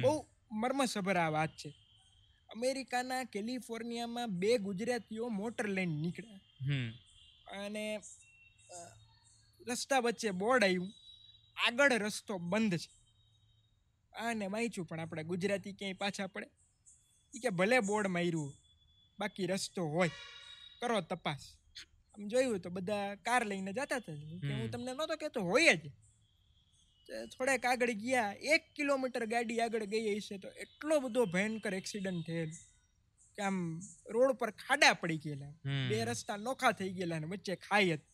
બહુ 0.00 0.26
મર્મસભર 0.52 1.16
આ 1.16 1.28
વાત 1.28 1.56
છે. 1.56 1.70
અમેરિકાના 2.48 3.24
કેલિફોર્નિયામાં 3.24 4.38
બે 4.38 4.58
ગુજરાતીઓ 4.58 5.28
મોટર 5.28 5.68
લઈને 5.68 6.00
નીકળ્યા. 6.00 6.40
અને 7.62 8.00
રસ્તા 9.66 9.98
વચ્ચે 9.98 10.30
બોર્ડ 10.30 10.64
આવ્યું 10.64 10.92
આગળ 11.66 11.92
રસ્તો 11.92 12.38
બંધ 12.38 12.76
છે. 12.76 12.90
આને 14.12 14.46
વાંચ્યું 14.46 14.86
પણ 14.86 15.00
આપણે 15.00 15.24
ગુજરાતી 15.24 15.72
ક્યાંય 15.72 15.92
પાછા 15.92 16.26
પડે? 16.26 16.48
એ 17.34 17.38
કે 17.38 17.50
ભલે 17.50 17.80
બોર્ડ 17.80 18.06
માર્યું 18.06 18.54
બાકી 19.18 19.46
રસ્તો 19.46 19.82
હોય. 19.88 20.10
કરો 20.80 21.00
તપાસ. 21.00 21.52
આમ 22.16 22.28
જોયું 22.28 22.60
તો 22.60 22.70
બધા 22.70 23.14
કાર 23.14 23.46
લઈને 23.46 23.72
જતા 23.72 23.96
હતા. 23.96 24.14
કે 24.40 24.52
હું. 24.54 24.70
તમને 24.70 24.92
નહોતો 24.92 25.16
કહેતો 25.16 25.40
હોય 25.42 25.76
જ. 25.76 25.90
થોડેક 27.24 27.66
આગળ 27.66 27.90
ગયા 27.90 28.32
એક 28.32 28.62
કિલોમીટર 28.76 29.26
ગાડી 29.26 29.60
આગળ 29.60 29.84
ગઈ 29.84 30.16
હશે 30.16 30.38
તો 30.38 30.48
એટલો 30.48 31.00
બધો 31.00 31.24
ભયંકર 31.24 31.74
એક્સિડન્ટ 31.74 32.26
થયેલ 32.26 32.50
કે 33.36 33.42
આમ 33.42 33.80
રોડ 34.10 34.32
પર 34.32 34.50
ખાડા 34.50 34.92
પડી 34.92 35.18
ગયેલા. 35.18 35.50
બે 35.88 36.04
રસ્તા 36.04 36.36
નોખા 36.36 36.72
થઈ 36.72 36.92
ગયેલા 36.92 37.18
ને 37.18 37.26
વચ્ચે 37.26 37.56
ખાઈ 37.56 37.92
હતી. 37.92 38.12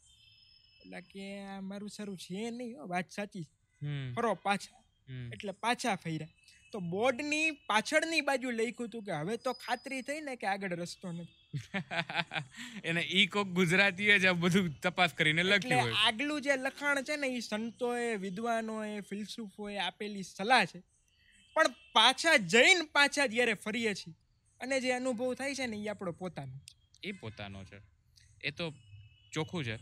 એટલે 0.81 1.01
કે 1.01 1.39
આ 1.39 1.61
મારું 1.61 1.89
સારું 1.89 2.17
છે 2.17 2.51
નહીં 2.51 2.77
વાત 2.87 3.11
સાચી. 3.11 3.47
ફરો 4.15 4.35
પાછા. 4.35 4.83
એટલે 5.33 5.53
પાછા 5.53 5.97
ફર્યા. 5.97 6.29
તો 6.73 6.81
બોર્ડની 6.81 7.51
પાછળની 7.51 8.21
બાજુ 8.21 8.51
લખ્યું 8.51 8.89
હતું 8.89 9.05
કે 9.05 9.13
હવે 9.13 9.37
તો 9.37 9.53
ખાતરી 9.53 10.03
થઈ 10.03 10.21
ને 10.21 10.37
કે 10.37 10.47
આગળ 10.47 10.73
રસ્તો 10.73 11.13
નથી. 11.13 11.42
એને 12.85 13.01
ઈ 13.01 13.27
કોક 13.27 13.49
ગુજરાતીએ 13.49 14.19
જ 14.19 14.27
આ 14.27 14.33
બધું 14.33 14.81
તપાસ 14.81 15.13
કરીને 15.15 15.43
લખ્યું 15.43 15.83
હોય. 15.83 15.95
આગલું 15.95 16.43
જે 16.43 16.57
લખાણ 16.57 17.03
છે 17.03 17.17
ને 17.17 17.27
એ 17.27 17.41
સંતોએ 17.41 18.17
વિદ્વાનોએ 18.17 19.01
ફિલસૂફોએ 19.03 19.79
આપેલી 19.79 20.23
સલાહ 20.23 20.65
છે. 20.65 20.83
પણ 21.55 21.75
પાછા 21.93 22.37
જઈને 22.37 22.85
પાછા 22.93 23.27
જ્યારે 23.27 23.55
ફરીએ 23.55 23.95
છીએ 23.95 24.15
અને 24.61 24.81
જે 24.81 24.93
અનુભવ 24.93 25.35
થાય 25.35 25.55
છે 25.55 25.67
ને 25.67 25.77
એ 25.77 25.89
આપણો 25.89 26.13
પોતાનો. 26.13 26.53
એ 27.03 27.13
પોતાનો 27.13 27.65
છે. 27.65 27.81
એ 28.41 28.51
તો 28.51 28.75
ચોખ્ખું 29.33 29.65
છે 29.65 29.79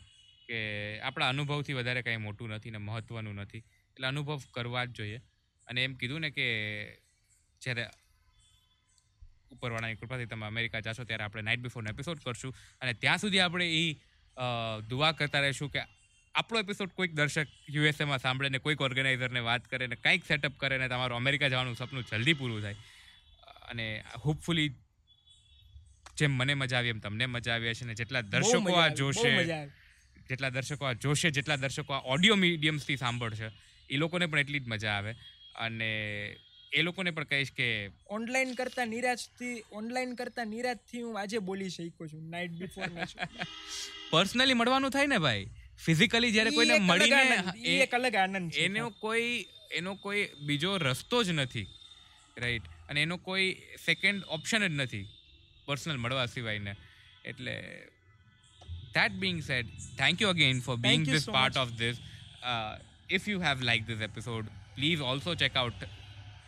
કે 0.49 1.01
આપણા 1.01 1.29
અનુભવથી 1.29 1.73
વધારે 1.73 2.03
કંઈ 2.03 2.16
મોટું 2.16 2.51
નથી 2.51 2.71
ને 2.71 2.79
મહત્વનું 2.79 3.35
નથી. 3.35 3.59
એટલે 3.59 4.07
અનુભવ 4.07 4.43
કરવા 4.51 4.85
જ 4.85 4.89
જોઈએ. 4.89 5.23
અને 5.66 5.85
એમ 5.85 5.95
કીધું 5.95 6.21
ને 6.21 6.31
કે 6.31 6.47
જ્યારે 7.62 7.91
ઉપરવાળાની 9.51 9.97
કૃપાથી 9.97 10.27
તમે 10.27 10.47
અમેરિકા 10.47 10.81
જશો 10.81 11.05
ત્યારે 11.05 11.25
આપણે 11.25 11.43
નાઇટ 11.43 11.63
બિફોરનો 11.63 11.91
એપિસોડ 11.91 12.21
કરશું. 12.25 12.55
અને 12.81 12.93
ત્યાં 12.95 13.19
સુધી 13.19 13.41
આપણે 13.41 13.67
એ 13.79 13.85
દુઆ 14.91 15.13
કરતા 15.13 15.41
રહીશું 15.41 15.71
કે 15.71 15.83
આપણો 16.35 16.59
એપિસોડ 16.61 16.93
કોઈક 16.99 17.15
દર્શક 17.15 17.49
યુએસએમાં 17.71 18.19
સાંભળે 18.19 18.49
ને 18.49 18.59
કોઈક 18.59 18.81
ઓર્ગેનાઇઝરને 18.81 19.41
વાત 19.41 19.67
કરે 19.67 19.87
ને 19.87 19.97
કંઈક 19.97 20.29
સેટઅપ 20.29 20.55
કરે 20.57 20.79
ને 20.79 20.89
તમારું 20.89 21.17
અમેરિકા 21.17 21.49
જવાનું 21.49 21.77
સપનું 21.77 22.07
જલ્દી 22.13 22.35
પૂરું 22.35 22.63
થાય. 22.63 22.79
અને 23.71 23.87
હોપફુલી 24.25 24.69
જેમ 26.19 26.33
મને 26.37 26.55
મજા 26.55 26.79
આવી 26.79 26.89
એમ 26.89 27.01
તમને 27.01 27.27
મજા 27.27 27.55
આવી 27.55 27.71
હશે 27.71 27.87
ને 27.87 27.95
જેટલા 27.95 28.23
દર્શકો 28.33 28.77
આ 28.77 28.89
જોશે 28.95 29.31
જેટલા 30.31 30.51
દર્શકો 30.51 30.85
આ 30.85 30.93
જોશે 31.05 31.31
જેટલા 31.31 31.57
દર્શકો 31.57 31.93
આ 31.93 32.03
ઓડિયો 32.15 32.37
મીડિયમ્સથી 32.37 32.97
સાંભળશે 32.97 33.51
એ 33.91 33.97
લોકોને 33.97 34.27
પણ 34.27 34.39
એટલી 34.39 34.61
જ 34.61 34.69
મજા 34.69 34.95
આવે. 34.95 35.13
અને 35.57 35.91
એ 36.73 36.83
લોકોને 36.83 37.11
પણ 37.11 37.25
કહીશ 37.25 37.53
કે 37.53 37.68
ઓનલાઈન 38.16 38.53
કરતા 38.55 38.85
નિરાશથી 38.85 39.55
ઓનલાઈન 39.73 40.12
કરતા 40.16 40.45
નિરાશથી 40.45 41.03
હું 41.03 41.21
આજે 41.21 41.39
બોલી 41.49 41.71
શક્યો 41.71 42.09
છું 42.12 42.29
નાઇટ 42.35 42.53
બિફોર 42.61 42.89
પર્સનલી 44.11 44.55
મળવાનું 44.55 44.91
થાય 44.91 45.07
ને 45.07 45.18
ભાઈ? 45.18 45.49
ફિઝિકલી 45.85 46.33
જ્યારે 46.33 46.51
કોઈને 46.51 46.79
મળીને 46.79 47.37
એ 47.64 47.77
એક 47.83 47.95
અલગ 47.95 48.16
આનંદ 48.23 48.53
છે 48.53 48.64
એનો 48.64 48.91
કોઈ 49.05 49.31
એનો 49.81 49.97
કોઈ 49.97 50.27
બીજો 50.47 50.79
રસ્તો 50.79 51.23
જ 51.25 51.37
નથી 51.39 51.66
રાઈટ 52.37 52.66
અને 52.89 53.03
એનો 53.03 53.18
કોઈ 53.29 53.49
સેકન્ડ 53.87 54.25
ઓપ્શન 54.39 54.66
જ 54.68 54.73
નથી 54.83 55.07
પર્સનલ 55.66 55.97
મળવા 55.97 56.27
સિવાયને. 56.27 56.77
એટલે 57.25 57.55
that 58.95 59.18
being 59.21 59.41
said 59.43 59.66
thank 59.97 60.21
you 60.21 60.29
again 60.29 60.61
for 60.61 60.77
being 60.77 61.05
this 61.05 61.25
so 61.25 61.33
part 61.33 61.55
much. 61.55 61.62
of 61.64 61.79
this. 61.79 61.97
Uh, 62.43 62.79
if 63.09 63.27
you 63.29 63.41
have 63.41 63.61
liked 63.62 63.87
this 63.87 64.01
episode 64.01 64.47
please 64.77 65.01
also 65.01 65.35
check 65.35 65.57
out 65.57 65.75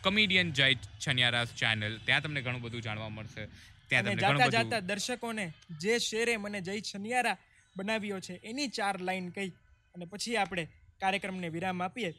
comedian 0.02 0.52
jai 0.52 0.72
chanyara's 1.00 1.50
channel 1.54 1.98
ત્યાં 2.06 2.22
તમને 2.22 2.42
ઘણું 2.42 2.62
બધું 2.62 2.82
જાણવા 2.82 3.10
મળશે 3.10 3.48
ત્યાં 3.90 4.06
અને 4.06 4.16
તમને 4.16 4.22
જાતા 4.22 4.38
ઘણું 4.38 4.52
જાતા 4.52 4.80
બધું 4.80 4.88
દર્શકોને 4.90 5.46
જે 5.82 5.98
શેરે 6.00 6.38
મને 6.38 6.60
જય 6.60 6.80
છનિયારા 6.82 7.36
બનાવ્યો 7.76 8.20
છે 8.20 8.40
એની 8.44 8.68
ચાર 8.70 8.96
લાઈન 9.00 9.32
કહી 9.32 9.50
અને 9.94 10.06
પછી 10.06 10.36
આપણે 10.36 10.64
કાર્યક્રમને 11.00 11.50
વિરામ 11.56 11.80
આપીએ 11.80 12.12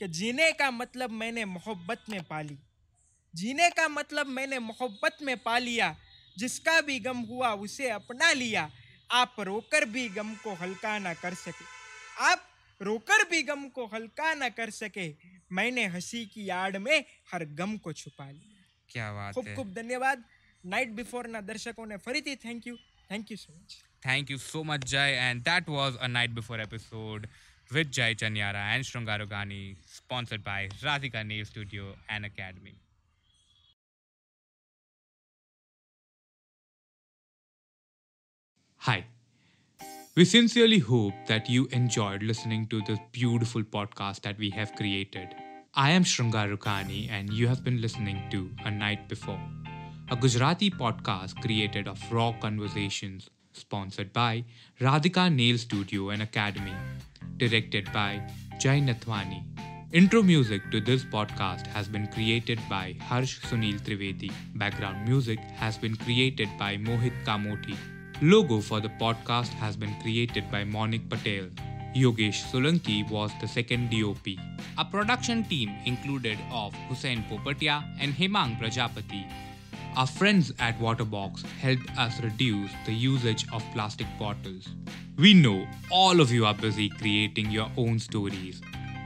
કે 0.00 0.08
જીને 0.18 0.46
કા 0.60 0.70
મતલબ 0.72 1.12
मैंने 1.22 1.42
मोहब्बत 1.56 2.02
में 2.12 2.22
पाली 2.30 2.56
जीने 3.34 3.66
का 3.70 3.88
मतलब 3.88 4.26
मैंने 4.28 4.58
मोहब्बत 4.60 5.16
में 5.22 5.36
पा 5.38 5.58
लिया 5.58 5.88
जिसका 6.36 6.80
भी 6.80 6.98
गम 7.00 7.20
हुआ 7.30 7.50
उसे 7.66 7.90
अपना 7.90 8.32
लिया 8.32 8.64
आप 9.10 9.40
रोकर 9.40 9.84
भी 9.94 10.08
गम 10.16 10.34
को 10.44 10.54
हल्का 10.54 10.98
ना 10.98 11.12
कर 11.14 11.34
सके 11.34 11.64
आप 12.26 12.48
रोकर 12.81 13.23
भी 13.29 13.41
गम 13.43 13.67
को 13.69 13.85
हल्का 13.87 14.33
ना 14.33 14.49
कर 14.49 14.69
सके 14.69 15.07
मैंने 15.51 15.85
हँसी 15.85 16.25
की 16.25 16.47
आड़ 16.49 16.77
में 16.77 17.05
हर 17.31 17.45
गम 17.59 17.77
को 17.77 17.93
छुपा 17.93 18.29
लिया। 18.31 18.63
क्या 18.89 19.11
बात 19.13 19.35
खूब 19.35 19.53
खूब 19.55 19.73
धन्यवाद। 19.73 20.23
नाइट 20.65 20.89
बिफोर 20.89 21.27
ना 21.27 21.41
दर्शकों 21.41 21.85
ने 21.85 21.97
Faridi 21.97 22.35
thank 22.35 22.67
you 22.67 22.75
thank 23.11 23.31
you 23.31 23.37
so 23.37 23.53
much 23.53 23.77
thank 24.05 24.31
you 24.31 24.37
so 24.37 24.63
much 24.63 24.85
Jay 24.85 25.17
and 25.21 25.41
that 25.41 25.69
was 25.69 25.97
a 25.97 26.07
night 26.07 26.31
before 26.31 26.61
episode 26.61 27.27
with 27.73 27.91
Jay 27.91 28.15
Chaniyara 28.15 28.73
and 28.73 28.83
श्रृंगारो 28.83 29.27
गानी 29.27 29.61
sponsored 29.95 30.41
by 30.41 30.69
Radhika 30.83 31.23
Nail 31.23 31.45
studio 31.45 31.95
and 32.09 32.25
academy 32.25 32.81
Hi, 38.81 39.01
We 40.17 40.25
sincerely 40.25 40.79
hope 40.79 41.13
that 41.27 41.47
you 41.47 41.67
enjoyed 41.67 42.23
listening 42.23 42.65
to 42.69 42.81
this 42.81 42.97
beautiful 43.11 43.61
podcast 43.61 44.21
that 44.21 44.39
we 44.39 44.49
have 44.49 44.75
created. 44.75 45.35
I 45.75 45.91
am 45.91 46.03
Shrungar 46.03 46.57
Rukhani 46.57 47.07
and 47.11 47.31
you 47.31 47.47
have 47.47 47.63
been 47.63 47.79
listening 47.79 48.23
to 48.31 48.49
A 48.65 48.71
Night 48.71 49.07
Before, 49.07 49.39
a 50.09 50.15
Gujarati 50.15 50.71
podcast 50.71 51.39
created 51.39 51.87
of 51.87 52.01
raw 52.11 52.33
conversations, 52.41 53.29
sponsored 53.53 54.11
by 54.11 54.43
Radhika 54.81 55.31
Nail 55.31 55.59
Studio 55.59 56.09
and 56.09 56.23
Academy, 56.23 56.73
directed 57.37 57.93
by 57.93 58.19
Jai 58.57 58.79
Nathwani. 58.79 59.43
Intro 59.91 60.23
music 60.23 60.63
to 60.71 60.81
this 60.81 61.03
podcast 61.03 61.67
has 61.67 61.87
been 61.87 62.07
created 62.07 62.59
by 62.67 62.95
Harsh 63.01 63.39
Sunil 63.41 63.79
Trivedi. 63.81 64.31
Background 64.55 65.07
music 65.07 65.37
has 65.57 65.77
been 65.77 65.95
created 65.95 66.49
by 66.57 66.75
Mohit 66.75 67.13
Kamoti. 67.23 67.77
Logo 68.21 68.61
for 68.61 68.79
the 68.79 68.89
podcast 68.89 69.49
has 69.49 69.75
been 69.75 69.93
created 70.01 70.49
by 70.49 70.63
Monik 70.63 71.07
Patel. 71.07 71.49
Yogesh 71.95 72.41
Solanki 72.49 73.07
was 73.11 73.29
the 73.39 73.47
second 73.47 73.91
DOP. 73.91 74.39
A 74.79 74.83
production 74.83 75.43
team 75.43 75.75
included 75.85 76.39
of 76.51 76.73
Hussein 76.89 77.23
Popatia 77.29 77.83
and 77.99 78.11
Hemang 78.15 78.59
Prajapati. 78.59 79.23
Our 79.95 80.07
friends 80.07 80.51
at 80.57 80.79
Waterbox 80.79 81.45
helped 81.59 81.95
us 81.95 82.19
reduce 82.21 82.71
the 82.87 82.91
usage 82.91 83.45
of 83.53 83.63
plastic 83.71 84.07
bottles. 84.17 84.67
We 85.19 85.35
know 85.35 85.67
all 85.91 86.19
of 86.19 86.31
you 86.31 86.47
are 86.47 86.55
busy 86.55 86.89
creating 86.89 87.51
your 87.51 87.69
own 87.77 87.99
stories, 87.99 88.61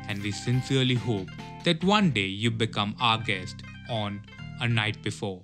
and 0.07 0.23
we 0.23 0.31
sincerely 0.31 0.95
hope 0.95 1.27
that 1.65 1.83
one 1.83 2.11
day 2.11 2.27
you 2.27 2.49
become 2.49 2.95
our 3.01 3.17
guest 3.17 3.57
on 3.89 4.21
A 4.61 4.69
Night 4.69 5.03
Before. 5.03 5.43